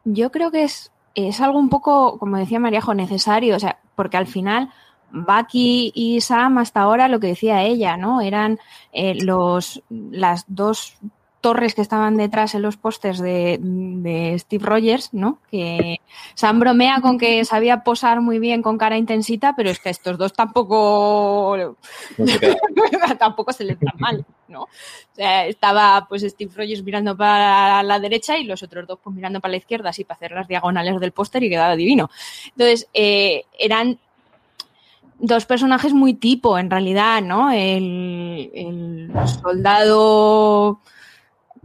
Yo 0.05 0.31
creo 0.31 0.51
que 0.51 0.64
es 0.64 0.90
es 1.14 1.40
algo 1.40 1.59
un 1.59 1.68
poco, 1.68 2.18
como 2.18 2.37
decía 2.37 2.61
Mariajo, 2.61 2.94
necesario, 2.94 3.57
o 3.57 3.59
sea, 3.59 3.79
porque 3.94 4.16
al 4.16 4.27
final 4.27 4.71
Bucky 5.11 5.92
y 5.94 6.21
Sam 6.21 6.59
hasta 6.59 6.81
ahora 6.81 7.09
lo 7.09 7.21
que 7.21 7.29
decía 7.29 7.62
ella, 7.62 7.97
¿no? 7.97 8.21
Eran 8.21 8.59
eh, 8.92 9.14
los 9.23 9.83
las 9.88 10.44
dos 10.49 10.99
torres 11.40 11.74
que 11.74 11.83
estaban 11.83 12.16
detrás 12.16 12.55
en 12.55 12.62
los 12.62 12.77
pósters 12.77 13.18
de, 13.18 14.37
Steve 14.38 14.64
Rogers, 14.64 15.14
¿no? 15.14 15.38
Que 15.51 16.01
Sam 16.35 16.59
bromea 16.59 17.01
con 17.01 17.18
que 17.18 17.44
sabía 17.44 17.85
posar 17.85 18.20
muy 18.20 18.38
bien 18.38 18.61
con 18.61 18.77
cara 18.77 18.96
intensita, 18.96 19.55
pero 19.57 19.70
es 19.70 19.79
que 19.79 19.90
estos 19.90 20.18
dos 20.18 20.33
tampoco 20.33 21.77
tampoco 23.18 23.53
se 23.53 23.64
les 23.64 23.79
dan 23.79 23.94
mal, 23.98 24.24
¿no? 24.48 24.62
O 24.62 24.68
sea, 25.12 25.46
estaba 25.46 26.07
pues 26.09 26.22
Steve 26.22 26.53
Rogers 26.55 26.83
mirando 26.83 27.16
para 27.16 27.83
la 27.83 28.01
derecha 28.01 28.37
y 28.37 28.44
los 28.44 28.62
otros 28.62 28.87
dos 28.87 28.98
pues 29.03 29.14
mirando 29.14 29.40
para 29.40 29.53
la 29.53 29.59
izquierda, 29.59 29.90
así 29.90 30.05
para 30.05 30.16
hacer 30.16 30.33
las 30.33 30.48
diagonales 30.48 30.98
del 31.01 31.12
póster 31.12 31.44
y 31.44 31.51
quedaba 31.51 31.77
divino. 31.77 32.11
Entonces, 32.46 32.88
eh, 32.94 33.44
eran 33.59 33.98
dos 35.20 35.46
personajes 35.46 35.92
muy 35.92 36.14
tipo, 36.14 36.59
en 36.59 36.70
realidad, 36.70 37.22
¿no? 37.22 37.51
el 37.51 39.11
soldado 39.42 40.81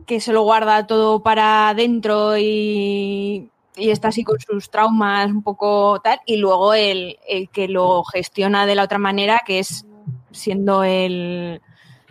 que 0.05 0.19
se 0.19 0.33
lo 0.33 0.43
guarda 0.43 0.87
todo 0.87 1.21
para 1.21 1.69
adentro 1.69 2.37
y, 2.37 3.49
está 3.75 4.09
así 4.09 4.23
con 4.23 4.39
sus 4.39 4.69
traumas 4.69 5.31
un 5.31 5.41
poco 5.43 5.99
tal, 6.03 6.19
y 6.25 6.37
luego 6.37 6.73
el, 6.73 7.17
que 7.51 7.67
lo 7.67 8.03
gestiona 8.03 8.65
de 8.65 8.75
la 8.75 8.83
otra 8.83 8.99
manera, 8.99 9.41
que 9.45 9.59
es 9.59 9.85
siendo 10.31 10.83
el, 10.83 11.61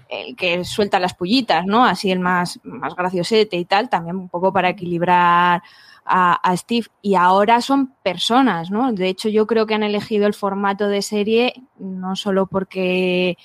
el 0.08 0.36
que 0.36 0.64
suelta 0.64 0.98
las 0.98 1.14
pullitas, 1.14 1.66
¿no? 1.66 1.84
Así 1.84 2.10
el 2.10 2.20
más, 2.20 2.60
más 2.64 2.94
graciosete 2.94 3.56
y 3.56 3.64
tal, 3.64 3.88
también 3.88 4.16
un 4.16 4.28
poco 4.28 4.52
para 4.52 4.70
equilibrar 4.70 5.62
a, 6.04 6.34
a, 6.34 6.56
Steve. 6.56 6.86
Y 7.00 7.14
ahora 7.14 7.60
son 7.60 7.94
personas, 8.02 8.70
¿no? 8.70 8.92
De 8.92 9.08
hecho, 9.08 9.28
yo 9.28 9.46
creo 9.46 9.66
que 9.66 9.74
han 9.74 9.82
elegido 9.82 10.26
el 10.26 10.34
formato 10.34 10.88
de 10.88 11.02
serie 11.02 11.54
no 11.78 12.16
solo 12.16 12.46
porque 12.46 13.36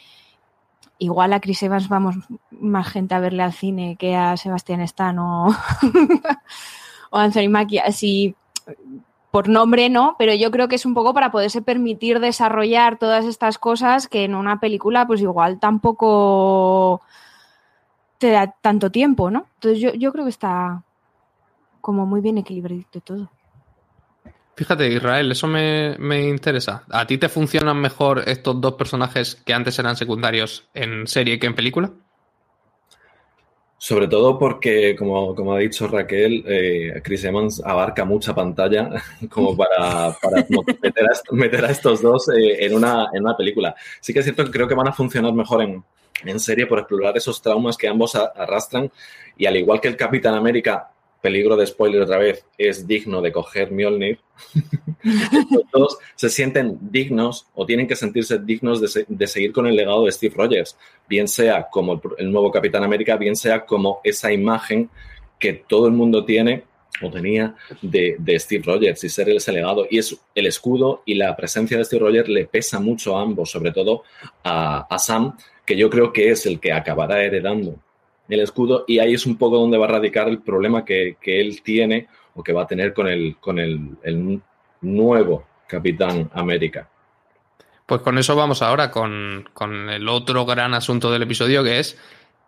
igual 1.00 1.34
a 1.34 1.40
Chris 1.40 1.64
Evans 1.64 1.90
vamos 1.90 2.16
más 2.52 2.88
gente 2.88 3.16
a 3.16 3.20
verle 3.20 3.44
al 3.44 3.54
cine 3.54 3.96
que 3.98 4.16
a 4.16 4.38
Sebastián 4.38 4.82
Stan 4.82 5.18
o, 5.20 5.48
o 7.12 7.18
Anthony 7.18 7.50
Mackie, 7.50 7.80
así 7.80 8.36
por 9.32 9.50
nombre 9.50 9.90
no, 9.90 10.16
pero 10.18 10.34
yo 10.34 10.52
creo 10.52 10.68
que 10.68 10.76
es 10.76 10.86
un 10.86 10.94
poco 10.94 11.14
para 11.14 11.32
poderse 11.32 11.62
permitir 11.62 12.20
desarrollar 12.20 12.98
todas 12.98 13.26
estas 13.26 13.58
cosas 13.58 14.08
que 14.08 14.24
en 14.24 14.36
una 14.36 14.60
película 14.60 15.06
pues 15.06 15.22
igual 15.22 15.60
tampoco 15.60 17.02
te 18.18 18.32
da 18.32 18.48
tanto 18.48 18.90
tiempo, 18.90 19.30
¿no? 19.30 19.46
Entonces 19.56 19.80
yo, 19.80 19.94
yo 19.94 20.12
creo 20.12 20.26
que 20.26 20.32
está 20.32 20.84
como 21.82 22.06
muy 22.06 22.22
bien 22.22 22.38
equilibrado 22.38 22.82
todo. 23.04 23.30
Fíjate, 24.58 24.90
Israel, 24.90 25.32
eso 25.32 25.46
me, 25.46 26.28
interesa. 26.28 26.84
¿A 26.90 27.06
ti 27.06 27.20
te 27.20 27.30
funcionan 27.30 27.80
mejor 27.80 28.24
estos 28.26 28.60
dos 28.60 28.74
personajes 28.74 29.36
que 29.46 29.54
antes 29.54 29.78
eran 29.78 29.96
secundarios 29.96 30.68
en 30.74 31.06
serie 31.06 31.38
que 31.38 31.46
en 31.46 31.54
película? 31.54 31.92
Sobre 33.78 34.08
todo 34.08 34.40
porque, 34.40 34.96
como, 34.96 35.54
ha 35.54 35.60
dicho 35.60 35.88
Raquel, 35.88 36.44
eh, 36.48 37.00
Chris 37.04 37.24
Evans 37.26 37.62
abarca 37.64 38.04
mucha 38.04 38.34
pantalla 38.34 38.90
como 39.30 39.56
para, 39.58 40.18
meter, 41.32 41.64
a, 41.64 41.70
estos 41.70 42.02
dos 42.02 42.28
eh, 42.30 42.66
en, 42.66 42.74
una, 42.74 43.10
en 43.14 43.22
una 43.22 43.38
película. 43.38 43.76
Sí 44.02 44.12
que 44.12 44.20
es 44.20 44.26
cierto 44.26 44.44
que 44.44 44.50
creo 44.50 44.68
que 44.68 44.74
van 44.74 44.88
a 44.88 44.94
funcionar 44.94 45.34
mejor 45.34 45.62
en, 45.62 45.84
en 46.26 46.40
serie 46.40 46.66
por 46.66 46.80
explorar 46.80 47.16
esos 47.16 47.40
traumas 47.44 47.78
que 47.78 47.88
ambos 47.88 48.16
arrastran 48.16 48.92
y 49.38 49.46
al 49.46 49.56
igual 49.56 49.80
que 49.80 49.88
el 49.88 49.96
Capitán 49.96 50.34
América 50.34 50.90
peligro 51.28 51.58
de 51.58 51.68
spoiler 51.68 52.02
otra 52.04 52.20
vez, 52.20 52.46
es 52.58 52.88
digno 52.88 53.22
de 53.22 53.34
coger 53.34 53.70
Mjolnir, 53.70 54.18
todos 55.74 55.98
se 56.16 56.30
sienten 56.30 56.78
dignos 56.80 57.48
o 57.54 57.66
tienen 57.66 57.86
que 57.86 57.98
sentirse 57.98 58.40
dignos 58.40 58.80
de, 59.10 59.28
seguir 59.28 59.52
con 59.52 59.68
el 59.68 59.76
legado 59.76 60.06
de 60.06 60.12
Steve 60.14 60.34
Rogers, 60.38 60.78
bien 61.10 61.28
sea 61.28 61.68
como 61.70 62.02
el, 62.18 62.32
nuevo 62.32 62.50
Capitán 62.50 62.86
América, 62.86 63.18
bien 63.18 63.36
sea 63.36 63.66
como 63.66 64.00
esa 64.06 64.32
imagen 64.32 64.90
que 65.38 65.52
todo 65.52 65.88
el 65.88 65.92
mundo 65.92 66.24
tiene 66.24 66.64
o 67.02 67.12
tenía 67.12 67.54
de, 67.82 68.40
Steve 68.40 68.64
Rogers 68.66 69.04
y 69.04 69.10
ser 69.10 69.28
ese 69.30 69.52
legado. 69.52 69.86
Y 69.90 69.98
es 69.98 70.18
el 70.34 70.46
escudo 70.48 71.04
y 71.06 71.16
la 71.16 71.36
presencia 71.36 71.78
de 71.78 71.84
Steve 71.84 72.06
Rogers 72.06 72.30
le 72.30 72.46
pesa 72.46 72.80
mucho 72.80 73.18
a 73.18 73.22
ambos, 73.22 73.52
sobre 73.52 73.74
todo 73.74 74.04
a, 74.46 74.88
a 74.90 74.98
Sam, 74.98 75.36
que 75.66 75.76
yo 75.76 75.90
creo 75.90 76.14
que 76.14 76.30
es 76.30 76.46
el 76.46 76.62
que 76.62 76.72
acabará 76.72 77.22
heredando 77.22 77.76
el 78.36 78.42
escudo 78.42 78.86
y 78.88 79.00
ahí 79.00 79.14
es 79.14 79.26
un 79.26 79.38
poco 79.38 79.58
donde 79.58 79.78
va 79.78 79.86
a 79.86 79.90
radicar 79.90 80.28
el 80.28 80.40
problema 80.40 80.84
que, 80.84 81.18
él 81.24 81.62
tiene 81.64 82.08
o 82.36 82.44
que 82.44 82.54
va 82.54 82.64
a 82.64 82.68
tener 82.68 82.94
con 82.94 83.08
el, 83.08 83.38
con 83.40 83.60
el, 83.60 84.42
nuevo 84.82 85.46
Capitán 85.68 86.30
América. 86.34 86.88
Pues 87.86 88.02
con 88.02 88.18
eso 88.18 88.36
vamos 88.36 88.62
ahora 88.62 88.92
con, 88.92 89.46
el 89.90 90.08
otro 90.08 90.46
gran 90.46 90.74
asunto 90.74 91.12
del 91.12 91.24
episodio 91.24 91.64
que 91.64 91.80
es 91.80 91.98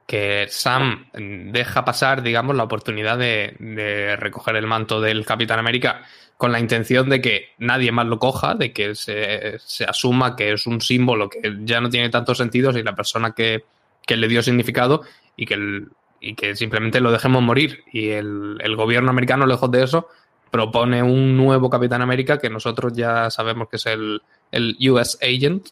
que 0.05 0.47
Sam 0.49 1.07
deja 1.13 1.85
pasar, 1.85 2.23
digamos, 2.23 2.55
la 2.55 2.63
oportunidad 2.63 3.17
de, 3.17 4.15
recoger 4.17 4.55
el 4.55 4.67
manto 4.67 5.01
del 5.01 5.25
Capitán 5.25 5.59
América 5.59 6.01
con 6.35 6.51
la 6.51 6.59
intención 6.59 7.09
de 7.09 7.21
que 7.21 7.49
nadie 7.57 7.91
más 7.91 8.07
lo 8.07 8.17
coja, 8.17 8.55
de 8.55 8.71
que 8.71 8.95
se, 8.95 9.59
se 9.59 9.83
asuma 9.83 10.35
que 10.35 10.53
es 10.53 10.65
un 10.67 10.81
símbolo 10.81 11.29
que 11.29 11.41
ya 11.61 11.81
no 11.81 11.89
tiene 11.89 12.09
tantos 12.09 12.37
sentidos 12.37 12.75
y 12.77 12.83
la 12.83 12.95
persona 12.95 13.33
que, 13.33 13.65
que 14.09 14.17
le 14.17 14.27
dio 14.27 14.41
significado 14.41 15.03
y 15.39 15.45
que, 15.45 15.85
y 16.19 16.35
que 16.35 16.53
simplemente 16.53 16.99
lo 16.99 17.13
dejemos 17.13 17.41
morir. 17.41 17.85
Y 17.93 18.09
el, 18.09 18.75
gobierno 18.75 19.09
americano, 19.09 19.45
lejos 19.45 19.71
de 19.71 19.83
eso, 19.83 20.09
propone 20.51 21.01
un 21.01 21.37
nuevo 21.37 21.69
Capitán 21.69 22.01
América 22.01 22.37
que 22.39 22.49
nosotros 22.49 22.91
ya 22.93 23.29
sabemos 23.29 23.69
que 23.69 23.77
es 23.77 23.85
el, 23.85 24.21
el 24.51 24.75
US 24.89 25.17
Agent, 25.21 25.69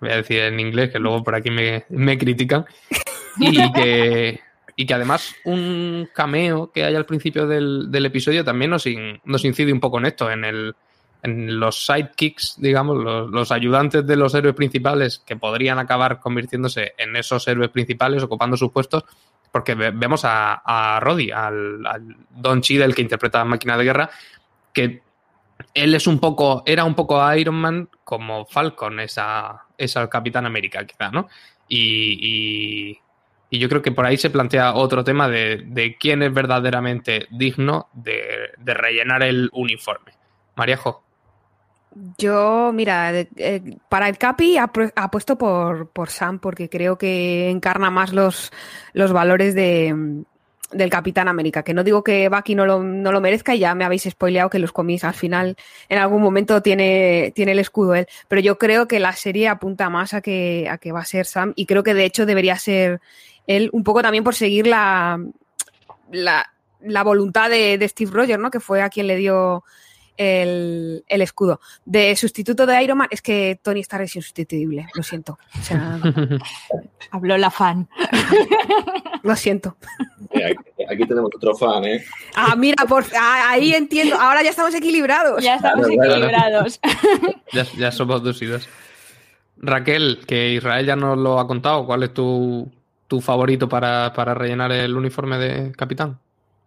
voy 0.00 0.10
a 0.10 0.16
decir 0.16 0.40
en 0.40 0.58
inglés, 0.58 0.90
que 0.90 0.98
luego 0.98 1.22
por 1.22 1.36
aquí 1.36 1.50
me, 1.50 2.18
critican, 2.18 2.66
y 3.38 3.72
que, 3.72 4.40
y 4.74 4.84
que 4.84 4.94
además 4.94 5.32
un 5.44 6.08
cameo 6.12 6.72
que 6.72 6.82
hay 6.82 6.96
al 6.96 7.06
principio 7.06 7.46
del, 7.46 7.88
episodio 8.04 8.44
también 8.44 8.72
nos, 8.72 8.84
nos 9.24 9.44
incide 9.44 9.72
un 9.72 9.80
poco 9.80 9.98
en 9.98 10.06
esto, 10.06 10.28
en, 10.28 10.44
el, 10.44 10.74
en 11.24 11.58
los 11.58 11.86
sidekicks, 11.86 12.56
digamos, 12.58 12.98
los, 12.98 13.50
ayudantes 13.50 14.06
de 14.06 14.14
los 14.14 14.34
héroes 14.34 14.54
principales 14.54 15.22
que 15.24 15.36
podrían 15.36 15.78
acabar 15.78 16.20
convirtiéndose 16.20 16.92
en 16.98 17.16
esos 17.16 17.48
héroes 17.48 17.70
principales, 17.70 18.22
ocupando 18.22 18.58
sus 18.58 18.70
puestos, 18.70 19.04
porque 19.50 19.74
vemos 19.74 20.26
a, 20.26 20.60
a 20.64 21.00
Roddy, 21.00 21.30
al, 21.30 21.80
Don 22.28 22.60
Cheadle 22.60 22.92
que 22.92 23.00
interpreta 23.00 23.42
Máquina 23.42 23.78
de 23.78 23.84
Guerra, 23.84 24.10
que 24.74 25.00
él 25.72 25.94
es 25.94 26.06
un 26.06 26.18
poco, 26.18 26.62
era 26.66 26.84
un 26.84 26.94
poco 26.94 27.34
Iron 27.34 27.54
Man 27.54 27.88
como 28.04 28.44
Falcon, 28.44 29.00
esa, 29.00 29.64
esa 29.78 30.10
Capitán 30.10 30.44
América, 30.44 30.84
quizá, 30.84 31.10
¿no? 31.10 31.28
Y, 31.66 32.98
y, 33.50 33.58
yo 33.58 33.68
creo 33.68 33.80
que 33.80 33.92
por 33.92 34.04
ahí 34.04 34.16
se 34.16 34.30
plantea 34.30 34.74
otro 34.74 35.04
tema 35.04 35.28
de, 35.28 35.62
de 35.64 35.96
quién 35.96 36.22
es 36.22 36.34
verdaderamente 36.34 37.28
digno 37.30 37.88
de, 37.94 38.50
de 38.58 38.74
rellenar 38.74 39.22
el 39.22 39.48
uniforme. 39.52 40.12
Mariajo. 40.56 41.04
Yo, 42.18 42.72
mira, 42.74 43.12
eh, 43.20 43.78
para 43.88 44.08
el 44.08 44.18
Capi 44.18 44.56
apuesto 44.58 45.38
por, 45.38 45.88
por 45.90 46.10
Sam 46.10 46.40
porque 46.40 46.68
creo 46.68 46.98
que 46.98 47.48
encarna 47.50 47.90
más 47.90 48.12
los, 48.12 48.50
los 48.92 49.12
valores 49.12 49.54
de, 49.54 50.24
del 50.72 50.90
Capitán 50.90 51.28
América. 51.28 51.62
Que 51.62 51.72
no 51.72 51.84
digo 51.84 52.02
que 52.02 52.28
Bucky 52.28 52.54
no 52.54 52.66
lo, 52.66 52.82
no 52.82 53.12
lo 53.12 53.20
merezca 53.20 53.54
y 53.54 53.60
ya 53.60 53.74
me 53.74 53.84
habéis 53.84 54.04
spoileado 54.04 54.50
que 54.50 54.58
los 54.58 54.72
cómics 54.72 55.04
al 55.04 55.14
final 55.14 55.56
en 55.88 55.98
algún 55.98 56.20
momento 56.20 56.62
tiene, 56.62 57.32
tiene 57.34 57.52
el 57.52 57.60
escudo 57.60 57.94
él. 57.94 58.06
Pero 58.28 58.40
yo 58.40 58.58
creo 58.58 58.88
que 58.88 58.98
la 58.98 59.12
serie 59.12 59.48
apunta 59.48 59.88
más 59.88 60.14
a 60.14 60.20
que, 60.20 60.66
a 60.68 60.78
que 60.78 60.92
va 60.92 61.00
a 61.00 61.04
ser 61.04 61.26
Sam 61.26 61.52
y 61.54 61.66
creo 61.66 61.82
que 61.82 61.94
de 61.94 62.04
hecho 62.04 62.26
debería 62.26 62.56
ser 62.56 63.00
él 63.46 63.70
un 63.72 63.84
poco 63.84 64.02
también 64.02 64.24
por 64.24 64.34
seguir 64.34 64.66
la, 64.66 65.20
la, 66.10 66.52
la 66.80 67.02
voluntad 67.04 67.50
de, 67.50 67.78
de 67.78 67.88
Steve 67.88 68.10
Rogers, 68.12 68.40
¿no? 68.40 68.50
Que 68.50 68.60
fue 68.60 68.82
a 68.82 68.88
quien 68.88 69.06
le 69.06 69.16
dio 69.16 69.64
el, 70.16 71.04
escudo. 71.08 71.60
De 71.84 72.14
sustituto 72.16 72.66
de 72.66 72.82
Iron 72.82 72.98
Man, 72.98 73.08
es 73.10 73.22
que 73.22 73.58
Tony 73.62 73.80
Stark 73.80 74.04
es 74.04 74.16
insustituible, 74.16 74.88
lo 74.94 75.02
siento. 75.02 75.38
Habló 77.10 77.36
la 77.38 77.50
fan. 77.50 77.88
lo 79.22 79.36
siento. 79.36 79.76
Aquí, 80.88 81.06
tenemos 81.06 81.30
otro 81.34 81.54
fan, 81.54 81.84
¿eh? 81.84 82.04
Ah, 82.34 82.54
mira, 82.56 82.84
por, 82.86 83.04
ah, 83.16 83.50
ahí 83.50 83.72
entiendo. 83.72 84.16
Ahora 84.16 84.42
ya 84.42 84.50
estamos 84.50 84.74
equilibrados. 84.74 85.42
Ya 85.42 85.56
estamos 85.56 85.88
equilibrados. 85.88 86.80
ya, 87.78 87.92
somos 87.92 88.22
dos 88.22 88.40
y 88.42 88.46
dos. 88.46 88.68
Raquel, 89.56 90.20
que 90.26 90.52
Israel 90.52 90.86
ya 90.86 90.96
nos 90.96 91.16
lo 91.16 91.38
ha 91.38 91.46
contado, 91.46 91.86
¿cuál 91.86 92.02
es 92.02 92.12
tu, 92.12 92.70
favorito 93.20 93.68
para, 93.68 94.12
para 94.12 94.34
rellenar 94.34 94.72
el 94.72 94.96
uniforme 94.96 95.38
de 95.38 95.72
capitán? 95.72 96.18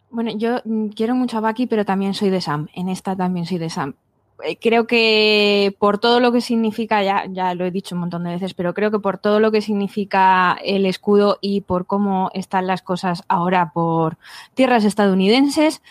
Bueno, 0.10 0.32
yo 0.32 0.62
mm, 0.64 0.90
quiero 0.90 1.16
mucho 1.16 1.38
a 1.38 1.42
Bucky, 1.42 1.68
pero 1.68 1.86
también 1.86 2.14
soy 2.14 2.30
de 2.30 2.42
Sam. 2.42 2.68
En 2.74 2.90
esta 2.90 3.16
también 3.16 3.46
soy 3.46 3.58
de 3.58 3.70
Sam. 3.70 3.96
Eh, 4.44 4.58
creo 4.58 4.86
que 4.86 5.76
por 5.80 5.98
todo 5.98 6.20
lo 6.20 6.32
que 6.32 6.42
significa, 6.42 7.04
ya, 7.04 7.26
ya 7.30 7.56
lo 7.56 7.66
he 7.66 7.72
dicho 7.72 7.96
un 7.96 8.02
montón 8.02 8.24
de 8.24 8.32
veces, 8.32 8.54
pero 8.54 8.74
creo 8.74 8.92
que 8.92 9.00
por 9.00 9.18
todo 9.18 9.40
lo 9.40 9.52
que 9.52 9.62
significa 9.62 10.58
el 10.64 10.86
escudo 10.86 11.40
y 11.42 11.62
por 11.62 11.88
cómo 11.88 12.30
están 12.34 12.68
las 12.68 12.82
cosas 12.82 13.24
ahora 13.28 13.72
por 13.74 14.18
tierras 14.54 14.84
estadounidenses, 14.84 15.82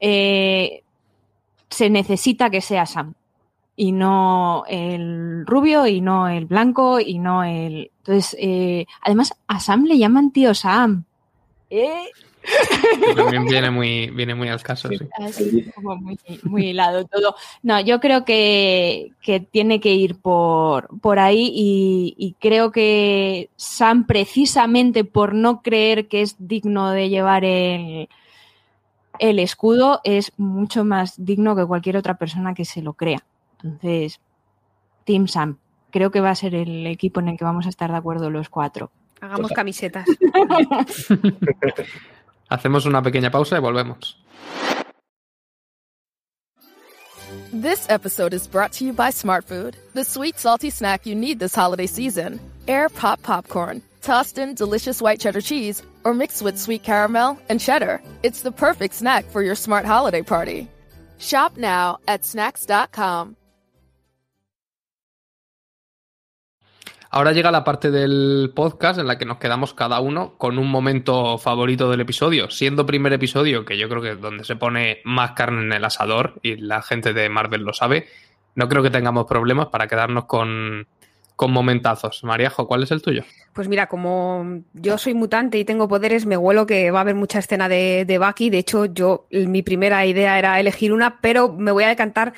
eh, 0.00 0.84
se 1.70 1.90
necesita 1.90 2.50
que 2.50 2.60
sea 2.60 2.86
Sam. 2.86 3.14
Y 3.76 3.92
no 3.92 4.64
el 4.68 5.46
rubio, 5.46 5.86
y 5.86 6.00
no 6.00 6.28
el 6.28 6.46
blanco, 6.46 6.98
y 6.98 7.18
no 7.18 7.44
el. 7.44 7.92
Entonces, 7.98 8.36
eh, 8.40 8.86
además, 9.02 9.34
a 9.46 9.60
Sam 9.60 9.84
le 9.84 9.98
llaman 9.98 10.32
tío 10.32 10.52
Sam. 10.52 11.04
¿Eh? 11.70 12.06
También 13.16 13.46
viene 13.46 13.70
muy, 13.70 14.10
viene 14.10 14.34
muy 14.34 14.48
al 14.48 14.62
caso, 14.62 14.88
muy, 16.44 16.66
hilado 16.66 17.04
todo. 17.06 17.34
No, 17.62 17.80
yo 17.80 18.00
creo 18.00 18.24
que, 18.24 19.12
tiene 19.50 19.80
que 19.80 19.92
ir 19.92 20.16
por, 20.16 20.88
por 21.00 21.18
ahí 21.18 21.52
y, 21.54 22.34
creo 22.40 22.70
que 22.72 23.50
Sam, 23.56 24.06
precisamente 24.06 25.04
por 25.04 25.34
no 25.34 25.62
creer 25.62 26.08
que 26.08 26.22
es 26.22 26.36
digno 26.38 26.90
de 26.90 27.08
llevar 27.08 27.44
el, 27.44 28.08
el 29.18 29.38
escudo, 29.38 30.00
es 30.04 30.32
mucho 30.36 30.84
más 30.84 31.14
digno 31.24 31.56
que 31.56 31.66
cualquier 31.66 31.96
otra 31.96 32.18
persona 32.18 32.54
que 32.54 32.64
se 32.64 32.82
lo 32.82 32.94
crea. 32.94 33.24
Entonces, 33.62 34.20
Team 35.04 35.26
Sam, 35.26 35.58
creo 35.90 36.10
que 36.10 36.20
va 36.20 36.30
a 36.30 36.34
ser 36.34 36.54
el 36.54 36.86
equipo 36.86 37.20
en 37.20 37.28
el 37.28 37.38
que 37.38 37.44
vamos 37.44 37.66
a 37.66 37.70
estar 37.70 37.90
de 37.90 37.96
acuerdo 37.96 38.30
los 38.30 38.48
cuatro. 38.48 38.90
Hagamos 39.20 39.50
camisetas. 39.52 40.06
Hacemos 42.50 42.86
una 42.86 43.02
pequeña 43.02 43.30
pausa 43.30 43.56
y 43.56 43.60
volvemos. 43.60 44.16
This 47.52 47.86
episode 47.88 48.34
is 48.34 48.46
brought 48.46 48.72
to 48.74 48.84
you 48.84 48.92
by 48.92 49.10
Smartfood, 49.10 49.74
the 49.94 50.04
sweet, 50.04 50.38
salty 50.38 50.70
snack 50.70 51.06
you 51.06 51.14
need 51.14 51.38
this 51.38 51.54
holiday 51.54 51.86
season. 51.86 52.40
Air 52.66 52.88
pop 52.88 53.22
popcorn, 53.22 53.82
tossed 54.02 54.38
in 54.38 54.54
delicious 54.54 55.00
white 55.00 55.18
cheddar 55.18 55.40
cheese, 55.40 55.82
or 56.04 56.12
mixed 56.14 56.42
with 56.42 56.58
sweet 56.58 56.82
caramel 56.82 57.38
and 57.48 57.58
cheddar. 57.60 58.02
It's 58.22 58.42
the 58.42 58.52
perfect 58.52 58.94
snack 58.94 59.24
for 59.26 59.42
your 59.42 59.54
smart 59.54 59.86
holiday 59.86 60.22
party. 60.22 60.68
Shop 61.18 61.56
now 61.56 61.98
at 62.06 62.24
snacks.com. 62.24 63.37
Ahora 67.10 67.32
llega 67.32 67.50
la 67.50 67.64
parte 67.64 67.90
del 67.90 68.52
podcast 68.54 68.98
en 68.98 69.06
la 69.06 69.16
que 69.16 69.24
nos 69.24 69.38
quedamos 69.38 69.72
cada 69.72 69.98
uno 70.00 70.34
con 70.36 70.58
un 70.58 70.70
momento 70.70 71.38
favorito 71.38 71.90
del 71.90 72.00
episodio, 72.00 72.50
siendo 72.50 72.84
primer 72.84 73.14
episodio, 73.14 73.64
que 73.64 73.78
yo 73.78 73.88
creo 73.88 74.02
que 74.02 74.12
es 74.12 74.20
donde 74.20 74.44
se 74.44 74.56
pone 74.56 74.98
más 75.04 75.32
carne 75.32 75.62
en 75.62 75.72
el 75.72 75.84
asador 75.84 76.38
y 76.42 76.56
la 76.56 76.82
gente 76.82 77.14
de 77.14 77.30
Marvel 77.30 77.62
lo 77.62 77.72
sabe. 77.72 78.06
No 78.54 78.68
creo 78.68 78.82
que 78.82 78.90
tengamos 78.90 79.24
problemas 79.26 79.68
para 79.68 79.86
quedarnos 79.86 80.26
con, 80.26 80.86
con 81.34 81.50
momentazos. 81.50 82.24
Mariajo, 82.24 82.66
¿cuál 82.66 82.82
es 82.82 82.90
el 82.90 83.00
tuyo? 83.00 83.22
Pues 83.54 83.68
mira, 83.68 83.86
como 83.86 84.62
yo 84.74 84.98
soy 84.98 85.14
mutante 85.14 85.56
y 85.56 85.64
tengo 85.64 85.88
poderes, 85.88 86.26
me 86.26 86.36
huelo 86.36 86.66
que 86.66 86.90
va 86.90 86.98
a 86.98 87.02
haber 87.02 87.14
mucha 87.14 87.38
escena 87.38 87.70
de, 87.70 88.04
de 88.06 88.18
Bucky. 88.18 88.50
De 88.50 88.58
hecho, 88.58 88.84
yo 88.84 89.26
mi 89.30 89.62
primera 89.62 90.04
idea 90.04 90.38
era 90.38 90.60
elegir 90.60 90.92
una, 90.92 91.20
pero 91.20 91.52
me 91.52 91.70
voy 91.70 91.84
a 91.84 91.88
decantar 91.88 92.34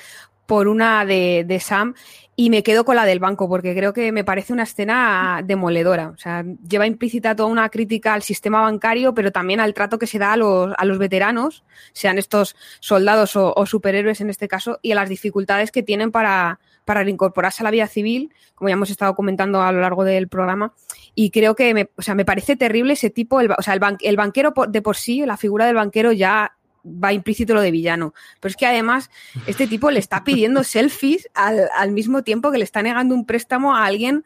por 0.50 0.66
una 0.66 1.04
de, 1.04 1.44
de 1.46 1.60
Sam 1.60 1.94
y 2.34 2.50
me 2.50 2.64
quedo 2.64 2.84
con 2.84 2.96
la 2.96 3.04
del 3.04 3.20
banco 3.20 3.48
porque 3.48 3.72
creo 3.72 3.92
que 3.92 4.10
me 4.10 4.24
parece 4.24 4.52
una 4.52 4.64
escena 4.64 5.42
demoledora. 5.44 6.08
O 6.08 6.16
sea, 6.16 6.44
lleva 6.68 6.88
implícita 6.88 7.36
toda 7.36 7.48
una 7.48 7.68
crítica 7.68 8.14
al 8.14 8.22
sistema 8.22 8.60
bancario, 8.62 9.14
pero 9.14 9.30
también 9.30 9.60
al 9.60 9.74
trato 9.74 9.96
que 9.96 10.08
se 10.08 10.18
da 10.18 10.32
a 10.32 10.36
los, 10.36 10.72
a 10.76 10.84
los 10.86 10.98
veteranos, 10.98 11.62
sean 11.92 12.18
estos 12.18 12.56
soldados 12.80 13.36
o, 13.36 13.64
superhéroes 13.64 14.20
en 14.22 14.28
este 14.28 14.48
caso, 14.48 14.80
y 14.82 14.90
a 14.90 14.96
las 14.96 15.08
dificultades 15.08 15.70
que 15.70 15.84
tienen 15.84 16.10
para, 16.10 16.58
para 16.84 17.04
reincorporarse 17.04 17.62
a 17.62 17.64
la 17.64 17.70
vida 17.70 17.86
civil, 17.86 18.34
como 18.56 18.70
ya 18.70 18.72
hemos 18.72 18.90
estado 18.90 19.14
comentando 19.14 19.62
a 19.62 19.70
lo 19.70 19.80
largo 19.80 20.02
del 20.02 20.26
programa. 20.26 20.74
Y 21.14 21.30
creo 21.30 21.54
que 21.54 21.74
me, 21.74 21.90
o 21.96 22.02
sea, 22.02 22.16
me 22.16 22.24
parece 22.24 22.56
terrible 22.56 22.94
ese 22.94 23.10
tipo, 23.10 23.40
el, 23.40 23.52
o 23.52 23.62
sea, 23.62 23.74
el, 23.74 23.80
el 24.00 24.16
banquero 24.16 24.52
de 24.68 24.82
por 24.82 24.96
sí, 24.96 25.24
la 25.24 25.36
figura 25.36 25.66
del 25.66 25.76
banquero 25.76 26.10
ya 26.10 26.56
va 26.84 27.12
implícito 27.12 27.54
lo 27.54 27.60
de 27.60 27.70
villano. 27.70 28.14
Pero 28.40 28.50
es 28.50 28.56
que 28.56 28.66
además 28.66 29.10
este 29.46 29.66
tipo 29.66 29.90
le 29.90 29.98
está 29.98 30.24
pidiendo 30.24 30.64
selfies 30.64 31.28
al, 31.34 31.92
mismo 31.92 32.22
tiempo 32.22 32.50
que 32.50 32.58
le 32.58 32.64
está 32.64 32.82
negando 32.82 33.14
un 33.14 33.26
préstamo 33.26 33.74
a 33.76 33.84
alguien 33.84 34.24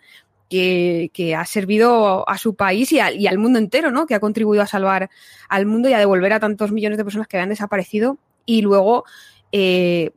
que, 0.48 1.34
ha 1.36 1.44
servido 1.46 2.28
a 2.28 2.38
su 2.38 2.54
país 2.54 2.92
y, 2.92 3.00
al 3.00 3.38
mundo 3.38 3.58
entero, 3.58 3.90
¿no? 3.90 4.06
Que 4.06 4.14
ha 4.14 4.20
contribuido 4.20 4.62
a 4.62 4.66
salvar 4.66 5.10
al 5.48 5.66
mundo 5.66 5.88
y 5.88 5.94
a 5.94 5.98
devolver 5.98 6.32
a 6.32 6.40
tantos 6.40 6.70
millones 6.70 6.98
de 6.98 7.04
personas 7.04 7.26
que 7.26 7.36
habían 7.36 7.48
desaparecido. 7.48 8.18
Y 8.46 8.62
luego, 8.62 9.04
eh, 9.50 10.12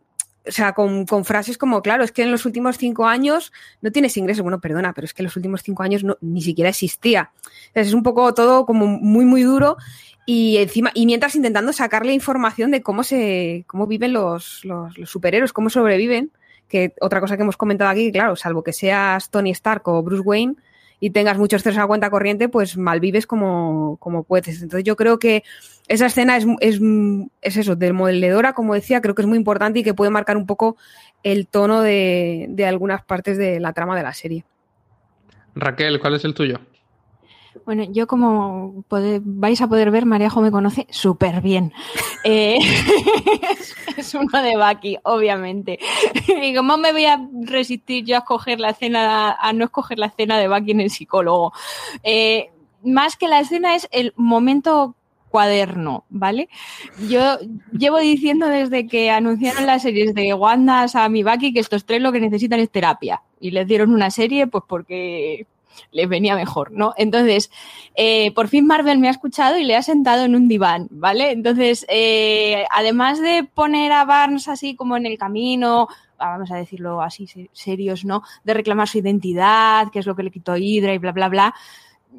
o 0.47 0.51
sea, 0.51 0.73
con, 0.73 1.07
frases 1.25 1.57
como, 1.57 1.81
claro, 1.81 2.03
es 2.03 2.11
que 2.11 2.23
en 2.23 2.31
los 2.31 2.45
últimos 2.45 2.77
cinco 2.77 3.07
años 3.07 3.51
no 3.81 3.91
tienes 3.91 4.15
ingresos. 4.17 4.43
Bueno, 4.43 4.59
perdona, 4.59 4.93
pero 4.93 5.05
es 5.05 5.13
que 5.13 5.23
en 5.23 5.25
los 5.25 5.35
últimos 5.35 5.63
cinco 5.63 5.83
años 5.83 6.03
no, 6.03 6.17
ni 6.21 6.41
siquiera 6.41 6.69
existía. 6.69 7.31
es 7.73 7.93
un 7.93 8.03
poco 8.03 8.33
todo 8.33 8.65
como 8.65 8.85
muy, 8.85 9.25
muy 9.25 9.43
duro 9.43 9.77
y 10.29 10.57
encima, 10.57 10.91
y 10.93 11.05
mientras 11.05 11.35
intentando 11.35 11.71
sacarle 11.71 12.11
información 12.11 12.69
de 12.69 12.81
cómo 12.81 13.03
se, 13.03 13.63
cómo 13.65 13.87
viven 13.87 14.11
los, 14.11 14.65
los, 14.65 14.93
superhéroes, 15.05 15.53
cómo 15.53 15.69
sobreviven, 15.69 16.31
que 16.67 16.93
otra 16.99 17.21
cosa 17.21 17.37
que 17.37 17.43
hemos 17.43 17.55
comentado 17.55 17.89
aquí, 17.89 18.11
claro, 18.11 18.35
salvo 18.35 18.61
que 18.61 18.73
seas 18.73 19.31
Tony 19.31 19.51
Stark 19.51 19.87
o 19.87 20.03
Bruce 20.03 20.23
Wayne 20.23 20.55
y 20.99 21.11
tengas 21.11 21.37
muchos 21.37 21.63
ceros 21.63 21.77
a 21.77 21.87
cuenta 21.87 22.09
corriente, 22.09 22.49
pues 22.49 22.75
malvives 22.75 23.25
como, 23.25 23.95
como 24.01 24.23
puedes. 24.23 24.61
Entonces 24.61 24.83
yo 24.83 24.97
creo 24.97 25.17
que 25.17 25.45
esa 25.87 26.07
escena 26.07 26.35
es, 26.35 26.45
es, 26.59 26.81
es 27.41 27.55
eso, 27.55 27.77
demoledora, 27.77 28.51
como 28.51 28.73
decía, 28.73 28.99
creo 28.99 29.15
que 29.15 29.21
es 29.21 29.27
muy 29.29 29.37
importante 29.37 29.79
y 29.79 29.83
que 29.83 29.93
puede 29.93 30.11
marcar 30.11 30.35
un 30.35 30.45
poco 30.45 30.75
el 31.23 31.47
tono 31.47 31.79
de, 31.79 32.47
de 32.49 32.65
algunas 32.65 33.01
partes 33.01 33.37
de 33.37 33.61
la 33.61 33.71
trama 33.71 33.95
de 33.95 34.03
la 34.03 34.13
serie. 34.13 34.43
Raquel, 35.55 36.01
¿cuál 36.01 36.15
es 36.15 36.25
el 36.25 36.33
tuyo? 36.33 36.59
Bueno, 37.65 37.83
yo 37.83 38.07
como 38.07 38.83
vais 38.89 39.61
a 39.61 39.67
poder 39.67 39.91
ver, 39.91 40.05
Mariajo 40.05 40.41
me 40.41 40.51
conoce 40.51 40.87
súper 40.89 41.41
bien. 41.41 41.73
Eh, 42.23 42.57
es, 43.97 44.13
uno 44.15 44.41
de 44.41 44.55
Baki, 44.57 44.97
obviamente. 45.03 45.79
y 46.41 46.55
cómo 46.55 46.77
me 46.77 46.91
voy 46.91 47.05
a 47.05 47.19
resistir 47.43 48.05
yo 48.05 48.15
a 48.15 48.19
escoger 48.19 48.59
la 48.59 48.71
escena, 48.71 49.31
a 49.31 49.53
no 49.53 49.65
escoger 49.65 49.99
la 49.99 50.07
escena 50.07 50.37
de 50.37 50.47
Baki 50.47 50.71
en 50.71 50.81
el 50.81 50.89
psicólogo. 50.89 51.53
Eh, 52.03 52.51
más 52.83 53.17
que 53.17 53.27
la 53.27 53.39
escena 53.39 53.75
es 53.75 53.87
el 53.91 54.13
momento 54.15 54.95
cuaderno, 55.29 56.05
¿vale? 56.09 56.49
Yo 57.09 57.37
llevo 57.71 57.99
diciendo 57.99 58.47
desde 58.47 58.87
que 58.87 59.11
anunciaron 59.11 59.65
las 59.65 59.81
series 59.81 60.13
de 60.13 60.33
Wanda 60.33 60.87
a 60.93 61.09
mi 61.09 61.23
Baki 61.23 61.53
que 61.53 61.59
estos 61.59 61.85
tres 61.85 62.01
lo 62.01 62.11
que 62.11 62.19
necesitan 62.19 62.59
es 62.59 62.69
terapia. 62.69 63.21
Y 63.39 63.51
les 63.51 63.67
dieron 63.67 63.93
una 63.93 64.09
serie, 64.09 64.47
pues 64.47 64.63
porque 64.67 65.45
les 65.91 66.07
venía 66.07 66.35
mejor, 66.35 66.71
¿no? 66.71 66.93
Entonces, 66.97 67.51
eh, 67.95 68.31
por 68.33 68.47
fin 68.47 68.65
Marvel 68.65 68.99
me 68.99 69.07
ha 69.07 69.11
escuchado 69.11 69.57
y 69.57 69.63
le 69.63 69.75
ha 69.75 69.81
sentado 69.81 70.25
en 70.25 70.35
un 70.35 70.47
diván, 70.47 70.87
¿vale? 70.91 71.31
Entonces, 71.31 71.85
eh, 71.89 72.65
además 72.71 73.21
de 73.21 73.43
poner 73.43 73.91
a 73.91 74.05
Barnes 74.05 74.47
así 74.47 74.75
como 74.75 74.97
en 74.97 75.05
el 75.05 75.17
camino, 75.17 75.87
vamos 76.17 76.51
a 76.51 76.57
decirlo 76.57 77.01
así, 77.01 77.27
serios, 77.51 78.05
¿no? 78.05 78.23
De 78.43 78.53
reclamar 78.53 78.87
su 78.87 78.97
identidad, 78.97 79.89
qué 79.91 79.99
es 79.99 80.05
lo 80.05 80.15
que 80.15 80.23
le 80.23 80.31
quitó 80.31 80.57
Hydra 80.57 80.93
y 80.93 80.97
bla, 80.97 81.11
bla, 81.11 81.29
bla. 81.29 81.55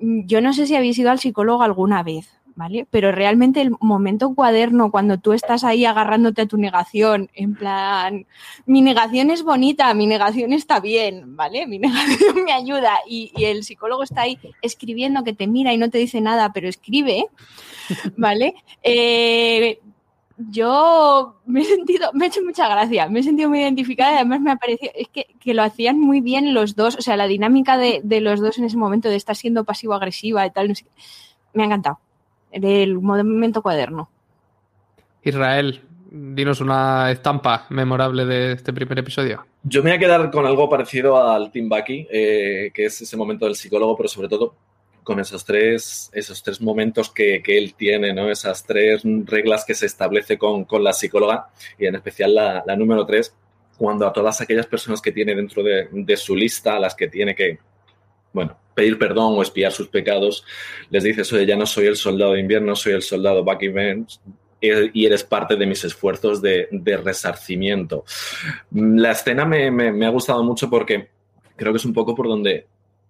Yo 0.00 0.40
no 0.40 0.52
sé 0.52 0.66
si 0.66 0.76
habéis 0.76 0.98
ido 0.98 1.10
al 1.10 1.18
psicólogo 1.18 1.62
alguna 1.62 2.02
vez, 2.02 2.37
¿vale? 2.58 2.88
Pero 2.90 3.12
realmente 3.12 3.60
el 3.60 3.70
momento 3.80 4.34
cuaderno, 4.34 4.90
cuando 4.90 5.16
tú 5.18 5.32
estás 5.32 5.62
ahí 5.62 5.84
agarrándote 5.84 6.42
a 6.42 6.46
tu 6.46 6.56
negación, 6.56 7.30
en 7.32 7.54
plan, 7.54 8.26
mi 8.66 8.82
negación 8.82 9.30
es 9.30 9.44
bonita, 9.44 9.94
mi 9.94 10.08
negación 10.08 10.52
está 10.52 10.80
bien, 10.80 11.36
¿vale? 11.36 11.68
Mi 11.68 11.78
negación 11.78 12.44
me 12.44 12.52
ayuda 12.52 12.98
y, 13.08 13.30
el 13.38 13.62
psicólogo 13.62 14.02
está 14.02 14.22
ahí 14.22 14.40
escribiendo 14.60 15.22
que 15.22 15.32
te 15.32 15.46
mira 15.46 15.72
y 15.72 15.78
no 15.78 15.88
te 15.88 15.98
dice 15.98 16.20
nada, 16.20 16.52
pero 16.52 16.68
escribe, 16.68 17.26
¿vale? 18.16 18.56
Eh, 18.82 19.78
yo 20.36 21.36
me 21.46 21.60
he 21.60 21.64
sentido, 21.64 22.10
me 22.12 22.24
he 22.24 22.28
hecho 22.28 22.42
mucha 22.42 22.66
gracia, 22.66 23.08
me 23.08 23.20
he 23.20 23.22
sentido 23.22 23.48
muy 23.48 23.60
identificada 23.60 24.14
y 24.14 24.16
además 24.16 24.40
me 24.40 24.50
ha 24.50 24.56
parecido, 24.56 24.90
es 24.96 25.06
que, 25.08 25.28
lo 25.54 25.62
hacían 25.62 26.00
muy 26.00 26.20
bien 26.20 26.54
los 26.54 26.74
dos, 26.74 26.96
o 26.96 27.02
sea, 27.02 27.16
la 27.16 27.28
dinámica 27.28 27.78
de, 27.78 28.00
de 28.02 28.20
los 28.20 28.40
dos 28.40 28.58
en 28.58 28.64
ese 28.64 28.76
momento 28.76 29.08
de 29.08 29.14
estar 29.16 29.36
siendo 29.36 29.62
pasivo-agresiva 29.62 30.44
y 30.44 30.50
tal, 30.50 30.68
no 30.68 30.74
sé, 30.74 30.86
me 31.52 31.62
ha 31.62 31.66
encantado 31.66 32.00
del 32.60 32.98
momento 32.98 33.62
cuaderno. 33.62 34.10
Israel, 35.22 35.82
dinos 36.10 36.60
una 36.60 37.10
estampa 37.10 37.66
memorable 37.70 38.24
de 38.24 38.52
este 38.52 38.72
primer 38.72 38.98
episodio. 38.98 39.46
Yo 39.62 39.82
me 39.82 39.90
voy 39.90 39.96
a 39.96 40.00
quedar 40.00 40.30
con 40.30 40.46
algo 40.46 40.68
parecido 40.68 41.22
al 41.22 41.50
Team 41.50 41.68
Bucky, 41.68 42.06
eh, 42.10 42.70
que 42.72 42.86
es 42.86 43.00
ese 43.00 43.16
momento 43.16 43.44
del 43.44 43.56
psicólogo, 43.56 43.96
pero 43.96 44.08
sobre 44.08 44.28
todo 44.28 44.54
con 45.02 45.20
esos 45.20 45.44
tres, 45.44 46.10
esos 46.12 46.42
tres 46.42 46.60
momentos 46.60 47.10
que, 47.10 47.42
él 47.46 47.74
tiene, 47.74 48.12
¿no? 48.12 48.30
Esas 48.30 48.64
tres 48.64 49.02
reglas 49.24 49.64
que 49.64 49.74
se 49.74 49.86
establece 49.86 50.36
con, 50.36 50.66
la 50.82 50.92
psicóloga 50.92 51.48
y 51.78 51.86
en 51.86 51.94
especial 51.94 52.34
la, 52.34 52.76
número 52.76 53.06
tres, 53.06 53.34
cuando 53.78 54.06
a 54.06 54.12
todas 54.12 54.40
aquellas 54.42 54.66
personas 54.66 55.00
que 55.00 55.12
tiene 55.12 55.34
dentro 55.34 55.62
de, 55.62 55.88
de, 55.90 56.16
su 56.18 56.36
lista, 56.36 56.76
a 56.76 56.80
las 56.80 56.94
que 56.94 57.08
tiene 57.08 57.34
que, 57.34 57.58
bueno, 58.32 58.58
pedir 58.74 58.98
perdón 58.98 59.34
o 59.36 59.42
espiar 59.42 59.72
sus 59.72 59.88
pecados, 59.88 60.44
les 60.90 61.02
dice, 61.02 61.22
oye, 61.34 61.46
ya 61.46 61.56
no 61.56 61.66
soy 61.66 61.86
el 61.86 61.96
soldado 61.96 62.32
de 62.32 62.40
invierno, 62.40 62.76
soy 62.76 62.92
el 62.92 63.02
soldado 63.02 63.44
Bucky 63.44 63.68
Vance 63.68 64.20
y 64.60 65.06
eres 65.06 65.24
parte 65.24 65.56
de 65.56 65.66
mis 65.66 65.84
esfuerzos 65.84 66.42
de, 66.42 66.68
resarcimiento. 67.04 68.04
La 68.72 69.12
escena 69.12 69.44
me, 69.44 70.06
ha 70.06 70.10
gustado 70.10 70.42
mucho 70.42 70.68
porque 70.68 71.08
creo 71.56 71.72
que 71.72 71.78
es 71.78 71.84
un 71.84 71.92
poco 71.92 72.14
por 72.14 72.28
donde 72.28 72.66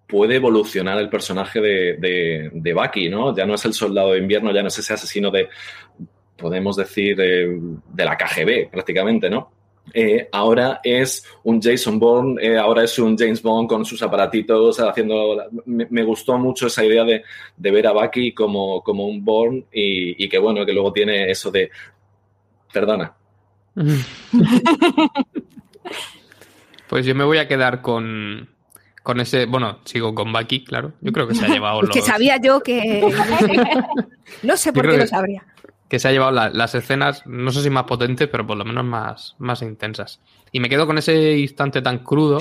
puede 0.06 0.36
evolucionar 0.36 0.98
el 0.98 1.10
personaje 1.10 1.60
de, 1.60 1.96
de, 1.98 2.50
de, 2.52 2.74
Bucky, 2.74 3.10
¿no? 3.10 3.36
Ya 3.36 3.44
no 3.44 3.54
es 3.54 3.64
el 3.66 3.74
soldado 3.74 4.12
de 4.12 4.18
invierno, 4.18 4.52
ya 4.52 4.62
no 4.62 4.68
es 4.68 4.78
ese 4.78 4.94
asesino 4.94 5.30
de, 5.30 5.48
podemos 6.36 6.76
decir, 6.76 7.20
eh, 7.20 7.46
de 7.92 8.04
la 8.04 8.16
KGB 8.16 8.70
prácticamente, 8.70 9.28
¿no? 9.28 9.50
Eh, 9.92 10.28
ahora 10.32 10.80
es 10.82 11.24
un 11.44 11.60
Jason 11.60 11.98
Bourne, 11.98 12.42
eh, 12.42 12.56
ahora 12.58 12.84
es 12.84 12.98
un 12.98 13.16
James 13.16 13.42
Bond 13.42 13.68
con 13.68 13.84
sus 13.84 14.02
aparatitos 14.02 14.78
haciendo... 14.80 15.44
Me, 15.66 16.02
gustó 16.04 16.38
mucho 16.38 16.66
esa 16.66 16.84
idea 16.84 17.04
de, 17.04 17.22
ver 17.56 17.86
a 17.86 17.92
Bucky 17.92 18.32
como, 18.32 18.82
como 18.82 19.06
un 19.06 19.24
Bourne 19.24 19.64
y, 19.72 20.24
y, 20.24 20.28
que 20.28 20.38
bueno, 20.38 20.64
que 20.66 20.72
luego 20.72 20.92
tiene 20.92 21.30
eso 21.30 21.50
de... 21.50 21.70
Perdona. 22.72 23.14
pues 26.88 27.06
yo 27.06 27.14
me 27.14 27.24
voy 27.24 27.38
a 27.38 27.48
quedar 27.48 27.80
con, 27.80 28.48
con 29.02 29.20
ese, 29.20 29.46
bueno, 29.46 29.78
sigo 29.84 30.14
con 30.14 30.32
Bucky, 30.32 30.64
claro. 30.64 30.92
Yo 31.00 31.12
creo 31.12 31.26
que 31.26 31.34
se 31.34 31.46
ha 31.46 31.48
llevado 31.48 31.80
los... 31.82 31.90
Que 31.90 32.02
sabía 32.02 32.36
yo 32.38 32.60
que... 32.60 33.00
no 34.42 34.56
sé 34.56 34.72
por 34.72 34.90
qué 34.90 34.98
lo 34.98 35.06
sabría. 35.06 35.44
Que 35.88 35.98
se 35.98 36.08
ha 36.08 36.12
llevado 36.12 36.32
las 36.32 36.74
escenas, 36.74 37.26
no 37.26 37.50
sé 37.50 37.62
si 37.62 37.70
más 37.70 37.84
potentes, 37.84 38.28
pero 38.28 38.46
por 38.46 38.58
lo 38.58 38.64
menos 38.64 38.84
más, 38.84 39.36
más 39.38 39.62
intensas. 39.62 40.20
Y 40.52 40.60
me 40.60 40.68
quedo 40.68 40.86
con 40.86 40.98
ese 40.98 41.38
instante 41.38 41.80
tan 41.80 42.00
crudo 42.00 42.38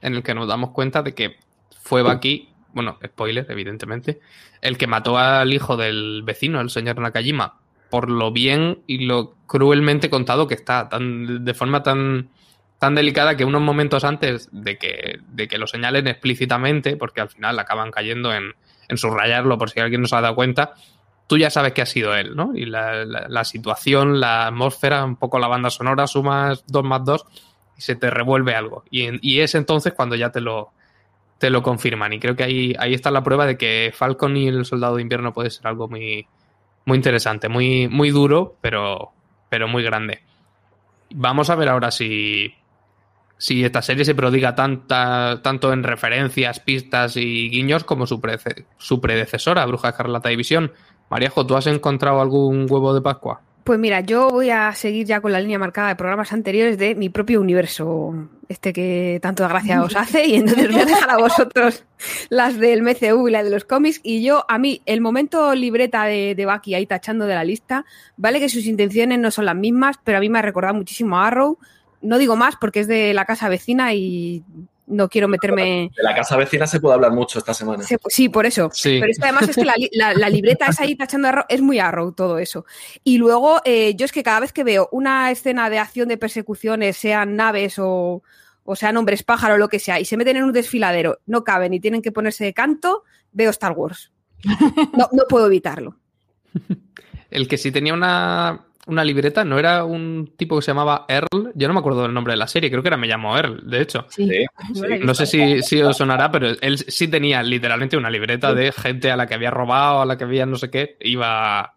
en 0.00 0.14
el 0.14 0.22
que 0.22 0.34
nos 0.34 0.48
damos 0.48 0.70
cuenta 0.70 1.02
de 1.02 1.14
que 1.14 1.36
fue 1.80 2.02
Bucky, 2.02 2.48
bueno, 2.72 2.98
spoiler, 3.04 3.46
evidentemente, 3.50 4.20
el 4.60 4.78
que 4.78 4.86
mató 4.86 5.18
al 5.18 5.52
hijo 5.52 5.76
del 5.76 6.22
vecino, 6.24 6.60
el 6.60 6.70
señor 6.70 6.98
Nakajima, 6.98 7.58
por 7.90 8.10
lo 8.10 8.32
bien 8.32 8.80
y 8.86 9.06
lo 9.06 9.34
cruelmente 9.46 10.10
contado 10.10 10.48
que 10.48 10.54
está, 10.54 10.88
tan, 10.88 11.44
de 11.44 11.54
forma 11.54 11.82
tan 11.82 12.30
tan 12.78 12.94
delicada 12.94 13.36
que 13.36 13.44
unos 13.44 13.62
momentos 13.62 14.04
antes 14.04 14.48
de 14.52 14.76
que, 14.76 15.20
de 15.28 15.48
que 15.48 15.58
lo 15.58 15.66
señalen 15.66 16.06
explícitamente, 16.08 16.96
porque 16.96 17.20
al 17.20 17.28
final 17.28 17.58
acaban 17.58 17.90
cayendo 17.90 18.34
en, 18.34 18.54
en 18.88 18.98
subrayarlo 18.98 19.56
por 19.58 19.70
si 19.70 19.80
alguien 19.80 20.02
no 20.02 20.08
se 20.08 20.16
ha 20.16 20.20
dado 20.20 20.34
cuenta, 20.34 20.74
tú 21.26 21.38
ya 21.38 21.50
sabes 21.50 21.72
que 21.72 21.82
ha 21.82 21.86
sido 21.86 22.14
él, 22.14 22.36
¿no? 22.36 22.52
Y 22.54 22.66
la, 22.66 23.44
situación, 23.44 24.20
la 24.20 24.46
atmósfera, 24.46 25.04
un 25.04 25.16
poco 25.16 25.38
la 25.38 25.48
banda 25.48 25.70
sonora, 25.70 26.06
sumas 26.06 26.64
dos 26.66 26.84
más 26.84 27.04
dos 27.04 27.26
y 27.76 27.80
se 27.80 27.96
te 27.96 28.10
revuelve 28.10 28.54
algo. 28.54 28.84
Y, 28.90 29.08
y, 29.28 29.40
es 29.40 29.54
entonces 29.54 29.92
cuando 29.92 30.16
ya 30.16 30.30
te 30.30 30.40
lo, 30.40 30.72
te 31.38 31.50
lo 31.50 31.62
confirman. 31.62 32.12
Y 32.12 32.20
creo 32.20 32.36
que 32.36 32.44
ahí, 32.44 32.74
ahí 32.78 32.94
está 32.94 33.10
la 33.10 33.22
prueba 33.22 33.46
de 33.46 33.56
que 33.56 33.92
Falcon 33.94 34.36
y 34.36 34.48
el 34.48 34.64
Soldado 34.64 34.96
de 34.96 35.02
Invierno 35.02 35.32
puede 35.32 35.50
ser 35.50 35.66
algo 35.66 35.88
muy, 35.88 36.26
muy 36.84 36.96
interesante, 36.96 37.48
muy, 37.48 37.88
muy 37.88 38.10
duro, 38.10 38.56
pero, 38.60 39.12
pero 39.48 39.68
muy 39.68 39.82
grande. 39.82 40.22
Vamos 41.10 41.50
a 41.50 41.56
ver 41.56 41.68
ahora 41.68 41.90
si, 41.90 42.54
si 43.38 43.64
esta 43.64 43.82
serie 43.82 44.04
se 44.04 44.14
prodiga 44.14 44.54
tanta, 44.54 45.40
tanto 45.42 45.72
en 45.72 45.82
referencias, 45.82 46.60
pistas 46.60 47.16
y 47.16 47.50
guiños 47.50 47.84
como 47.84 48.06
su, 48.06 48.20
su 48.78 49.00
predecesora, 49.00 49.66
Bruja 49.66 49.90
Escarlata 49.90 50.28
División. 50.28 50.72
Maríajo, 51.10 51.46
¿tú 51.46 51.56
has 51.56 51.66
encontrado 51.66 52.20
algún 52.20 52.66
huevo 52.68 52.94
de 52.94 53.00
Pascua? 53.00 53.40
Pues 53.64 53.80
mira, 53.80 54.00
yo 54.00 54.28
voy 54.30 54.50
a 54.50 54.72
seguir 54.74 55.06
ya 55.06 55.20
con 55.20 55.32
la 55.32 55.40
línea 55.40 55.58
marcada 55.58 55.88
de 55.88 55.96
programas 55.96 56.32
anteriores 56.32 56.78
de 56.78 56.94
mi 56.94 57.08
propio 57.08 57.40
universo, 57.40 58.28
este 58.48 58.72
que 58.72 59.18
tanto 59.20 59.42
de 59.42 59.48
gracia 59.48 59.82
os 59.82 59.96
hace, 59.96 60.24
y 60.24 60.36
entonces 60.36 60.70
voy 60.70 60.82
a 60.82 60.84
dejar 60.84 61.10
a 61.10 61.16
vosotros 61.16 61.84
las 62.28 62.58
del 62.60 62.82
MCU 62.82 63.26
y 63.26 63.32
la 63.32 63.42
de 63.42 63.50
los 63.50 63.64
cómics. 63.64 64.00
Y 64.04 64.22
yo, 64.22 64.44
a 64.48 64.58
mí, 64.58 64.82
el 64.86 65.00
momento 65.00 65.52
libreta 65.56 66.04
de, 66.04 66.36
de 66.36 66.46
Bucky 66.46 66.74
ahí 66.74 66.86
tachando 66.86 67.26
de 67.26 67.34
la 67.34 67.42
lista, 67.42 67.84
vale 68.16 68.38
que 68.38 68.48
sus 68.48 68.66
intenciones 68.66 69.18
no 69.18 69.32
son 69.32 69.46
las 69.46 69.56
mismas, 69.56 69.96
pero 70.04 70.18
a 70.18 70.20
mí 70.20 70.28
me 70.28 70.38
ha 70.38 70.42
recordado 70.42 70.74
muchísimo 70.74 71.18
a 71.18 71.26
Arrow, 71.26 71.58
no 72.02 72.18
digo 72.18 72.36
más 72.36 72.54
porque 72.60 72.80
es 72.80 72.86
de 72.86 73.14
la 73.14 73.24
casa 73.24 73.48
vecina 73.48 73.94
y 73.94 74.44
no 74.86 75.08
quiero 75.08 75.28
meterme. 75.28 75.90
De 75.96 76.02
la 76.02 76.14
casa 76.14 76.36
vecina 76.36 76.66
se 76.66 76.80
puede 76.80 76.94
hablar 76.94 77.12
mucho 77.12 77.38
esta 77.38 77.54
semana. 77.54 77.84
Sí, 78.08 78.28
por 78.28 78.46
eso. 78.46 78.70
Pero 78.82 79.06
es 79.06 79.18
que 79.18 79.24
además 79.24 79.48
es 79.48 79.56
que 79.56 79.64
la, 79.64 80.28
libreta 80.30 80.66
es 80.66 80.80
ahí 80.80 80.94
tachando 80.94 81.28
arrow, 81.28 81.44
es 81.48 81.60
muy 81.60 81.78
arrow 81.78 82.12
todo 82.12 82.38
eso. 82.38 82.66
Y 83.04 83.18
luego, 83.18 83.60
eh, 83.64 83.94
yo 83.96 84.04
es 84.04 84.12
que 84.12 84.22
cada 84.22 84.40
vez 84.40 84.52
que 84.52 84.64
veo 84.64 84.88
una 84.92 85.30
escena 85.30 85.70
de 85.70 85.78
acción 85.78 86.08
de 86.08 86.16
persecuciones, 86.16 86.96
sean 86.96 87.36
naves 87.36 87.78
o, 87.78 88.22
o 88.64 88.76
sean 88.76 88.96
hombres 88.96 89.22
pájaro 89.22 89.54
o 89.54 89.58
lo 89.58 89.68
que 89.68 89.78
sea, 89.78 89.98
y 90.00 90.04
se 90.04 90.16
meten 90.16 90.36
en 90.36 90.44
un 90.44 90.52
desfiladero, 90.52 91.20
no 91.26 91.44
caben 91.44 91.72
y 91.74 91.80
tienen 91.80 92.02
que 92.02 92.12
ponerse 92.12 92.44
de 92.44 92.52
canto, 92.52 93.04
veo 93.32 93.50
Star 93.50 93.72
Wars. 93.72 94.12
No, 94.96 95.08
no 95.12 95.24
puedo 95.28 95.46
evitarlo. 95.46 95.96
El 97.30 97.48
que 97.48 97.58
sí 97.58 97.72
tenía 97.72 97.94
una 97.94 98.66
una 98.86 99.04
libreta, 99.04 99.44
¿no 99.44 99.58
era 99.58 99.84
un 99.84 100.32
tipo 100.36 100.56
que 100.56 100.62
se 100.62 100.70
llamaba 100.70 101.06
Earl? 101.08 101.52
Yo 101.54 101.66
no 101.66 101.74
me 101.74 101.80
acuerdo 101.80 102.02
del 102.02 102.14
nombre 102.14 102.32
de 102.32 102.36
la 102.36 102.46
serie, 102.46 102.70
creo 102.70 102.82
que 102.82 102.88
era 102.88 102.96
Me 102.96 103.08
llamo 103.08 103.36
Earl, 103.36 103.68
de 103.68 103.82
hecho. 103.82 104.06
Sí. 104.08 104.46
No 105.04 105.14
sé 105.14 105.26
si, 105.26 105.62
si, 105.62 105.80
os 105.82 105.96
sonará, 105.96 106.30
pero 106.30 106.48
él 106.60 106.78
sí 106.78 107.08
tenía 107.08 107.42
literalmente 107.42 107.96
una 107.96 108.10
libreta 108.10 108.54
de 108.54 108.72
gente 108.72 109.10
a 109.10 109.16
la 109.16 109.26
que 109.26 109.34
había 109.34 109.50
robado, 109.50 110.02
a 110.02 110.06
la 110.06 110.16
que 110.16 110.24
había 110.24 110.46
no 110.46 110.56
sé 110.56 110.70
qué, 110.70 110.96
iba... 111.00 111.74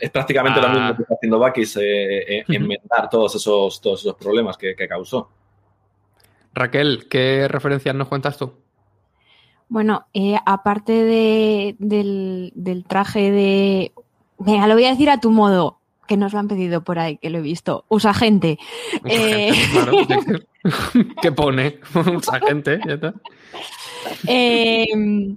Es 0.00 0.10
prácticamente 0.10 0.60
lo 0.60 0.68
mismo 0.68 0.96
que 0.96 1.02
está 1.02 1.14
haciendo 1.14 1.38
Bakis, 1.38 1.76
eh, 1.76 2.38
eh 2.38 2.44
inventar 2.48 3.10
todos 3.10 3.34
esos, 3.34 3.80
todos 3.80 4.00
esos 4.00 4.14
problemas 4.14 4.56
que, 4.56 4.74
causó. 4.88 5.30
Raquel, 6.54 7.08
¿qué 7.10 7.48
referencias 7.48 7.94
nos 7.94 8.08
cuentas 8.08 8.38
tú? 8.38 8.52
Bueno, 9.68 10.06
eh, 10.14 10.36
aparte 10.46 10.92
de, 10.92 11.76
del, 11.78 12.52
del 12.54 12.84
traje 12.84 13.30
de... 13.30 13.92
Venga, 14.38 14.66
lo 14.68 14.74
voy 14.74 14.84
a 14.84 14.90
decir 14.90 15.10
a 15.10 15.20
tu 15.20 15.30
modo 15.30 15.78
que 16.08 16.16
nos 16.16 16.32
lo 16.32 16.40
han 16.40 16.48
pedido 16.48 16.82
por 16.82 16.98
ahí, 16.98 17.18
que 17.18 17.30
lo 17.30 17.38
he 17.38 17.42
visto. 17.42 17.84
Usa 17.88 18.12
gente. 18.12 18.58
Eh, 19.04 19.52
¿Qué 21.22 21.30
pone? 21.30 21.78
Usa 22.16 22.40
gente. 22.40 22.80
Em, 24.26 25.36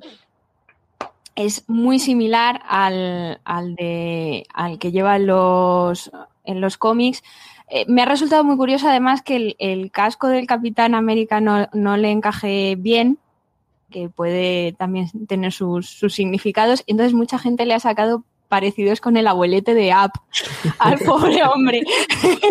es 1.35 1.69
muy 1.69 1.99
similar 1.99 2.61
al, 2.67 3.39
de, 3.75 4.47
al 4.53 4.79
que 4.79 4.91
lleva 4.91 5.17
en 5.17 5.27
los, 5.27 6.09
en 6.45 6.61
los 6.61 6.77
cómics. 6.77 7.21
Eh, 7.67 7.85
me 7.87 8.01
ha 8.01 8.05
resultado 8.05 8.43
muy 8.43 8.57
curioso 8.57 8.89
además 8.89 9.21
que 9.21 9.55
el, 9.59 9.91
casco 9.91 10.27
del 10.27 10.47
Capitán 10.47 10.95
América 10.95 11.39
no, 11.41 11.97
le 11.97 12.11
encaje 12.11 12.75
bien, 12.77 13.19
que 13.89 14.09
puede 14.09 14.71
también 14.73 15.09
tener 15.27 15.51
sus, 15.51 15.89
sus 15.89 16.13
significados. 16.13 16.83
Entonces 16.87 17.13
mucha 17.13 17.37
gente 17.37 17.65
le 17.65 17.73
ha 17.73 17.79
sacado 17.79 18.23
parecidos 18.51 18.99
con 18.99 19.15
el 19.15 19.27
abuelete 19.27 19.73
de 19.73 19.93
App 19.93 20.13
al 20.77 20.99
pobre 21.05 21.41
hombre. 21.45 21.81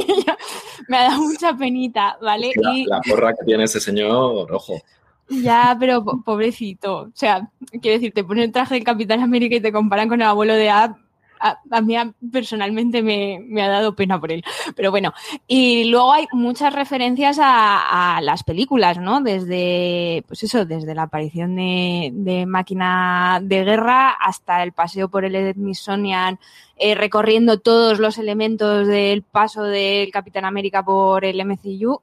me 0.88 0.96
ha 0.96 1.10
dado 1.10 1.20
mucha 1.20 1.54
penita, 1.54 2.16
¿vale? 2.22 2.52
La, 2.56 2.74
y... 2.74 2.86
la 2.86 3.02
porra 3.02 3.34
que 3.34 3.44
tiene 3.44 3.64
ese 3.64 3.80
señor, 3.80 4.50
ojo. 4.50 4.80
Ya, 5.28 5.76
pero 5.78 6.02
pobrecito. 6.24 7.02
O 7.02 7.10
sea, 7.12 7.50
quiero 7.82 7.98
decir, 7.98 8.14
te 8.14 8.24
ponen 8.24 8.44
el 8.44 8.52
traje 8.52 8.76
de 8.76 8.82
Capitán 8.82 9.20
América 9.20 9.56
y 9.56 9.60
te 9.60 9.72
comparan 9.72 10.08
con 10.08 10.22
el 10.22 10.26
abuelo 10.26 10.54
de 10.54 10.70
App 10.70 10.96
a, 11.40 11.80
mí 11.80 11.96
personalmente 12.30 13.02
me, 13.02 13.62
ha 13.62 13.68
dado 13.68 13.94
pena 13.94 14.20
por 14.20 14.30
él. 14.30 14.44
Pero 14.76 14.90
bueno, 14.90 15.12
y 15.46 15.84
luego 15.84 16.12
hay 16.12 16.26
muchas 16.32 16.74
referencias 16.74 17.38
a, 17.40 18.20
las 18.22 18.44
películas, 18.44 18.98
¿no? 18.98 19.20
Desde, 19.20 20.24
pues 20.26 20.42
eso, 20.42 20.64
desde 20.66 20.94
la 20.94 21.02
aparición 21.02 21.56
de, 21.56 22.44
Máquina 22.46 23.40
de 23.42 23.64
Guerra 23.64 24.10
hasta 24.10 24.62
el 24.62 24.72
paseo 24.72 25.08
por 25.08 25.24
el 25.24 25.54
Smithsonian, 25.54 26.38
eh, 26.76 26.94
recorriendo 26.94 27.58
todos 27.58 27.98
los 27.98 28.18
elementos 28.18 28.86
del 28.86 29.22
paso 29.22 29.62
del 29.64 30.10
Capitán 30.10 30.44
América 30.44 30.84
por 30.84 31.24
el 31.24 31.44
MCU. 31.44 32.00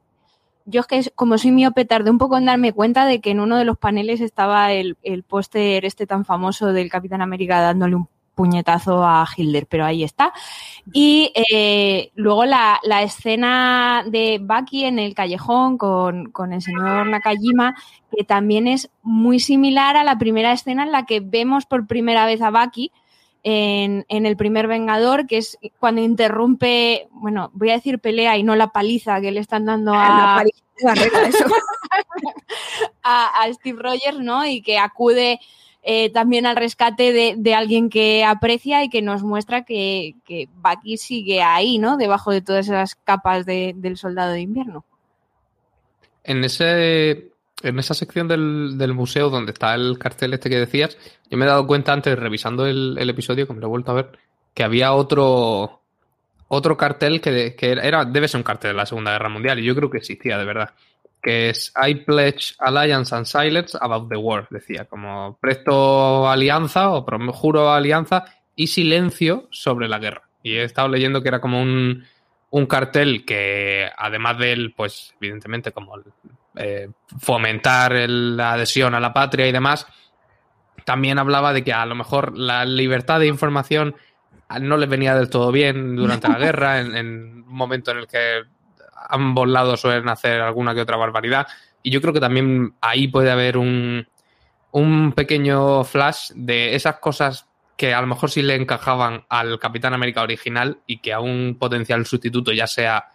Yo 0.66 0.82
es 0.82 0.88
que 0.88 1.12
como 1.16 1.38
soy 1.38 1.52
miope 1.52 1.86
tardé 1.86 2.10
un 2.10 2.18
poco 2.18 2.38
en 2.38 2.46
darme 2.46 2.74
cuenta 2.74 3.06
de 3.06 3.22
que 3.22 3.32
en 3.32 3.40
uno 3.40 3.58
de 3.58 3.64
los 3.64 3.78
paneles 3.78 4.20
estaba 4.20 4.74
el, 4.74 4.98
el 5.02 5.24
póster 5.24 5.86
este 5.86 6.06
tan 6.06 6.26
famoso 6.26 6.74
del 6.74 6.90
Capitán 6.90 7.22
América 7.22 7.62
dándole 7.62 7.96
un 7.96 8.10
puñetazo 8.38 9.04
a 9.04 9.28
Hilder, 9.36 9.66
pero 9.66 9.84
ahí 9.84 10.04
está. 10.04 10.32
Y 10.94 11.34
eh, 11.52 12.12
luego 12.14 12.46
la, 12.46 12.80
escena 13.02 14.06
de 14.08 14.40
Bucky 14.40 14.86
en 14.86 15.00
el 15.00 15.16
callejón 15.16 15.80
con, 15.80 16.32
con, 16.32 16.54
el 16.54 16.62
señor 16.62 17.08
Nakajima, 17.08 17.76
que 18.16 18.24
también 18.24 18.68
es 18.68 18.92
muy 19.02 19.40
similar 19.40 19.98
a 19.98 20.04
la 20.04 20.20
primera 20.20 20.54
escena 20.54 20.84
en 20.84 20.92
la 20.92 21.06
que 21.06 21.20
vemos 21.20 21.66
por 21.66 21.88
primera 21.88 22.28
vez 22.28 22.42
a 22.42 22.52
Bucky, 22.52 22.92
en, 23.44 24.06
el 24.10 24.38
primer 24.38 24.68
Vengador, 24.68 25.26
que 25.26 25.38
es 25.38 25.58
cuando 25.80 26.02
interrumpe, 26.02 27.08
bueno, 27.12 27.50
voy 27.54 27.72
a 27.72 27.76
decir 27.76 28.00
pelea 28.00 28.38
y 28.38 28.44
no 28.44 28.56
la 28.56 28.68
paliza 28.68 29.20
que 29.20 29.32
le 29.32 29.40
están 29.40 29.66
dando 29.66 29.94
a, 29.96 30.44
a, 33.04 33.54
Steve 33.54 33.82
Rogers, 33.82 34.20
¿no? 34.20 34.46
Y 34.46 34.62
que 34.62 34.78
acude 34.78 35.40
eh, 35.90 36.10
también 36.10 36.46
al 36.46 36.58
rescate 36.58 37.38
de, 37.38 37.56
alguien 37.56 37.90
que 37.90 38.26
aprecia 38.26 38.84
y 38.84 38.90
que 38.90 39.02
nos 39.02 39.24
muestra 39.24 39.64
que, 39.64 40.16
que 40.26 40.50
Bucky 40.56 40.98
sigue 40.98 41.42
ahí, 41.42 41.78
¿no? 41.78 41.96
Debajo 41.96 42.32
de 42.32 42.42
todas 42.42 42.68
esas 42.68 42.96
capas 42.96 43.46
del 43.46 43.96
soldado 43.96 44.34
de 44.34 44.42
invierno. 44.42 44.84
En 46.26 46.44
ese 46.44 47.32
en 47.64 47.80
esa 47.80 47.94
sección 47.94 48.28
del, 48.28 48.94
museo 48.94 49.30
donde 49.30 49.54
está 49.54 49.76
el 49.76 49.98
cartel 49.98 50.34
este 50.34 50.50
que 50.50 50.60
decías, 50.60 50.98
yo 51.30 51.38
me 51.38 51.46
he 51.46 51.48
dado 51.48 51.66
cuenta 51.66 51.94
antes, 51.94 52.20
revisando 52.20 52.66
el, 52.66 53.10
episodio, 53.10 53.48
que 53.48 53.54
me 53.54 53.62
lo 53.62 53.68
he 53.68 53.70
vuelto 53.70 53.92
a 53.92 53.96
ver, 53.96 54.12
que 54.54 54.66
había 54.66 54.92
otro 54.92 55.84
otro 56.50 56.76
cartel 56.76 57.22
que, 57.22 57.56
era, 57.62 58.04
debe 58.04 58.28
ser 58.28 58.40
un 58.40 58.44
cartel 58.44 58.72
de 58.72 58.78
la 58.78 58.86
Segunda 58.86 59.14
Guerra 59.14 59.30
Mundial, 59.30 59.58
y 59.60 59.64
yo 59.64 59.74
creo 59.74 59.90
que 59.90 60.00
existía 60.00 60.38
de 60.38 60.44
verdad, 60.44 60.72
que 61.22 61.50
es 61.50 61.74
I 61.76 61.96
pledge 61.96 62.56
alliance 62.60 63.14
and 63.16 63.26
silence 63.26 63.78
about 63.80 64.10
the 64.10 64.18
war, 64.18 64.48
decía, 64.50 64.86
como 64.86 65.38
presto 65.42 66.30
alianza 66.30 66.92
o 66.92 67.06
juro 67.34 67.72
alianza 67.72 68.26
y 68.56 68.68
silencio 68.68 69.48
sobre 69.52 69.88
la 69.88 70.00
guerra. 70.00 70.30
Y 70.44 70.54
he 70.54 70.64
estado 70.64 70.88
leyendo 70.88 71.22
que 71.22 71.30
era 71.30 71.42
como 71.42 71.62
un, 71.62 72.06
un 72.50 72.66
cartel 72.66 73.26
que, 73.26 73.90
además 73.98 74.38
de 74.38 74.54
él, 74.54 74.74
pues 74.76 75.14
evidentemente 75.20 75.72
como 75.72 75.96
eh, 76.56 76.90
fomentar 77.20 77.94
la 78.10 78.54
adhesión 78.54 78.96
a 78.96 79.00
la 79.00 79.14
patria 79.14 79.48
y 79.48 79.52
demás, 79.52 79.88
también 80.86 81.20
hablaba 81.20 81.54
de 81.54 81.64
que 81.64 81.74
a 81.74 81.86
lo 81.86 81.96
mejor 81.96 82.38
la 82.38 82.66
libertad 82.66 83.20
de 83.20 83.28
información 83.28 83.96
no 84.62 84.78
les 84.78 84.90
venía 84.90 85.16
del 85.16 85.30
todo 85.30 85.52
bien 85.52 85.96
durante 85.96 86.30
la 86.30 86.38
guerra, 86.40 86.80
en, 86.80 87.44
un 87.46 87.48
momento 87.48 87.92
en 87.92 87.98
el 87.98 88.08
que 88.08 88.44
ambos 89.10 89.48
lados 89.48 89.82
suelen 89.82 90.10
hacer 90.10 90.42
alguna 90.42 90.74
que 90.74 90.82
otra 90.82 90.98
barbaridad. 90.98 91.48
Y 91.84 91.92
yo 91.92 92.02
creo 92.02 92.14
que 92.14 92.20
también 92.20 92.76
ahí 92.82 93.08
puede 93.08 93.32
haber 93.32 93.58
un, 93.58 94.08
un 94.72 95.14
pequeño 95.14 95.84
flash 95.84 96.32
de 96.36 96.76
esas 96.76 97.00
cosas 97.00 97.48
que 97.78 97.94
a 97.94 98.02
lo 98.02 98.08
mejor 98.08 98.32
sí 98.32 98.42
le 98.42 98.56
encajaban 98.56 99.26
al 99.30 99.60
Capitán 99.60 99.94
América 99.94 100.24
original 100.24 100.80
y 100.88 100.98
que 100.98 101.14
a 101.14 101.20
un 101.20 101.58
potencial 101.60 102.06
sustituto, 102.06 102.52
ya 102.52 102.66
sea 102.66 103.06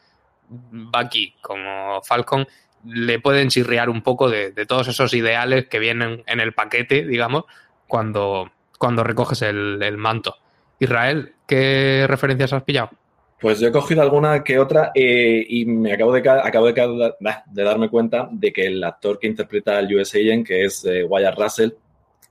Bucky 0.48 1.34
como 1.40 2.00
Falcon, 2.02 2.46
le 2.84 3.20
pueden 3.20 3.48
chirriar 3.48 3.90
un 3.90 4.02
poco 4.02 4.30
de, 4.30 4.52
todos 4.66 4.88
esos 4.88 5.12
ideales 5.14 5.66
que 5.68 5.78
vienen 5.78 6.22
en 6.26 6.40
el 6.40 6.52
paquete, 6.52 7.04
digamos, 7.04 7.44
cuando, 7.86 8.50
cuando 8.78 9.04
recoges 9.04 9.42
el, 9.42 9.96
manto. 9.98 10.36
Israel, 10.78 11.34
¿qué 11.46 12.06
referencias 12.08 12.52
has 12.52 12.62
pillado? 12.62 12.90
Pues 13.42 13.58
yo 13.58 13.66
he 13.66 13.72
cogido 13.72 14.02
alguna 14.02 14.44
que 14.44 14.60
otra 14.60 14.92
eh, 14.94 15.44
y 15.48 15.64
me 15.66 15.92
acabo 15.92 16.12
de, 16.12 16.20
acabo 16.20 16.66
de, 16.66 17.64
darme 17.64 17.90
cuenta 17.90 18.28
de 18.30 18.52
que 18.52 18.66
el 18.66 18.84
actor 18.84 19.18
que 19.18 19.26
interpreta 19.26 19.78
al 19.78 19.92
US 19.92 20.14
Agent, 20.14 20.46
que 20.46 20.64
es 20.64 20.84
eh, 20.84 21.02
Wyatt 21.02 21.36
Russell, 21.36 21.70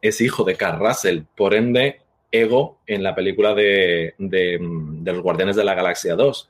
es 0.02 0.22
hijo 0.22 0.46
de 0.46 0.56
Carl 0.56 0.80
Russell. 0.80 1.24
Por 1.36 1.54
ende, 1.54 2.00
Ego 2.32 2.80
en 2.88 3.04
la 3.04 3.14
película 3.14 3.54
de, 3.54 4.16
de, 4.18 4.58
de 4.62 5.12
los 5.12 5.22
Guardianes 5.22 5.58
de 5.58 5.66
la 5.66 5.76
Galaxia 5.76 6.16
2 6.16 6.50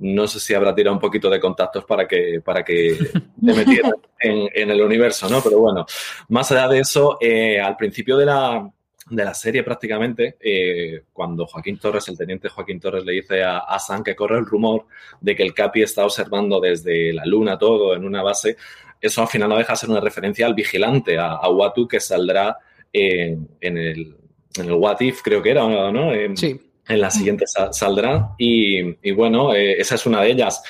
no 0.00 0.28
sé 0.28 0.38
si 0.40 0.54
habrá 0.54 0.74
tirado 0.74 0.94
un 0.94 1.00
poquito 1.00 1.28
de 1.28 1.40
contactos 1.40 1.84
para 1.84 2.06
que, 2.06 2.40
para 2.44 2.64
que 2.64 2.96
te 3.44 3.54
metieras 3.54 3.92
en, 4.20 4.70
el 4.70 4.80
universo, 4.80 5.28
¿no? 5.28 5.40
Pero 5.42 5.58
bueno, 5.58 5.86
más 6.28 6.50
allá 6.52 6.68
de 6.68 6.80
eso, 6.80 7.18
eh, 7.20 7.60
al 7.60 7.76
principio 7.76 8.16
de 8.16 8.26
la, 8.26 8.70
de 9.10 9.24
la 9.24 9.34
serie 9.34 9.62
prácticamente, 9.62 10.36
eh, 10.40 11.02
cuando 11.12 11.46
Joaquín 11.46 11.78
Torres, 11.78 12.08
el 12.08 12.18
teniente 12.18 12.48
Joaquín 12.48 12.80
Torres, 12.80 13.04
le 13.04 13.12
dice 13.12 13.42
a, 13.42 13.58
a 13.58 13.78
Sam 13.78 14.02
que 14.02 14.14
corre 14.14 14.38
el 14.38 14.46
rumor 14.46 14.86
de 15.20 15.34
que 15.34 15.42
el 15.42 15.54
Capi 15.54 15.82
está 15.82 16.04
observando 16.04 16.60
desde 16.60 17.12
la 17.12 17.24
luna 17.24 17.58
todo 17.58 17.94
en 17.94 18.04
una 18.04 18.22
base, 18.22 18.56
eso 19.00 19.22
al 19.22 19.28
final 19.28 19.48
no 19.48 19.56
deja 19.56 19.72
de 19.72 19.76
ser 19.76 19.90
una 19.90 20.00
referencia 20.00 20.46
al 20.46 20.54
vigilante, 20.54 21.18
a, 21.18 21.32
a 21.32 21.48
Watu, 21.48 21.86
que 21.86 22.00
saldrá 22.00 22.58
en, 22.92 23.48
en, 23.60 23.78
el, 23.78 24.16
en 24.56 24.66
el 24.66 24.72
What 24.72 25.00
If, 25.00 25.22
creo 25.22 25.42
que 25.42 25.50
era, 25.50 25.66
¿no? 25.68 26.10
sí 26.36 26.60
en 26.88 27.00
la 27.00 27.10
siguiente 27.10 27.44
saldrá. 27.46 28.30
Y, 28.38 29.12
bueno, 29.12 29.54
eh, 29.54 29.78
esa 29.78 29.94
es 29.94 30.06
una 30.06 30.22
de 30.22 30.30
ellas. 30.30 30.62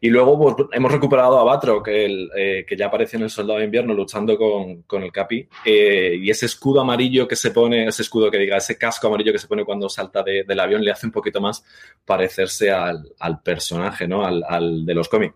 Y 0.00 0.10
luego 0.10 0.38
pues, 0.38 0.68
hemos 0.72 0.92
recuperado 0.92 1.38
a 1.38 1.44
Batro, 1.44 1.82
que, 1.82 2.28
eh, 2.36 2.64
que 2.66 2.76
ya 2.76 2.86
aparece 2.86 3.16
en 3.16 3.24
el 3.24 3.30
Soldado 3.30 3.58
de 3.58 3.64
Invierno 3.64 3.94
luchando 3.94 4.36
con, 4.36 5.02
el 5.02 5.12
Capi. 5.12 5.48
Eh, 5.64 6.18
y 6.20 6.30
ese 6.30 6.46
escudo 6.46 6.80
amarillo 6.80 7.26
que 7.26 7.36
se 7.36 7.50
pone, 7.50 7.86
ese 7.86 8.02
escudo 8.02 8.30
que 8.30 8.38
diga, 8.38 8.56
ese 8.56 8.76
casco 8.76 9.08
amarillo 9.08 9.32
que 9.32 9.38
se 9.38 9.48
pone 9.48 9.64
cuando 9.64 9.88
salta 9.88 10.22
del 10.22 10.60
avión, 10.60 10.84
le 10.84 10.90
hace 10.90 11.06
un 11.06 11.12
poquito 11.12 11.40
más 11.40 11.64
parecerse 12.04 12.70
al, 12.70 13.06
personaje, 13.42 14.06
¿no? 14.06 14.24
Al, 14.24 14.84
de 14.84 14.94
los 14.94 15.08
cómics. 15.08 15.34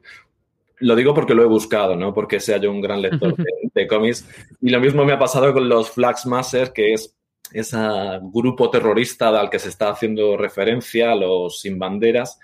Lo 0.78 0.96
digo 0.96 1.12
porque 1.12 1.34
lo 1.34 1.42
he 1.42 1.46
buscado, 1.46 1.94
no 1.94 2.14
porque 2.14 2.40
sea 2.40 2.56
yo 2.56 2.70
un 2.70 2.80
gran 2.80 3.02
lector 3.02 3.36
de, 3.36 3.44
de 3.74 3.86
cómics. 3.86 4.26
Y 4.62 4.70
lo 4.70 4.80
mismo 4.80 5.04
me 5.04 5.12
ha 5.12 5.18
pasado 5.18 5.52
con 5.52 5.68
los 5.68 5.90
Flagsmasters, 5.90 6.70
que 6.70 6.94
es 6.94 7.14
ese 7.52 7.76
grupo 8.32 8.70
terrorista 8.70 9.28
al 9.28 9.50
que 9.50 9.58
se 9.58 9.68
está 9.68 9.90
haciendo 9.90 10.36
referencia, 10.36 11.14
los 11.14 11.60
sin 11.60 11.78
banderas, 11.78 12.38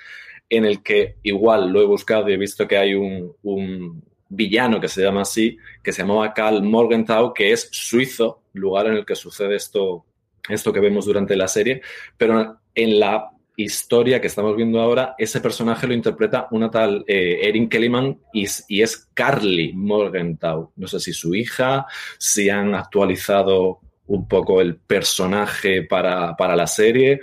en 0.48 0.64
el 0.64 0.82
que 0.82 1.16
igual 1.22 1.70
lo 1.70 1.80
he 1.82 1.86
buscado 1.86 2.28
y 2.28 2.34
he 2.34 2.38
visto 2.38 2.66
que 2.66 2.76
hay 2.76 2.94
un, 2.94 4.02
villano 4.28 4.80
que 4.80 4.88
se 4.88 5.02
llama 5.02 5.22
así, 5.22 5.56
que 5.82 5.92
se 5.92 6.02
llamaba 6.02 6.34
Karl 6.34 6.60
Morgenthau, 6.62 7.32
que 7.32 7.52
es 7.52 7.68
suizo, 7.70 8.42
lugar 8.54 8.88
en 8.88 8.94
el 8.94 9.06
que 9.06 9.14
sucede 9.14 9.54
esto, 9.54 10.04
esto 10.48 10.72
que 10.72 10.80
vemos 10.80 11.06
durante 11.06 11.36
la 11.36 11.46
serie, 11.46 11.80
pero 12.16 12.58
en 12.74 12.98
la 12.98 13.30
historia 13.56 14.20
que 14.20 14.26
estamos 14.26 14.54
viendo 14.54 14.80
ahora, 14.80 15.14
ese 15.18 15.40
personaje 15.40 15.86
lo 15.86 15.94
interpreta 15.94 16.46
una 16.50 16.70
tal 16.70 17.04
eh, 17.06 17.40
Erin 17.42 17.68
Kellyman 17.68 18.18
y, 18.32 18.44
es 18.82 19.08
Carly 19.14 19.72
Morgenthau. 19.72 20.72
No 20.76 20.86
sé 20.86 21.00
si 21.00 21.12
su 21.12 21.34
hija, 21.34 21.86
si 22.18 22.50
han 22.50 22.74
actualizado 22.74 23.80
un 24.06 24.28
poco 24.28 24.60
el 24.60 24.76
personaje 24.76 25.82
para, 25.82 26.36
la 26.38 26.66
serie, 26.66 27.20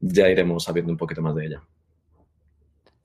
ya 0.00 0.28
iremos 0.28 0.64
sabiendo 0.64 0.92
un 0.92 0.98
poquito 0.98 1.22
más 1.22 1.34
de 1.34 1.46
ella. 1.46 1.62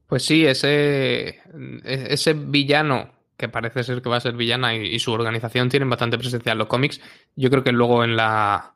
Pues 0.09 0.25
sí, 0.25 0.43
ese, 0.43 1.39
ese 1.85 2.33
villano 2.33 3.11
que 3.37 3.47
parece 3.47 3.83
ser 3.83 4.01
que 4.01 4.09
va 4.09 4.17
a 4.17 4.21
ser 4.21 4.33
villana 4.33 4.75
y, 4.75 4.97
su 4.97 5.13
organización 5.13 5.69
tienen 5.69 5.87
bastante 5.87 6.17
presencia 6.17 6.51
en 6.51 6.57
los 6.57 6.67
cómics. 6.67 6.99
Yo 7.35 7.51
creo 7.51 7.63
que 7.63 7.71
luego 7.71 8.03
en 8.03 8.15
la, 8.15 8.73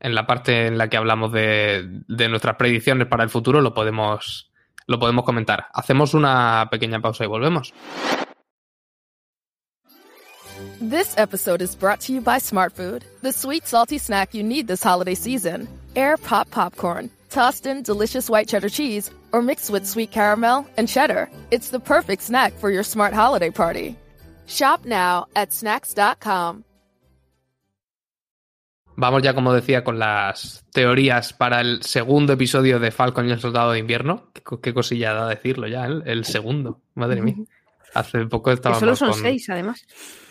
en 0.00 0.14
la 0.14 0.26
parte 0.26 0.66
en 0.66 0.78
la 0.78 0.88
que 0.88 0.96
hablamos 0.96 1.32
de, 1.32 1.84
de 2.08 2.28
nuestras 2.30 2.56
predicciones 2.56 3.06
para 3.06 3.22
el 3.22 3.28
futuro 3.28 3.60
lo 3.60 3.74
podemos, 3.74 4.50
lo 4.86 4.98
podemos 4.98 5.26
comentar. 5.26 5.66
Hacemos 5.74 6.14
una 6.14 6.66
pequeña 6.70 7.00
pausa 7.00 7.24
y 7.24 7.28
volvemos. 7.28 7.74
This 10.80 11.14
episode 11.18 11.62
is 11.62 11.76
brought 11.76 12.00
to 12.06 12.12
you 12.12 12.20
by 12.20 12.38
Smartfood, 12.38 13.02
the 13.22 13.32
sweet, 13.32 13.66
salty 13.66 13.98
snack 13.98 14.34
you 14.34 14.42
need 14.42 14.66
this 14.66 14.82
holiday 14.82 15.14
season. 15.14 15.68
Air 15.94 16.16
pop 16.16 16.50
popcorn, 16.50 17.10
tossed 17.34 17.66
in 17.66 17.82
delicious 17.82 18.30
white 18.30 18.48
cheddar 18.48 18.70
cheese, 18.70 19.10
or 19.32 19.42
mixed 19.42 19.70
with 19.70 19.84
sweet 19.84 20.10
caramel 20.10 20.66
and 20.78 20.88
cheddar. 20.88 21.28
It's 21.50 21.70
the 21.70 21.80
perfect 21.80 22.22
snack 22.22 22.54
for 22.54 22.70
your 22.70 22.84
smart 22.84 23.12
holiday 23.12 23.50
party. 23.50 23.96
Shop 24.46 24.86
now 24.86 25.26
at 25.34 25.52
snacks.com. 25.52 26.64
Vamos 28.96 29.22
ya, 29.22 29.34
como 29.34 29.52
decía, 29.52 29.82
con 29.82 29.98
las 29.98 30.64
teorías 30.72 31.32
para 31.32 31.60
el 31.60 31.82
segundo 31.82 32.34
episodio 32.34 32.78
de 32.78 32.92
Falcon 32.92 33.28
y 33.28 33.32
el 33.32 33.40
Soldado 33.40 33.72
de 33.72 33.80
Invierno. 33.80 34.30
Qué, 34.32 34.42
qué 34.62 34.72
cosilla 34.72 35.12
da 35.12 35.28
decirlo 35.28 35.66
ya, 35.66 35.84
el, 35.86 36.04
el 36.06 36.24
segundo. 36.24 36.80
Madre 36.94 37.20
mía. 37.20 37.34
Hace 37.94 38.26
poco 38.26 38.54
que 38.54 38.74
solo 38.74 38.96
son 38.96 39.10
con... 39.10 39.20
seis, 39.20 39.48
además. 39.50 39.86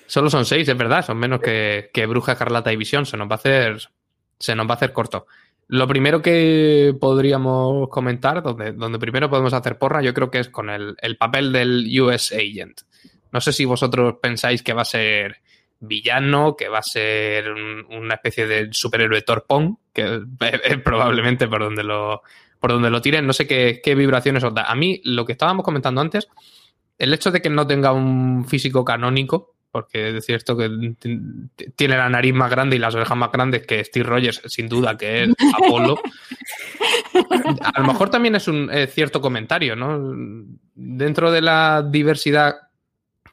Solo 0.06 0.30
son 0.30 0.46
seis, 0.46 0.68
es 0.68 0.78
verdad, 0.78 1.06
son 1.06 1.18
menos 1.18 1.40
que, 1.40 2.06
Bruja, 2.08 2.36
Carlata 2.36 2.72
y 2.72 2.76
Visión. 2.76 3.06
Se 3.06 3.18
nos 3.18 3.28
va 3.28 3.34
a 3.34 3.36
hacer. 3.36 3.90
Se 4.38 4.54
nos 4.56 4.68
va 4.68 4.72
a 4.72 4.76
hacer 4.76 4.92
corto. 4.92 5.28
Lo 5.68 5.88
primero 5.88 6.22
que 6.22 6.94
podríamos 7.00 7.90
comentar, 7.90 8.44
donde, 8.44 8.74
donde 8.74 9.00
primero 9.00 9.30
podemos 9.30 9.54
hacer 9.54 9.78
porra, 9.78 10.02
yo 10.02 10.14
creo 10.14 10.30
que 10.30 10.40
es 10.40 10.50
con 10.50 10.70
el, 10.70 10.96
papel 11.18 11.52
del 11.52 11.88
US 12.02 12.32
Agent. 12.34 12.82
No 13.32 13.42
sé 13.42 13.54
si 13.54 13.66
vosotros 13.66 14.16
pensáis 14.22 14.62
que 14.62 14.74
va 14.74 14.84
a 14.84 14.86
ser 14.86 15.38
villano, 15.80 16.56
que 16.56 16.70
va 16.70 16.80
a 16.80 16.84
ser 16.84 17.52
una 17.52 18.16
especie 18.16 18.46
de 18.46 18.70
superhéroe 18.72 19.22
torpón, 19.22 19.80
que 19.94 20.22
es, 20.64 20.78
probablemente 20.80 21.48
por 21.48 21.62
donde 21.62 21.84
lo, 21.84 22.22
por 22.60 22.72
donde 22.72 22.90
lo 22.90 23.02
tiren. 23.02 23.26
No 23.26 23.34
sé 23.34 23.48
qué, 23.48 23.82
qué, 23.84 23.96
vibraciones 23.96 24.44
os 24.44 24.54
da. 24.54 24.64
A 24.64 24.76
mí, 24.76 25.02
lo 25.06 25.26
que 25.26 25.32
estábamos 25.32 25.64
comentando 25.64 26.02
antes, 26.02 26.28
el 26.98 27.14
hecho 27.14 27.32
de 27.32 27.42
que 27.42 27.50
no 27.50 27.66
tenga 27.66 27.94
un 27.94 28.46
físico 28.46 28.86
canónico, 28.86 29.53
porque 29.74 30.16
es 30.16 30.26
cierto 30.26 30.56
que 30.56 30.70
tiene 31.76 31.98
la 31.98 32.08
nariz 32.08 32.32
más 32.36 32.52
grande 32.52 32.76
y 32.76 32.80
las 32.80 32.94
orejas 32.94 33.18
más 33.18 33.32
grandes 33.32 33.66
que 33.66 33.84
Steve 33.84 34.08
Rogers, 34.08 34.44
sin 34.46 34.70
duda 34.70 34.96
que 34.96 35.24
es 35.24 35.30
Apolo. 35.58 36.00
A 37.74 37.80
lo 37.80 37.88
mejor 37.88 38.12
también 38.12 38.36
es 38.36 38.48
un 38.48 38.70
cierto 38.88 39.20
comentario, 39.20 39.76
¿no? 39.76 40.14
Dentro 40.76 41.32
de 41.32 41.42
la 41.42 41.82
diversidad 41.82 42.56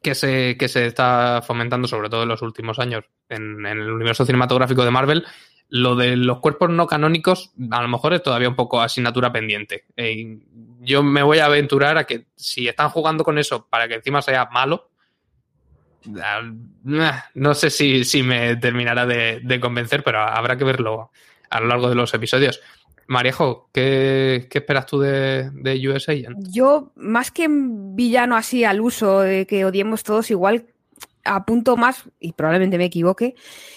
que 0.03 0.15
se, 0.15 0.57
que 0.57 0.69
se 0.69 0.87
está 0.87 1.43
fomentando, 1.47 1.87
sobre 1.87 2.09
todo 2.09 2.23
en 2.23 2.31
los 2.31 2.43
últimos 2.43 2.79
años, 2.79 3.05
en, 3.29 3.65
el 3.67 3.91
universo 3.91 4.25
cinematográfico 4.25 4.85
de 4.85 4.91
Marvel, 4.91 5.27
Lo 5.69 5.95
de 5.95 6.17
los 6.17 6.41
cuerpos 6.41 6.71
no 6.71 6.87
canónicos, 6.87 7.53
a 7.71 7.83
lo 7.83 7.89
mejor 7.89 8.15
es 8.15 8.23
todavía 8.23 8.49
un 8.49 8.57
poco 8.57 8.81
asignatura 8.81 9.31
pendiente. 9.31 9.85
Eh, 9.97 10.39
yo 10.81 11.03
me 11.03 11.23
voy 11.23 11.39
a 11.39 11.47
aventurar 11.47 11.99
a 11.99 12.05
que 12.05 12.27
si 12.35 12.67
están 12.67 12.89
jugando 12.89 13.25
con 13.25 13.39
eso 13.39 13.69
para 13.69 13.87
que 13.87 13.95
encima 13.95 14.23
sea 14.23 14.49
malo, 14.51 14.90
no 16.05 17.55
sé 17.55 17.71
si, 17.71 18.23
me 18.23 18.57
terminará 18.57 19.07
de, 19.07 19.61
convencer, 19.61 20.03
pero 20.03 20.21
habrá 20.21 20.57
que 20.57 20.65
verlo 20.65 21.11
a 21.51 21.61
lo 21.61 21.67
largo 21.67 21.89
de 21.89 21.95
los 21.95 22.15
episodios. 22.15 22.61
Marejo, 23.07 23.69
¿qué, 23.73 24.49
esperas 24.53 24.87
tú 24.87 25.01
de, 25.01 25.51
de 25.51 25.81
Yo, 26.51 26.93
más 26.95 27.33
que 27.33 27.49
villano 27.51 28.37
así 28.37 28.63
al 28.63 28.81
uso 28.81 29.21
de 29.21 29.47
que 29.47 29.65
odiemos 29.65 30.05
todos, 30.05 30.31
igual 30.31 30.67
apunto 31.25 31.77
más, 31.77 32.05
y 32.19 32.33
probablemente 32.33 32.79
me 32.79 32.85
equivoque, 32.85 33.35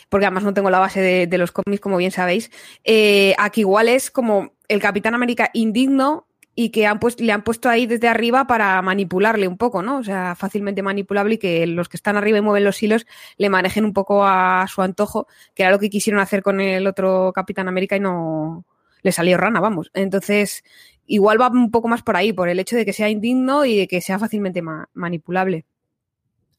porque 0.10 0.26
además 0.26 0.44
no 0.44 0.54
tengo 0.54 0.70
la 0.70 0.80
base 0.80 1.28
de, 1.28 1.38
los 1.38 1.52
cómics, 1.52 1.82
como 1.82 1.98
bien 1.98 2.12
sabéis, 2.12 2.52
eh, 2.84 3.36
a 3.38 3.50
que 3.50 3.62
igual 3.62 3.90
es 3.90 4.12
como 4.12 4.54
el 4.68 4.80
Capitán 4.80 5.16
América 5.16 5.50
indigno 5.54 6.28
y 6.56 6.70
que 6.70 6.86
han 6.86 7.00
le 7.18 7.32
han 7.32 7.44
puesto 7.44 7.70
ahí 7.70 7.88
desde 7.88 8.08
arriba 8.08 8.46
para 8.46 8.82
manipularle 8.82 9.48
un 9.48 9.58
poco, 9.58 9.82
¿no? 9.82 9.98
O 9.98 10.04
sea, 10.04 10.36
fácilmente 10.36 10.84
manipulable 10.84 11.36
y 11.36 11.38
que 11.38 11.66
los 11.66 11.90
que 11.90 11.98
están 11.98 12.16
arriba 12.16 12.38
y 12.38 12.42
mueven 12.42 12.64
los 12.64 12.82
hilos 12.82 13.08
le 13.38 13.50
manejen 13.50 13.86
un 13.86 13.94
poco 13.94 14.24
a 14.26 14.66
su 14.68 14.82
antojo, 14.82 15.28
que 15.56 15.64
era 15.64 15.72
lo 15.72 15.80
que 15.80 15.90
quisieron 15.90 16.22
hacer 16.22 16.44
con 16.44 16.62
el 16.62 16.86
otro 16.86 17.32
Capitán 17.34 17.68
América 17.68 17.96
y 17.96 18.00
no 18.00 18.66
le 19.02 19.12
salió 19.12 19.38
rana, 19.38 19.60
vamos. 19.60 19.90
Entonces, 19.94 20.64
igual 21.08 21.42
va 21.42 21.50
un 21.50 21.72
poco 21.72 21.88
más 21.88 22.04
por 22.04 22.16
ahí, 22.16 22.34
por 22.34 22.50
el 22.50 22.60
hecho 22.60 22.76
de 22.76 22.86
que 22.86 22.94
sea 22.94 23.10
indigno 23.10 23.66
y 23.66 23.78
de 23.78 23.88
que 23.88 24.02
sea 24.02 24.20
fácilmente 24.20 24.62
manipulable. 24.94 25.66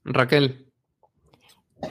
Raquel. 0.04 0.66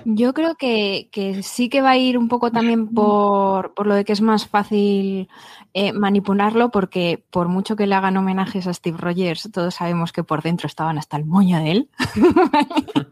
Yo 0.05 0.33
creo 0.33 0.55
que, 0.55 1.09
sí 1.43 1.69
que 1.69 1.81
va 1.81 1.91
a 1.91 1.97
ir 1.97 2.17
un 2.17 2.27
poco 2.27 2.51
también 2.51 2.87
por, 2.87 3.73
lo 3.85 3.95
de 3.95 4.05
que 4.05 4.13
es 4.13 4.21
más 4.21 4.47
fácil 4.47 5.29
eh, 5.73 5.93
manipularlo, 5.93 6.71
porque 6.71 7.23
por 7.29 7.47
mucho 7.47 7.75
que 7.75 7.87
le 7.87 7.95
hagan 7.95 8.17
homenajes 8.17 8.67
a 8.67 8.73
Steve 8.73 8.97
Rogers, 8.97 9.49
todos 9.51 9.75
sabemos 9.75 10.11
que 10.11 10.23
por 10.23 10.41
dentro 10.41 10.67
estaban 10.67 10.97
hasta 10.97 11.17
el 11.17 11.25
moño 11.25 11.59
de 11.59 11.71
él. 11.71 11.89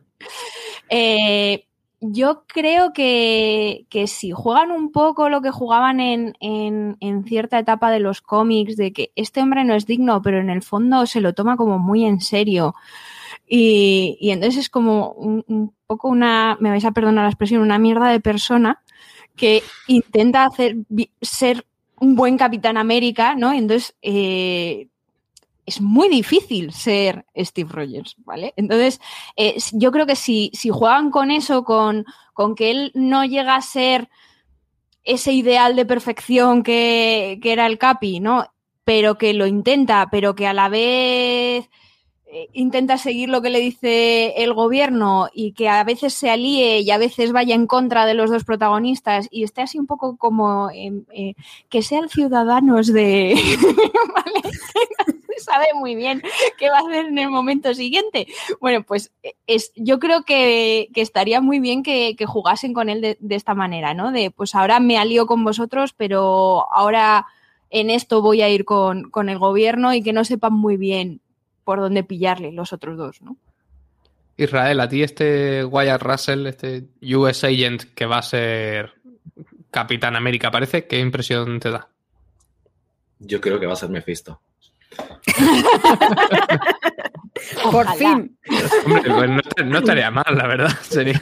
Eh, 0.94 1.66
yo 2.02 2.44
creo 2.48 2.94
que, 2.94 3.86
si 4.08 4.32
juegan 4.32 4.72
un 4.72 4.92
poco 4.92 5.30
lo 5.30 5.42
que 5.42 5.52
jugaban 5.52 6.00
en, 6.00 6.36
en, 6.42 7.24
cierta 7.26 7.60
etapa 7.60 7.92
de 7.92 8.00
los 8.00 8.22
cómics, 8.22 8.76
de 8.76 8.92
que 8.92 9.12
este 9.16 9.42
hombre 9.42 9.64
no 9.64 9.76
es 9.76 9.86
digno, 9.86 10.22
pero 10.22 10.40
en 10.40 10.50
el 10.50 10.64
fondo 10.64 11.06
se 11.06 11.22
lo 11.22 11.34
toma 11.34 11.58
como 11.58 11.78
muy 11.78 12.06
en 12.06 12.20
serio. 12.20 12.74
Y, 13.54 14.18
y 14.22 14.32
entonces 14.32 14.62
es 14.62 14.70
como 14.70 15.12
un, 15.12 15.74
poco 15.86 16.08
una, 16.08 16.56
me 16.62 16.70
vais 16.70 16.86
a 16.86 16.94
perdonar 16.94 17.26
la 17.26 17.32
expresión, 17.32 17.62
una 17.62 17.80
mierda 17.80 18.08
de 18.08 18.22
persona 18.22 18.82
que 19.36 19.62
intenta 19.88 20.46
hacer 20.46 20.78
ser 21.22 21.66
un 22.00 22.16
buen 22.16 22.38
Capitán 22.38 22.78
América, 22.78 23.36
¿no? 23.36 23.52
entonces 23.52 23.94
eh, 24.02 24.88
es 25.66 25.82
muy 25.82 26.08
difícil 26.08 26.72
ser 26.72 27.26
Steve 27.36 27.70
Rogers, 27.70 28.16
¿vale? 28.20 28.54
Entonces, 28.56 29.02
eh, 29.36 29.58
yo 29.74 29.92
creo 29.92 30.06
que 30.06 30.16
si, 30.16 30.50
si 30.54 30.70
juegan 30.70 31.12
con 31.12 31.30
eso, 31.30 31.66
con, 31.66 32.06
con, 32.32 32.56
que 32.56 32.72
él 32.72 32.92
no 32.96 33.26
llega 33.26 33.56
a 33.56 33.62
ser 33.62 34.10
ese 35.04 35.34
ideal 35.34 35.76
de 35.76 35.86
perfección 35.86 36.64
que, 36.64 37.38
que 37.42 37.52
era 37.52 37.68
el 37.68 37.78
Capi, 37.78 38.22
¿no? 38.22 38.48
Pero 38.86 39.18
que 39.18 39.34
lo 39.34 39.46
intenta, 39.46 40.08
pero 40.10 40.36
que 40.36 40.48
a 40.48 40.54
la 40.54 40.70
vez 40.70 41.70
intenta 42.54 42.98
seguir 42.98 43.30
lo 43.30 43.42
que 43.42 43.50
le 43.50 43.60
dice 43.60 44.34
el 44.44 44.54
gobierno 44.54 45.28
y 45.34 45.52
que 45.54 45.70
a 45.70 45.84
veces 45.84 46.14
se 46.14 46.30
alíe 46.30 46.80
y 46.80 46.92
a 46.92 46.98
veces 46.98 47.32
vaya 47.32 47.56
en 47.56 47.68
contra 47.68 48.06
de 48.06 48.14
los 48.14 48.30
dos 48.30 48.46
protagonistas 48.46 49.28
y 49.32 49.44
esté 49.44 49.62
así 49.62 49.78
un 49.80 49.88
poco 49.88 50.18
como 50.18 50.70
eh, 50.72 51.34
que 51.70 51.82
sean 51.82 52.10
ciudadanos 52.10 52.88
de... 52.88 53.36
¿Vale? 54.16 54.42
sabe 55.42 55.68
muy 55.74 55.96
bien 55.96 56.22
qué 56.58 56.70
va 56.70 56.78
a 56.78 56.82
hacer 56.82 57.08
en 57.08 57.18
el 57.18 57.30
momento 57.30 57.74
siguiente. 57.74 58.28
Bueno, 58.60 58.84
pues 58.84 59.12
es, 59.48 59.72
yo 59.76 60.00
creo 60.00 60.24
que, 60.24 60.90
estaría 60.96 61.42
muy 61.42 61.60
bien 61.60 61.84
que, 61.84 62.16
jugasen 62.26 62.74
con 62.74 62.90
él 62.90 63.18
de, 63.20 63.36
esta 63.36 63.56
manera, 63.56 63.94
¿no? 63.94 64.12
De 64.12 64.30
pues 64.30 64.54
ahora 64.56 64.80
me 64.80 64.98
alío 64.98 65.26
con 65.26 65.44
vosotros, 65.44 65.94
pero 65.98 66.72
ahora 66.72 67.26
en 67.72 67.90
esto 67.90 68.22
voy 68.22 68.42
a 68.42 68.50
ir 68.50 68.66
con, 68.66 69.10
con 69.10 69.30
el 69.30 69.40
gobierno 69.40 69.94
y 69.94 70.04
que 70.04 70.14
no 70.14 70.24
sepan 70.24 70.54
muy 70.54 70.78
bien 70.78 71.20
por 71.72 71.80
dónde 71.80 72.04
pillarle 72.04 72.52
los 72.52 72.74
otros 72.74 72.98
dos, 72.98 73.22
¿no? 73.22 73.38
Israel, 74.36 74.82
a 74.82 74.90
ti 74.90 75.04
este 75.04 75.64
Wyatt 75.64 76.02
Russell, 76.02 76.48
este 76.48 76.84
US 77.16 77.46
Agent 77.46 77.94
que 77.96 78.06
va 78.06 78.18
a 78.18 78.22
ser 78.22 78.92
Capitán 79.72 80.18
América, 80.18 80.52
parece, 80.52 80.86
¿qué 80.86 81.00
impresión 81.00 81.62
te 81.62 81.72
da? 81.72 81.88
Yo 83.20 83.40
creo 83.40 83.58
que 83.58 83.68
va 83.68 83.72
a 83.72 83.78
ser 83.78 83.90
Mephisto. 83.90 84.42
Por 87.72 87.88
fin. 87.94 88.38
Hombre, 88.86 89.42
pues 89.56 89.66
no, 89.66 89.78
estaría 89.78 90.12
mal, 90.12 90.26
la 90.28 90.48
verdad. 90.48 90.72
Sería, 90.82 91.22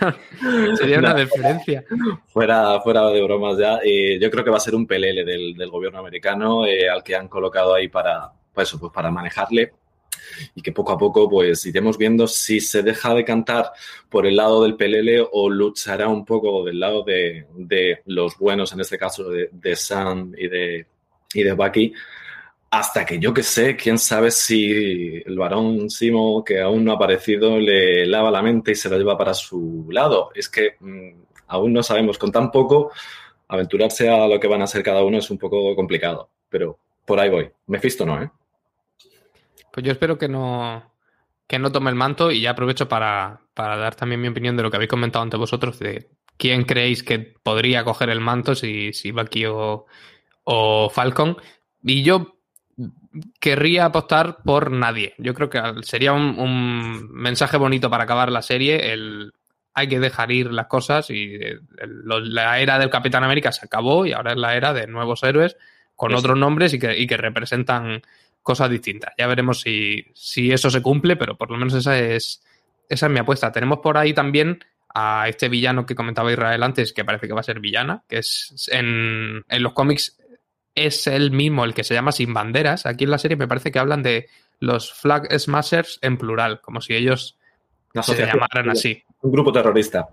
una 0.98 1.14
diferencia. 1.14 1.86
Fuera, 2.30 2.82
fuera 2.82 3.08
de 3.10 3.22
bromas 3.22 3.60
ya. 3.60 3.78
Eh, 3.84 4.18
yo 4.20 4.32
creo 4.32 4.44
que 4.44 4.50
va 4.50 4.58
a 4.58 4.62
ser 4.62 4.74
un 4.74 4.88
PLL 4.88 5.24
del, 5.24 5.70
gobierno 5.70 6.00
americano 6.00 6.66
eh, 6.66 6.90
al 6.90 7.04
que 7.04 7.16
han 7.16 7.28
colocado 7.28 7.76
ahí 7.76 7.88
para, 7.88 8.32
pues 8.52 8.68
eso, 8.68 8.80
pues 8.80 8.92
para 8.92 9.12
manejarle 9.12 9.74
y 10.56 10.62
que 10.62 10.72
poco 10.72 10.92
a 10.94 10.98
poco 10.98 11.30
pues 11.30 11.66
iremos 11.66 11.98
viendo 11.98 12.28
si 12.28 12.60
se 12.60 12.84
deja 12.84 13.14
de 13.14 13.26
cantar 13.26 13.72
por 14.10 14.26
el 14.26 14.36
lado 14.36 14.64
del 14.64 14.76
PLL 14.76 15.28
o 15.32 15.50
luchará 15.50 16.08
un 16.08 16.26
poco 16.26 16.64
del 16.64 16.80
lado 16.80 17.04
de, 17.04 17.46
los 18.06 18.38
buenos, 18.38 18.74
en 18.74 18.82
este 18.82 18.98
caso 18.98 19.30
de, 19.30 19.50
de 19.52 19.76
Sam 19.76 20.34
y 20.38 20.48
de, 20.48 20.86
y 21.34 21.44
de 21.44 21.54
Bucky, 21.54 21.94
hasta 22.72 23.06
que 23.06 23.20
yo 23.20 23.34
que 23.34 23.44
sé, 23.44 23.76
quién 23.76 23.98
sabe 23.98 24.32
si 24.32 25.22
el 25.26 25.38
varón 25.38 25.90
Simo, 25.90 26.44
que 26.44 26.62
aún 26.62 26.86
no 26.86 26.92
ha 26.92 26.96
aparecido, 26.96 27.58
le 27.60 28.06
lava 28.06 28.30
la 28.30 28.42
mente 28.42 28.72
y 28.72 28.76
se 28.76 28.90
la 28.90 28.98
lleva 28.98 29.18
para 29.18 29.34
su 29.34 29.88
lado. 29.90 30.30
Es 30.36 30.50
que 30.50 30.76
mm, 30.80 31.10
aún 31.48 31.74
no 31.74 31.82
sabemos, 31.82 32.18
con 32.18 32.32
tan 32.32 32.52
poco, 32.52 32.92
aventurarse 33.48 34.10
a 34.10 34.28
lo 34.28 34.40
que 34.40 34.48
van 34.48 34.62
a 34.62 34.68
ser 34.68 34.84
cada 34.84 35.04
uno 35.04 35.18
es 35.18 35.30
un 35.32 35.40
poco 35.40 35.76
complicado. 35.76 36.30
Pero 36.50 36.78
por 37.06 37.20
ahí 37.20 37.30
voy. 37.30 37.50
Mephisto 37.68 38.06
no, 38.06 38.22
¿eh? 38.22 38.30
Pues 39.72 39.86
yo 39.86 39.92
espero 39.92 40.18
que 40.18 40.28
no, 40.28 40.94
que 41.48 41.60
no 41.60 41.72
tome 41.72 41.90
el 41.90 41.96
manto 41.96 42.32
y 42.32 42.42
ya 42.42 42.52
aprovecho 42.52 42.88
para, 42.88 43.42
dar 43.56 43.96
también 43.96 44.22
mi 44.22 44.28
opinión 44.28 44.56
de 44.56 44.64
lo 44.64 44.70
que 44.70 44.78
habéis 44.78 44.90
comentado 44.90 45.24
ante 45.24 45.38
vosotros, 45.38 45.80
de 45.80 46.10
quién 46.38 46.64
creéis 46.64 47.04
que 47.04 47.20
podría 47.20 47.84
coger 47.84 48.10
el 48.10 48.22
manto, 48.22 48.56
si, 48.56 48.94
si 48.94 49.12
Bucky 49.12 49.46
o, 49.46 49.86
o 50.44 50.90
Falcon. 50.90 51.38
Y 51.84 52.04
yo 52.04 52.40
querría 53.40 53.86
apostar 53.86 54.38
por 54.44 54.72
nadie. 54.72 55.16
Yo 55.18 55.34
creo 55.34 55.50
que 55.50 55.62
sería 55.82 56.14
un, 56.14 57.10
mensaje 57.12 57.58
bonito 57.58 57.90
para 57.90 58.04
acabar 58.04 58.32
la 58.32 58.42
serie. 58.42 58.94
El, 58.94 59.34
hay 59.74 59.88
que 59.88 60.00
dejar 60.00 60.32
ir 60.32 60.52
las 60.52 60.68
cosas 60.68 61.10
y 61.10 61.38
la 61.78 62.60
era 62.60 62.80
del 62.80 62.90
Capitán 62.90 63.24
América 63.24 63.52
se 63.52 63.66
acabó 63.66 64.06
y 64.06 64.14
ahora 64.14 64.32
es 64.32 64.38
la 64.38 64.56
era 64.56 64.74
de 64.74 64.88
nuevos 64.88 65.24
héroes 65.24 65.58
con 65.96 66.14
otros 66.14 66.38
nombres 66.38 66.74
y 66.74 66.80
que, 66.80 66.98
y 66.98 67.08
que 67.08 67.18
representan 67.18 68.02
cosas 68.50 68.72
distintas. 68.72 69.14
Ya 69.16 69.28
veremos 69.28 69.62
si, 69.62 70.08
si, 70.16 70.52
eso 70.52 70.72
se 70.72 70.82
cumple, 70.82 71.16
pero 71.18 71.38
por 71.38 71.52
lo 71.52 71.58
menos 71.60 71.76
esa 71.76 72.00
es, 72.00 72.44
esa 72.90 73.06
es 73.06 73.12
mi 73.12 73.20
apuesta. 73.20 73.52
Tenemos 73.52 73.78
por 73.78 73.96
ahí 73.96 74.12
también 74.12 74.66
a 74.92 75.30
este 75.30 75.50
villano 75.50 75.86
que 75.86 75.94
comentaba 75.94 76.32
Israel 76.32 76.64
antes, 76.64 76.92
que 76.92 77.06
parece 77.06 77.28
que 77.28 77.34
va 77.34 77.42
a 77.42 77.44
ser 77.44 77.60
villana, 77.60 78.02
que 78.10 78.18
es 78.18 78.68
en, 78.72 79.46
en 79.48 79.62
los 79.62 79.74
cómics 79.74 80.18
es 80.74 81.06
el 81.06 81.30
mismo, 81.30 81.64
el 81.64 81.76
que 81.76 81.84
se 81.84 81.94
llama 81.94 82.12
Sin 82.12 82.34
Banderas. 82.34 82.88
Aquí 82.88 83.04
en 83.04 83.12
la 83.12 83.20
serie 83.20 83.38
me 83.38 83.48
parece 83.48 83.72
que 83.72 83.78
hablan 83.78 84.02
de 84.02 84.30
los 84.60 84.92
Flag 84.92 85.28
Smashers 85.40 86.00
en 86.02 86.18
plural, 86.18 86.60
como 86.62 86.82
si 86.82 86.96
ellos 86.96 87.38
se 88.02 88.26
llamaran 88.26 88.72
así. 88.72 89.04
Un 89.22 89.32
grupo 89.32 89.52
terrorista. 89.52 90.08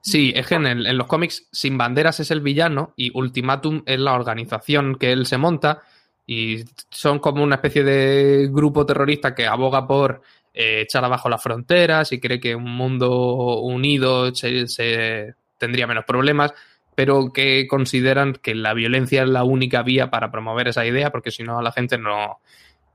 Sí, 0.00 0.32
es 0.36 0.46
que 0.46 0.54
en, 0.54 0.96
los 0.96 1.08
cómics 1.08 1.48
Sin 1.50 1.76
Banderas 1.76 2.20
es 2.20 2.30
el 2.30 2.40
villano 2.40 2.94
y 2.96 3.10
Ultimatum 3.18 3.82
es 3.86 3.98
la 3.98 4.14
organización 4.14 4.94
que 4.94 5.10
él 5.10 5.26
se 5.26 5.38
monta 5.38 5.82
y 6.30 6.64
son 6.90 7.18
como 7.18 7.42
una 7.42 7.56
especie 7.56 7.82
de 7.82 8.48
grupo 8.52 8.86
terrorista 8.86 9.34
que 9.34 9.48
aboga 9.48 9.84
por 9.84 10.22
eh, 10.54 10.82
echar 10.82 11.04
abajo 11.04 11.28
las 11.28 11.42
fronteras 11.42 12.12
y 12.12 12.20
cree 12.20 12.38
que 12.38 12.54
un 12.54 12.70
mundo 12.70 13.58
unido 13.58 14.32
se, 14.32 15.34
tendría 15.58 15.88
menos 15.88 16.04
problemas, 16.04 16.54
pero 16.94 17.32
que 17.32 17.66
consideran 17.66 18.34
que 18.34 18.54
la 18.54 18.74
violencia 18.74 19.24
es 19.24 19.28
la 19.28 19.42
única 19.42 19.82
vía 19.82 20.08
para 20.08 20.30
promover 20.30 20.68
esa 20.68 20.86
idea, 20.86 21.10
porque 21.10 21.32
si 21.32 21.42
no 21.42 21.58
a 21.58 21.62
la 21.62 21.72
gente 21.72 21.98
no, 21.98 22.38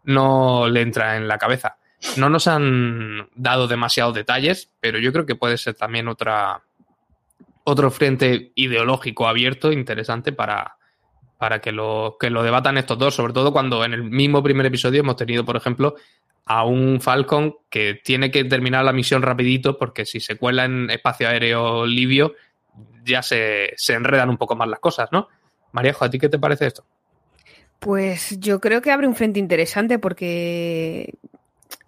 no 0.05 0.69
le 0.69 0.79
entra 0.79 1.17
en 1.17 1.27
la 1.27 1.37
cabeza. 1.37 1.75
No 2.15 2.29
nos 2.29 2.47
han 2.47 3.27
dado 3.35 3.67
demasiados 3.67 4.15
detalles, 4.15 4.71
pero 4.79 4.97
yo 4.97 5.11
creo 5.11 5.25
que 5.25 5.35
puede 5.35 5.57
ser 5.57 5.73
también 5.73 6.07
otra, 6.07 6.61
otro 7.65 7.91
frente 7.91 8.53
ideológico 8.55 9.27
abierto 9.27 9.73
interesante 9.73 10.31
para, 10.31 10.74
para 11.37 11.59
que 11.59 11.71
lo, 11.71 12.17
que 12.19 12.29
lo 12.29 12.43
debatan 12.43 12.77
estos 12.77 12.97
dos, 12.97 13.15
sobre 13.15 13.33
todo 13.33 13.51
cuando 13.51 13.83
en 13.83 13.93
el 13.93 14.03
mismo 14.03 14.41
primer 14.41 14.65
episodio 14.65 15.01
hemos 15.01 15.15
tenido, 15.15 15.43
por 15.43 15.55
ejemplo, 15.55 15.95
a 16.45 16.63
un 16.65 17.01
Falcon 17.01 17.55
que 17.69 17.99
tiene 18.03 18.31
que 18.31 18.43
terminar 18.45 18.85
la 18.85 18.93
misión 18.93 19.21
rapidito 19.21 19.77
porque 19.77 20.05
si 20.05 20.19
se 20.19 20.37
cuela 20.37 20.65
en 20.65 20.89
espacio 20.89 21.27
aéreo 21.27 21.85
libio 21.85 22.35
ya 23.03 23.21
se, 23.21 23.73
se 23.75 23.93
enredan 23.93 24.29
un 24.29 24.37
poco 24.37 24.55
más 24.55 24.67
las 24.67 24.79
cosas, 24.79 25.09
¿no? 25.11 25.27
Maríajo, 25.71 26.05
¿a 26.05 26.09
ti 26.09 26.19
qué 26.19 26.29
te 26.29 26.39
parece 26.39 26.67
esto? 26.67 26.85
Pues 27.79 28.39
yo 28.39 28.59
creo 28.59 28.81
que 28.81 28.91
abre 28.91 29.07
un 29.07 29.15
frente 29.15 29.39
interesante 29.39 29.99
porque 29.99 31.13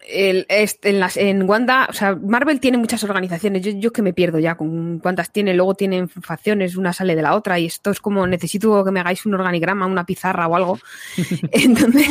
el, 0.07 0.45
en, 0.49 0.99
las, 0.99 1.17
en 1.17 1.47
Wanda, 1.49 1.87
o 1.89 1.93
sea, 1.93 2.15
Marvel 2.15 2.59
tiene 2.59 2.77
muchas 2.77 3.03
organizaciones. 3.03 3.61
Yo, 3.61 3.71
yo 3.71 3.91
que 3.91 4.01
me 4.01 4.13
pierdo 4.13 4.39
ya 4.39 4.55
con 4.55 4.99
cuántas 4.99 5.31
tiene. 5.31 5.53
Luego 5.53 5.75
tienen 5.75 6.09
facciones, 6.09 6.75
una 6.75 6.93
sale 6.93 7.15
de 7.15 7.21
la 7.21 7.35
otra. 7.35 7.59
Y 7.59 7.65
esto 7.65 7.91
es 7.91 7.99
como 7.99 8.25
necesito 8.25 8.83
que 8.83 8.91
me 8.91 8.99
hagáis 8.99 9.25
un 9.25 9.33
organigrama, 9.33 9.85
una 9.85 10.05
pizarra 10.05 10.47
o 10.47 10.55
algo. 10.55 10.79
Entonces, 11.51 12.07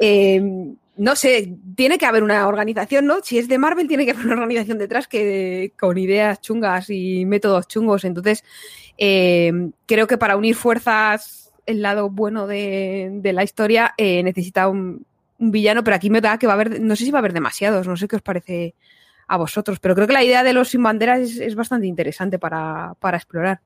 eh, 0.00 0.42
no 0.96 1.16
sé, 1.16 1.54
tiene 1.76 1.98
que 1.98 2.06
haber 2.06 2.22
una 2.22 2.46
organización, 2.48 3.06
¿no? 3.06 3.20
Si 3.22 3.38
es 3.38 3.48
de 3.48 3.58
Marvel, 3.58 3.88
tiene 3.88 4.04
que 4.04 4.12
haber 4.12 4.26
una 4.26 4.34
organización 4.34 4.78
detrás 4.78 5.06
que 5.06 5.72
con 5.78 5.98
ideas 5.98 6.40
chungas 6.40 6.90
y 6.90 7.24
métodos 7.24 7.68
chungos. 7.68 8.04
Entonces, 8.04 8.42
eh, 8.96 9.70
creo 9.86 10.06
que 10.06 10.18
para 10.18 10.36
unir 10.36 10.56
fuerzas 10.56 11.52
el 11.66 11.82
lado 11.82 12.08
bueno 12.08 12.46
de, 12.46 13.10
de 13.12 13.32
la 13.34 13.44
historia 13.44 13.92
eh, 13.98 14.22
necesita 14.22 14.68
un, 14.68 15.04
un 15.38 15.50
villano, 15.52 15.84
pero 15.84 15.96
aquí 15.96 16.10
me 16.10 16.20
da 16.20 16.38
que 16.38 16.46
va 16.46 16.52
a 16.52 16.56
haber, 16.56 16.80
no 16.80 16.96
sé 16.96 17.04
si 17.04 17.10
va 17.10 17.18
a 17.18 17.20
haber 17.20 17.32
demasiados, 17.32 17.86
no 17.86 17.96
sé 17.96 18.08
qué 18.08 18.16
os 18.16 18.22
parece 18.22 18.74
a 19.28 19.36
vosotros, 19.36 19.78
pero 19.78 19.94
creo 19.94 20.06
que 20.06 20.12
la 20.12 20.24
idea 20.24 20.42
de 20.42 20.52
los 20.52 20.70
sin 20.70 20.82
banderas 20.82 21.20
es, 21.20 21.54
bastante 21.54 21.86
interesante 21.86 22.38
para, 22.38 22.96
explorar. 23.12 23.60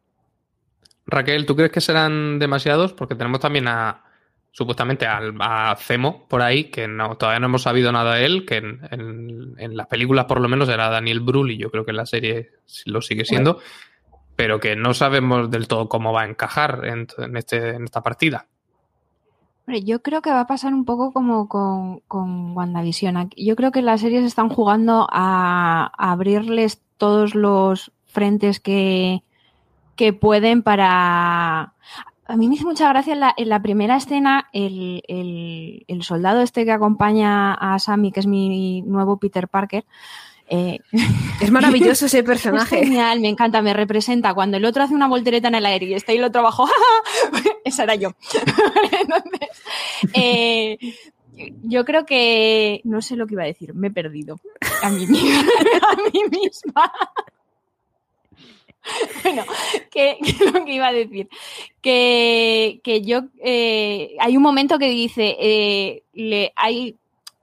Raquel, 1.06 1.46
¿tú 1.46 1.56
crees 1.56 1.72
que 1.72 1.80
serán 1.80 2.38
demasiados? 2.38 2.92
Porque 2.92 3.14
tenemos 3.14 3.40
también 3.40 3.68
a, 3.68 4.04
supuestamente 4.50 5.06
a, 5.06 5.76
Cemo 5.78 6.26
por 6.28 6.42
ahí, 6.42 6.64
que 6.64 6.88
no, 6.88 7.16
todavía 7.16 7.40
no 7.40 7.46
hemos 7.46 7.62
sabido 7.62 7.92
nada 7.92 8.16
de 8.16 8.26
él, 8.26 8.44
que 8.44 8.56
en, 8.56 9.76
las 9.76 9.86
películas 9.86 10.26
por 10.26 10.40
lo 10.40 10.48
menos 10.48 10.68
era 10.68 10.90
Daniel 10.90 11.20
Brühl 11.20 11.52
y 11.52 11.58
yo 11.58 11.70
creo 11.70 11.84
que 11.84 11.92
en 11.92 11.96
la 11.96 12.06
serie 12.06 12.50
lo 12.86 13.00
sigue 13.00 13.24
siendo, 13.24 13.60
pero 14.34 14.58
que 14.58 14.74
no 14.74 14.94
sabemos 14.94 15.50
del 15.50 15.68
todo 15.68 15.88
cómo 15.88 16.12
va 16.12 16.22
a 16.22 16.28
encajar 16.28 16.82
en, 16.84 17.36
este, 17.36 17.70
en 17.70 17.84
esta 17.84 18.02
partida 18.02 18.48
yo 19.66 20.02
creo 20.02 20.22
que 20.22 20.30
va 20.30 20.40
a 20.40 20.46
pasar 20.46 20.74
un 20.74 20.84
poco 20.84 21.12
como 21.12 21.48
con, 21.48 22.00
con 22.00 22.56
WandaVision. 22.56 23.30
Yo 23.36 23.56
creo 23.56 23.72
que 23.72 23.82
las 23.82 24.00
series 24.00 24.24
están 24.24 24.48
jugando 24.48 25.06
a, 25.10 25.90
abrirles 25.96 26.82
todos 26.98 27.34
los 27.34 27.92
frentes 28.06 28.60
que, 28.60 29.22
que 29.96 30.12
pueden 30.12 30.62
para... 30.62 31.74
A 32.26 32.36
mí 32.36 32.48
me 32.48 32.54
hizo 32.54 32.66
mucha 32.66 32.88
gracia 32.88 33.12
en 33.12 33.20
la, 33.20 33.34
en 33.36 33.48
la 33.48 33.60
primera 33.62 33.96
escena 33.96 34.48
el, 34.52 35.02
el, 35.08 35.84
el, 35.88 36.02
soldado 36.02 36.40
este 36.40 36.64
que 36.64 36.72
acompaña 36.72 37.52
a 37.52 37.78
Sammy, 37.78 38.10
que 38.10 38.20
es 38.20 38.26
mi 38.26 38.82
nuevo 38.82 39.18
Peter 39.18 39.48
Parker, 39.48 39.84
eh, 40.54 40.80
es 41.40 41.50
maravilloso 41.50 42.06
ese 42.06 42.22
personaje. 42.22 42.80
Es 42.80 42.84
genial, 42.84 43.20
me 43.20 43.28
encanta, 43.28 43.62
me 43.62 43.72
representa. 43.72 44.34
Cuando 44.34 44.58
el 44.58 44.64
otro 44.66 44.82
hace 44.82 44.94
una 44.94 45.08
voltereta 45.08 45.48
en 45.48 45.54
el 45.54 45.64
aire 45.64 45.86
y 45.86 45.94
está 45.94 46.12
ahí 46.12 46.18
el 46.18 46.24
otro 46.24 46.42
abajo, 46.42 46.68
esa 47.64 47.84
era 47.84 47.94
yo. 47.94 48.10
Entonces, 49.00 49.48
eh, 50.12 50.78
yo 51.62 51.86
creo 51.86 52.04
que 52.04 52.82
no 52.84 53.00
sé 53.00 53.16
lo 53.16 53.26
que 53.26 53.34
iba 53.34 53.44
a 53.44 53.46
decir, 53.46 53.72
me 53.72 53.88
he 53.88 53.90
perdido 53.90 54.40
a 54.82 54.90
mí, 54.90 55.04
a 55.04 55.96
mí 56.12 56.22
misma. 56.30 56.92
Bueno, 59.22 59.44
¿qué, 59.90 60.18
lo 60.52 60.64
que 60.66 60.74
iba 60.74 60.88
a 60.88 60.92
decir? 60.92 61.30
Que, 61.80 62.80
que 62.84 63.00
yo 63.00 63.22
eh, 63.42 64.16
hay 64.20 64.36
un 64.36 64.42
momento 64.42 64.78
que 64.78 64.90
dice 64.90 66.02
le 66.12 66.52
hay 66.56 66.98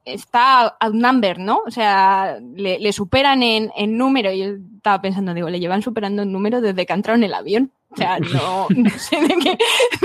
está 0.06 0.76
outnumber, 0.80 1.40
¿no? 1.40 1.62
O 1.66 1.72
sea, 1.72 2.40
le, 2.56 2.94
superan 2.94 3.44
en, 3.44 3.72
en, 3.76 3.98
número. 3.98 4.32
Yo 4.32 4.56
estaba 4.76 5.02
pensando, 5.02 5.34
digo, 5.34 5.50
le 5.50 5.60
llevan 5.60 5.82
superando 5.82 6.24
en 6.24 6.32
número 6.32 6.62
desde 6.62 6.86
que 6.86 6.94
entraron 6.94 7.24
en 7.24 7.30
el 7.30 7.34
avión. 7.34 7.72
O 7.92 7.98
sea, 7.98 8.20
no, 8.20 8.68
sé 8.98 9.20
de 9.22 9.36
qué, 9.42 9.58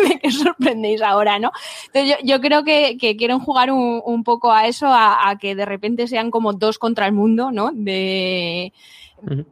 de 0.09 0.18
qué, 0.18 0.30
sorprendéis 0.30 1.03
ahora, 1.03 1.38
¿no? 1.38 1.53
Entonces 1.86 2.16
yo, 2.18 2.26
yo 2.26 2.40
creo 2.40 2.64
que, 2.64 2.97
que, 2.99 3.16
quieren 3.16 3.40
jugar 3.40 3.70
un, 3.70 4.01
un 4.05 4.24
poco 4.24 4.53
a 4.53 4.66
eso, 4.66 4.86
a, 4.86 5.28
a, 5.28 5.38
que 5.38 5.55
de 5.55 5.66
repente 5.66 6.09
sean 6.09 6.30
como 6.30 6.55
dos 6.55 6.78
contra 6.78 7.07
el 7.07 7.12
mundo, 7.12 7.51
¿no? 7.51 7.70
De 7.72 8.72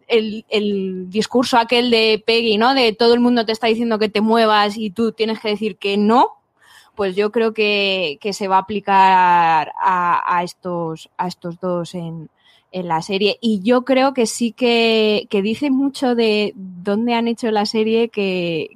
el, 0.09 0.45
el, 0.49 1.11
discurso 1.11 1.57
aquel 1.57 1.91
de 1.91 2.23
Peggy, 2.25 2.59
¿no? 2.59 2.75
De 2.75 2.93
todo 2.93 3.15
el 3.15 3.21
mundo 3.21 3.47
te 3.47 3.53
está 3.53 3.67
diciendo 3.67 3.99
que 3.99 4.09
te 4.09 4.21
muevas 4.21 4.77
y 4.77 4.91
tú 4.91 5.13
tienes 5.13 5.41
que 5.41 5.49
decir 5.49 5.77
que 5.77 5.97
no, 5.97 6.42
pues 6.95 7.17
yo 7.17 7.33
creo 7.33 7.55
que, 7.55 8.19
se 8.33 8.49
va 8.49 8.57
a 8.57 8.61
aplicar 8.61 9.73
a, 9.81 10.43
estos, 10.45 11.11
a 11.17 11.27
estos 11.29 11.59
dos 11.61 11.95
en, 11.95 12.29
la 12.73 13.03
serie. 13.03 13.37
Y 13.43 13.61
yo 13.61 13.85
creo 13.85 14.15
que 14.15 14.25
sí 14.25 14.53
que, 14.53 15.29
dice 15.31 15.71
mucho 15.71 16.15
de 16.15 16.55
dónde 16.57 17.13
han 17.13 17.29
hecho 17.29 17.51
la 17.51 17.67
serie 17.67 18.09
que, 18.09 18.71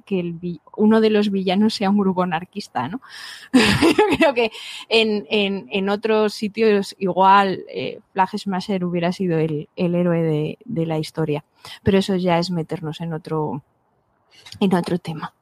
uno 0.75 1.01
de 1.01 1.09
los 1.09 1.31
villanos 1.31 1.73
sea 1.73 1.89
un 1.89 1.97
grupo 1.97 2.21
anarquista, 2.21 2.87
¿no? 2.87 3.01
yo 3.53 4.17
creo 4.17 4.33
que 4.35 4.51
en, 4.89 5.89
otros 5.89 6.33
sitios 6.33 6.95
igual 6.99 7.63
eh, 7.69 7.99
Flag 8.13 8.37
Smasher 8.37 8.85
hubiera 8.85 9.11
sido 9.11 9.39
el, 9.39 9.67
héroe 9.75 10.21
de, 10.21 10.57
de, 10.63 10.85
la 10.85 10.99
historia. 10.99 11.43
Pero 11.81 11.97
eso 11.97 12.15
ya 12.15 12.37
es 12.37 12.51
meternos 12.51 13.01
en 13.01 13.13
otro, 13.13 13.63
en 14.59 14.75
otro 14.75 14.99
tema 14.99 15.33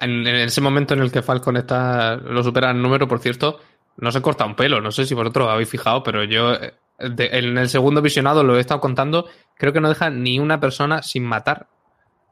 en, 0.00 0.26
ese 0.26 0.60
momento 0.60 0.94
en 0.94 1.00
el 1.00 1.10
que 1.10 1.22
Falcon 1.22 1.56
está, 1.56 2.16
lo 2.16 2.42
supera 2.42 2.70
en 2.70 2.82
número, 2.82 3.08
por 3.08 3.18
cierto, 3.18 3.60
no 3.96 4.12
se 4.12 4.22
corta 4.22 4.44
un 4.44 4.54
pelo. 4.54 4.80
No 4.80 4.92
sé 4.92 5.04
si 5.06 5.14
vosotros 5.14 5.48
habéis 5.48 5.68
fijado, 5.68 6.02
pero 6.02 6.24
yo 6.24 6.54
eh, 6.54 6.74
en 6.98 7.58
el 7.58 7.68
segundo 7.68 8.02
visionado 8.02 8.44
lo 8.44 8.56
he 8.56 8.60
estado 8.60 8.80
contando. 8.80 9.26
Creo 9.56 9.72
que 9.72 9.80
no 9.80 9.88
deja 9.88 10.10
ni 10.10 10.38
una 10.38 10.60
persona 10.60 11.02
sin 11.02 11.24
matar 11.24 11.66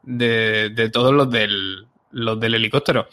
de, 0.03 0.69
de 0.69 0.89
todos 0.89 1.13
los 1.13 1.29
del, 1.29 1.87
los 2.11 2.39
del 2.39 2.55
helicóptero. 2.55 3.07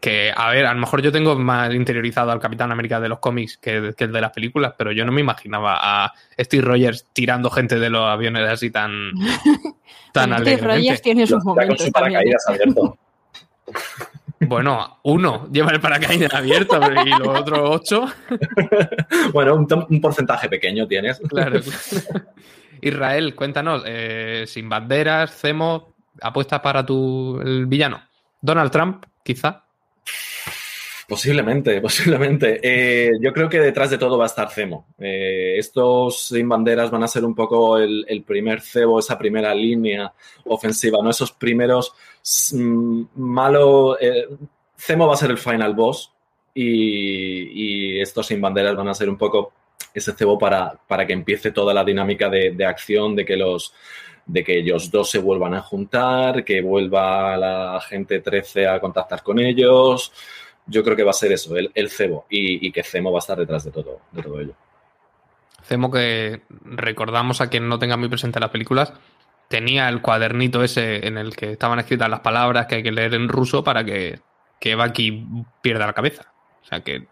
Que, 0.00 0.32
a 0.34 0.50
ver, 0.50 0.64
a 0.66 0.74
lo 0.74 0.78
mejor 0.78 1.02
yo 1.02 1.10
tengo 1.10 1.36
más 1.36 1.74
interiorizado 1.74 2.30
al 2.30 2.38
Capitán 2.38 2.70
América 2.70 3.00
de 3.00 3.08
los 3.08 3.18
cómics 3.18 3.56
que, 3.56 3.94
que 3.96 4.04
el 4.04 4.12
de 4.12 4.20
las 4.20 4.30
películas, 4.30 4.74
pero 4.78 4.92
yo 4.92 5.04
no 5.04 5.10
me 5.10 5.20
imaginaba 5.20 5.76
a 5.80 6.12
Steve 6.38 6.62
Rogers 6.62 7.06
tirando 7.12 7.50
gente 7.50 7.80
de 7.80 7.90
los 7.90 8.02
aviones 8.02 8.48
así 8.48 8.70
tan, 8.70 9.10
tan 10.12 10.38
Steve 10.38 10.58
Rogers 10.58 11.02
tiene 11.02 11.26
sus 11.26 11.42
momentos. 11.42 11.82
Con 11.82 11.90
también. 11.90 12.28
¿eh? 12.28 12.34
Bueno, 14.40 15.00
uno 15.02 15.48
lleva 15.50 15.72
el 15.72 15.80
paracaídas 15.80 16.32
abierto 16.32 16.80
y 17.04 17.10
los 17.10 17.40
otros 17.40 17.58
ocho. 17.62 18.06
bueno, 19.32 19.54
un, 19.56 20.00
porcentaje 20.00 20.48
pequeño 20.48 20.86
tienes. 20.86 21.20
Claro. 21.28 21.60
Israel, 22.80 23.34
cuéntanos, 23.34 23.82
eh, 23.84 24.44
sin 24.46 24.68
banderas, 24.68 25.34
Cemo, 25.36 25.94
apuestas 26.22 26.60
para 26.60 26.86
tu 26.86 27.40
el 27.40 27.66
villano. 27.66 28.00
Donald 28.40 28.70
Trump, 28.70 29.04
quizá. 29.24 29.64
Posiblemente, 31.08 31.80
posiblemente. 31.80 32.60
Eh, 32.62 33.12
yo 33.18 33.32
creo 33.32 33.48
que 33.48 33.58
detrás 33.58 33.88
de 33.88 33.96
todo 33.96 34.18
va 34.18 34.24
a 34.24 34.26
estar 34.26 34.50
Cemo. 34.50 34.88
Eh, 34.98 35.54
estos 35.56 36.26
sin 36.26 36.46
banderas 36.46 36.90
van 36.90 37.02
a 37.02 37.08
ser 37.08 37.24
un 37.24 37.34
poco 37.34 37.78
el, 37.78 38.22
primer 38.26 38.60
cebo, 38.60 38.98
esa 38.98 39.16
primera 39.16 39.54
línea 39.54 40.12
ofensiva, 40.44 40.98
¿no? 41.02 41.08
Esos 41.08 41.32
primeros 41.32 41.94
mm, 42.52 43.02
malos. 43.14 43.96
Eh, 44.02 44.28
Cemo 44.76 45.06
va 45.06 45.14
a 45.14 45.16
ser 45.16 45.30
el 45.30 45.38
final 45.38 45.74
boss 45.74 46.12
y, 46.54 47.98
estos 48.00 48.26
sin 48.26 48.40
banderas 48.40 48.76
van 48.76 48.88
a 48.88 48.94
ser 48.94 49.08
un 49.08 49.16
poco 49.16 49.52
ese 49.94 50.12
cebo 50.12 50.38
para, 50.38 50.78
para 50.86 51.06
que 51.06 51.14
empiece 51.14 51.52
toda 51.52 51.72
la 51.72 51.84
dinámica 51.84 52.28
de, 52.28 52.50
de 52.50 52.64
acción, 52.66 53.16
de 53.16 53.24
que 53.24 53.36
los 53.36 53.72
de 54.26 54.44
que 54.44 54.58
ellos 54.58 54.90
dos 54.90 55.10
se 55.10 55.18
vuelvan 55.18 55.54
a 55.54 55.62
juntar, 55.62 56.44
que 56.44 56.60
vuelva 56.60 57.34
la 57.38 57.80
gente 57.80 58.20
13 58.20 58.68
a 58.68 58.78
contactar 58.78 59.22
con 59.22 59.38
ellos 59.38 60.12
yo 60.68 60.84
creo 60.84 60.96
que 60.96 61.04
va 61.04 61.10
a 61.10 61.14
ser 61.14 61.32
eso, 61.32 61.56
el, 61.56 61.70
el 61.74 61.90
cebo, 61.90 62.26
y, 62.30 62.70
que 62.70 62.82
Cemo 62.82 63.10
va 63.10 63.18
a 63.18 63.20
estar 63.20 63.38
detrás 63.38 63.64
de 63.64 63.70
todo, 63.70 64.00
de 64.12 64.22
todo 64.22 64.40
ello. 64.40 64.54
Cemo 65.62 65.90
que 65.90 66.42
recordamos 66.64 67.40
a 67.40 67.48
quien 67.48 67.68
no 67.68 67.78
tenga 67.78 67.96
muy 67.96 68.08
presente 68.08 68.38
las 68.38 68.50
películas, 68.50 68.92
tenía 69.48 69.88
el 69.88 70.02
cuadernito 70.02 70.62
ese 70.62 71.06
en 71.06 71.18
el 71.18 71.34
que 71.34 71.52
estaban 71.52 71.78
escritas 71.78 72.08
las 72.08 72.20
palabras 72.20 72.66
que 72.66 72.76
hay 72.76 72.82
que 72.82 72.92
leer 72.92 73.14
en 73.14 73.28
ruso 73.28 73.64
para 73.64 73.84
que, 73.84 74.20
que 74.60 74.74
Baki 74.74 75.26
pierda 75.62 75.86
la 75.86 75.94
cabeza. 75.94 76.32
O 76.62 76.66
sea 76.66 76.80
que 76.80 77.08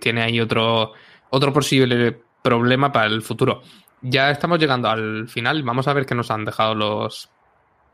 tiene 0.00 0.22
ahí 0.22 0.40
otro, 0.40 0.92
otro 1.30 1.52
posible 1.52 2.20
problema 2.42 2.92
para 2.92 3.06
el 3.06 3.22
futuro. 3.22 3.62
Ya 4.00 4.30
estamos 4.30 4.58
llegando 4.58 4.88
al 4.88 5.28
final. 5.28 5.62
Vamos 5.64 5.88
a 5.88 5.92
ver 5.92 6.06
qué 6.06 6.14
nos 6.14 6.30
han 6.30 6.44
dejado 6.44 6.74
los, 6.74 7.28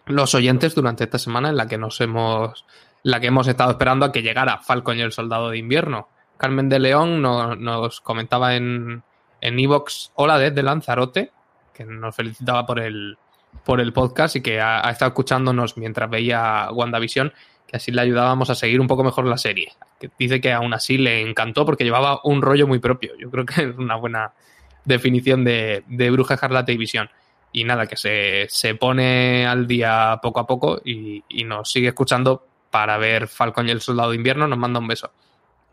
los 0.06 0.34
oyentes 0.34 0.74
durante 0.74 1.04
esta 1.04 1.18
semana 1.18 1.48
en 1.48 1.56
la 1.56 1.66
que 1.66 1.78
nos 1.78 2.00
hemos 2.00 2.64
la 3.04 3.20
que 3.20 3.28
hemos 3.28 3.46
estado 3.46 3.70
esperando 3.70 4.04
a 4.04 4.12
que 4.12 4.22
llegara 4.22 4.58
Falcon 4.58 4.98
y 4.98 5.02
el 5.02 5.12
Soldado 5.12 5.50
de 5.50 5.58
Invierno. 5.58 6.08
Carmen 6.36 6.68
de 6.68 6.80
León 6.80 7.22
nos 7.22 8.00
comentaba 8.00 8.56
en 8.56 9.02
Evox, 9.40 10.10
hola 10.16 10.38
desde 10.38 10.62
Lanzarote, 10.62 11.30
que 11.74 11.84
nos 11.84 12.16
felicitaba 12.16 12.64
por 12.64 12.80
el, 12.80 13.18
por 13.64 13.80
el 13.80 13.92
podcast 13.92 14.36
y 14.36 14.40
que 14.40 14.60
ha, 14.60 14.88
estado 14.90 15.10
escuchándonos 15.10 15.76
mientras 15.76 16.08
veía 16.08 16.68
WandaVision, 16.72 17.32
que 17.66 17.76
así 17.76 17.92
le 17.92 18.00
ayudábamos 18.00 18.48
a 18.48 18.54
seguir 18.54 18.80
un 18.80 18.86
poco 18.86 19.04
mejor 19.04 19.26
la 19.26 19.36
serie. 19.36 19.72
Que 20.00 20.10
dice 20.18 20.40
que 20.40 20.52
aún 20.52 20.72
así 20.72 20.96
le 20.96 21.20
encantó 21.20 21.66
porque 21.66 21.84
llevaba 21.84 22.20
un 22.24 22.40
rollo 22.40 22.66
muy 22.66 22.78
propio. 22.78 23.12
Yo 23.18 23.30
creo 23.30 23.44
que 23.44 23.62
es 23.70 23.76
una 23.76 23.96
buena 23.96 24.32
definición 24.84 25.44
de, 25.44 25.84
de 25.86 26.10
Bruja 26.10 26.34
Escarlata 26.34 26.72
y 26.72 26.78
Visión. 26.78 27.10
Y 27.52 27.64
nada, 27.64 27.86
que 27.86 27.96
se, 27.96 28.46
se, 28.48 28.74
pone 28.74 29.46
al 29.46 29.68
día 29.68 30.18
poco 30.20 30.40
a 30.40 30.46
poco 30.46 30.80
y, 30.84 31.22
y 31.28 31.44
nos 31.44 31.70
sigue 31.70 31.88
escuchando 31.88 32.48
para 32.74 32.98
ver 32.98 33.28
Falcon 33.28 33.68
y 33.68 33.70
el 33.70 33.80
Soldado 33.80 34.10
de 34.10 34.16
Invierno, 34.16 34.48
nos 34.48 34.58
manda 34.58 34.80
un 34.80 34.88
beso. 34.88 35.12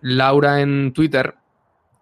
Laura 0.01 0.61
en 0.61 0.93
Twitter, 0.93 1.33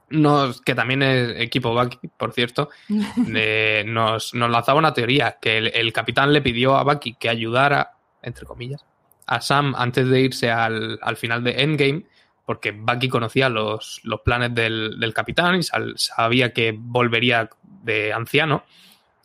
nos, 0.10 0.60
que 0.60 0.76
también 0.76 1.02
es 1.04 1.39
equipo 1.39 1.74
Bucky, 1.74 2.10
por 2.18 2.34
cierto, 2.34 2.68
nos, 2.89 4.34
nos, 4.34 4.52
lanzaba 4.52 4.78
una 4.78 4.93
teoría 4.93 5.38
que 5.41 5.58
el, 5.58 5.93
capitán 5.93 6.34
le 6.34 6.41
pidió 6.41 6.76
a 6.76 6.84
Bucky 6.84 7.14
que 7.14 7.30
ayudara, 7.30 7.93
entre 8.22 8.45
comillas, 8.45 8.84
a 9.26 9.39
Sam 9.39 9.74
antes 9.78 10.06
de 10.10 10.20
irse 10.20 10.52
al, 10.52 11.00
final 11.16 11.45
de 11.45 11.64
Endgame, 11.64 12.04
porque 12.45 12.72
Bucky 12.72 13.08
conocía 13.08 13.47
los, 13.47 14.02
los 14.04 14.20
planes 14.20 14.54
del, 14.54 15.00
del, 15.00 15.14
capitán 15.14 15.56
y 15.56 15.64
sabía 15.95 16.52
que 16.52 16.76
volvería 16.78 17.50
de 17.64 18.12
anciano 18.12 18.66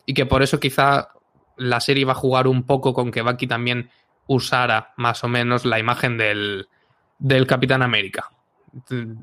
y 0.05 0.13
que 0.13 0.25
por 0.25 0.41
eso 0.41 0.57
quizá 0.57 1.09
la 1.57 1.81
serie 1.81 1.99
iba 1.99 2.13
a 2.13 2.15
jugar 2.15 2.47
un 2.47 2.63
poco 2.63 2.93
con 2.93 3.11
que 3.11 3.21
Bucky 3.21 3.45
también 3.45 3.89
usara 4.27 4.93
más 4.97 5.23
o 5.23 5.27
menos 5.27 5.65
la 5.65 5.79
imagen 5.79 6.17
del, 6.17 6.67
del 7.19 7.47
Capitán 7.47 7.81
América. 7.81 8.29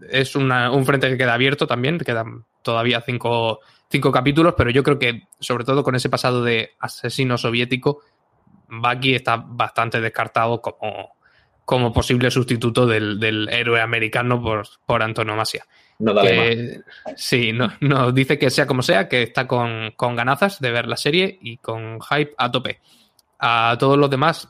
Es 0.09 0.35
un 0.35 0.87
frente 0.87 1.11
que 1.11 1.19
queda 1.19 1.35
abierto 1.35 1.67
también, 1.67 1.99
quedan 1.99 2.45
todavía 2.63 3.03
cinco, 3.03 3.61
cinco, 3.91 4.11
capítulos, 4.11 4.55
pero 4.57 4.71
yo 4.71 4.83
creo 4.83 4.99
que, 4.99 5.29
sobre 5.41 5.65
todo 5.65 5.83
con 5.83 5.95
ese 5.95 6.09
pasado 6.09 6.43
de 6.43 6.71
asesino 6.79 7.37
soviético, 7.37 8.01
Bucky 8.69 9.15
está 9.15 9.37
bastante 9.37 10.01
descartado 10.01 10.63
como, 10.63 11.17
como 11.65 11.93
posible 11.93 12.31
sustituto 12.31 12.87
del, 12.87 13.49
héroe 13.51 13.81
americano 13.81 14.43
por, 14.43 14.67
por 14.87 15.03
antonomasia. 15.03 15.67
No 15.99 16.15
sí, 17.17 17.53
nos 17.53 17.81
no, 17.81 18.11
dice 18.11 18.39
que 18.39 18.51
sea 18.51 18.67
como 18.67 18.83
sea, 18.83 19.09
que 19.09 19.23
está 19.23 19.47
con, 19.47 19.93
con 19.95 20.17
ganazas 20.17 20.61
de 20.61 20.73
ver 20.73 20.89
la 20.89 20.97
serie 20.97 21.39
y 21.41 21.59
con 21.59 22.01
hype 22.01 22.35
a 22.39 22.51
tope. 22.51 22.81
A 23.39 23.77
todos 23.79 23.99
los 23.99 24.09
demás, 24.09 24.49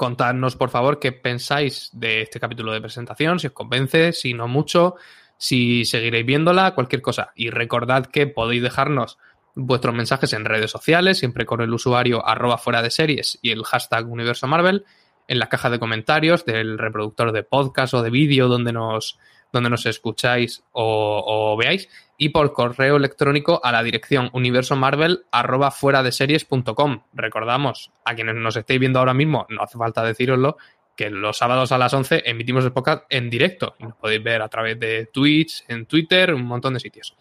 contadnos 0.00 0.56
por 0.56 0.70
favor 0.70 0.98
qué 0.98 1.12
pensáis 1.12 1.90
de 1.92 2.22
este 2.22 2.40
capítulo 2.40 2.72
de 2.72 2.80
presentación, 2.80 3.38
si 3.38 3.48
os 3.48 3.52
convence, 3.52 4.14
si 4.14 4.32
no 4.32 4.48
mucho, 4.48 4.94
si 5.36 5.84
seguiréis 5.84 6.24
viéndola, 6.24 6.74
cualquier 6.74 7.02
cosa. 7.02 7.32
Y 7.34 7.50
recordad 7.50 8.06
que 8.06 8.26
podéis 8.26 8.62
dejarnos 8.62 9.18
vuestros 9.54 9.94
mensajes 9.94 10.32
en 10.32 10.46
redes 10.46 10.70
sociales, 10.70 11.18
siempre 11.18 11.44
con 11.44 11.60
el 11.60 11.74
usuario 11.74 12.26
arroba 12.26 12.56
fuera 12.56 12.80
de 12.80 12.88
series 12.88 13.38
y 13.42 13.50
el 13.50 13.62
hashtag 13.62 14.10
universo 14.10 14.46
Marvel, 14.46 14.86
en 15.28 15.38
la 15.38 15.50
caja 15.50 15.68
de 15.68 15.78
comentarios 15.78 16.46
del 16.46 16.78
reproductor 16.78 17.32
de 17.32 17.42
podcast 17.42 17.92
o 17.92 18.02
de 18.02 18.08
vídeo 18.08 18.48
donde 18.48 18.72
nos, 18.72 19.18
donde 19.52 19.68
nos 19.68 19.84
escucháis 19.84 20.62
o, 20.72 21.58
veáis, 21.58 21.90
y 22.20 22.28
por 22.28 22.52
correo 22.52 22.96
electrónico 22.96 23.62
a 23.64 23.72
la 23.72 23.82
dirección 23.82 24.28
universomarvel 24.34 25.24
arroba 25.32 25.70
fuera 25.70 26.02
de 26.02 26.12
series.com. 26.12 27.00
Recordamos, 27.14 27.92
a 28.04 28.14
quienes 28.14 28.34
nos 28.34 28.56
estéis 28.56 28.78
viendo 28.78 28.98
ahora 28.98 29.14
mismo, 29.14 29.46
no 29.48 29.62
hace 29.62 29.78
falta 29.78 30.04
deciroslo, 30.04 30.58
que 30.94 31.08
los 31.08 31.38
sábados 31.38 31.72
a 31.72 31.78
las 31.78 31.94
11 31.94 32.24
emitimos 32.26 32.62
el 32.66 32.72
podcast 32.72 33.04
en 33.08 33.30
directo 33.30 33.74
y 33.78 33.84
nos 33.84 33.96
podéis 33.96 34.22
ver 34.22 34.42
a 34.42 34.50
través 34.50 34.78
de 34.78 35.08
Twitch, 35.10 35.64
en 35.66 35.86
Twitter, 35.86 36.34
un 36.34 36.44
montón 36.44 36.74
de 36.74 36.80
sitios. 36.80 37.16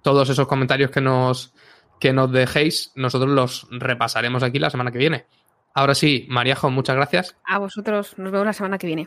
Todos 0.00 0.30
esos 0.30 0.48
comentarios 0.48 0.90
que 0.90 1.02
nos, 1.02 1.52
que 2.00 2.14
nos 2.14 2.32
dejéis, 2.32 2.92
nosotros 2.94 3.30
los 3.30 3.68
repasaremos 3.70 4.42
aquí 4.42 4.58
la 4.58 4.70
semana 4.70 4.90
que 4.90 4.96
viene. 4.96 5.26
Ahora 5.74 5.94
sí, 5.94 6.26
Mariajo, 6.30 6.70
muchas 6.70 6.96
gracias. 6.96 7.36
A 7.44 7.58
vosotros, 7.58 8.16
nos 8.16 8.32
vemos 8.32 8.46
la 8.46 8.54
semana 8.54 8.78
que 8.78 8.86
viene. 8.86 9.06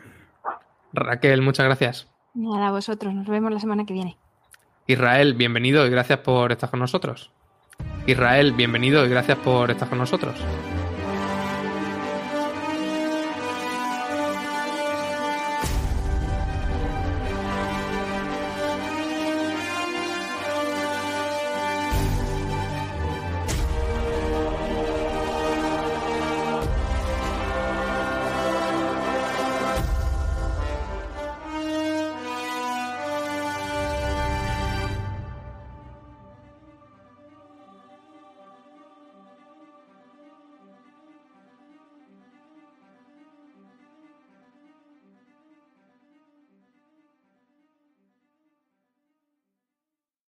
Raquel, 0.92 1.42
muchas 1.42 1.66
gracias. 1.66 2.08
Nada, 2.34 2.68
a 2.68 2.70
vosotros, 2.70 3.12
nos 3.12 3.26
vemos 3.26 3.50
la 3.52 3.58
semana 3.58 3.84
que 3.84 3.94
viene. 3.94 4.16
Israel, 4.86 5.34
bienvenido 5.34 5.86
y 5.86 5.90
gracias 5.90 6.18
por 6.18 6.52
estar 6.52 6.70
con 6.70 6.80
nosotros. 6.80 7.30
Israel, 8.06 8.52
bienvenido 8.52 9.04
y 9.06 9.08
gracias 9.08 9.38
por 9.38 9.70
estar 9.70 9.88
con 9.88 9.98
nosotros. 9.98 10.34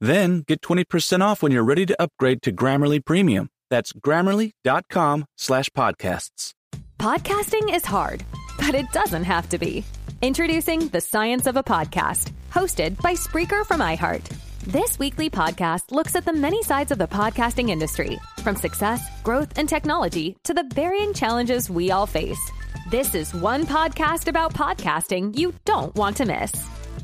Then 0.00 0.42
get 0.46 0.62
20% 0.62 1.20
off 1.20 1.42
when 1.42 1.52
you're 1.52 1.64
ready 1.64 1.86
to 1.86 2.02
upgrade 2.02 2.42
to 2.42 2.52
Grammarly 2.52 3.04
Premium. 3.04 3.48
That's 3.68 3.92
grammarly.com 3.92 5.26
slash 5.36 5.68
podcasts. 5.70 6.52
Podcasting 6.98 7.74
is 7.74 7.84
hard, 7.84 8.24
but 8.58 8.74
it 8.74 8.90
doesn't 8.92 9.24
have 9.24 9.48
to 9.50 9.58
be. 9.58 9.84
Introducing 10.22 10.88
The 10.88 11.00
Science 11.00 11.46
of 11.46 11.56
a 11.56 11.62
Podcast, 11.62 12.32
hosted 12.52 13.00
by 13.00 13.14
Spreaker 13.14 13.64
from 13.64 13.80
iHeart. 13.80 14.24
This 14.66 14.98
weekly 14.98 15.30
podcast 15.30 15.92
looks 15.92 16.14
at 16.14 16.26
the 16.26 16.32
many 16.32 16.62
sides 16.62 16.92
of 16.92 16.98
the 16.98 17.06
podcasting 17.06 17.70
industry, 17.70 18.18
from 18.42 18.56
success, 18.56 19.02
growth, 19.22 19.58
and 19.58 19.66
technology 19.66 20.36
to 20.44 20.52
the 20.52 20.68
varying 20.74 21.14
challenges 21.14 21.70
we 21.70 21.90
all 21.90 22.06
face. 22.06 22.50
This 22.90 23.14
is 23.14 23.32
one 23.32 23.64
podcast 23.64 24.28
about 24.28 24.52
podcasting 24.52 25.38
you 25.38 25.54
don't 25.64 25.94
want 25.94 26.18
to 26.18 26.26
miss. 26.26 26.52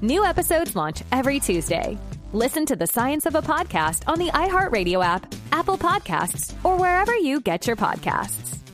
New 0.03 0.23
episodes 0.25 0.77
launch 0.77 1.03
every 1.11 1.41
Tuesday. 1.41 1.97
Listen 2.33 2.67
to 2.67 2.75
the 2.77 2.89
science 2.89 3.25
of 3.25 3.37
a 3.37 3.41
podcast 3.41 4.03
on 4.09 4.19
the 4.19 4.27
iHeartRadio 4.33 5.05
app, 5.05 5.33
Apple 5.53 5.79
Podcasts, 5.79 6.53
or 6.65 6.77
wherever 6.77 7.17
you 7.17 7.41
get 7.41 7.69
your 7.69 7.77
podcasts. 7.77 8.66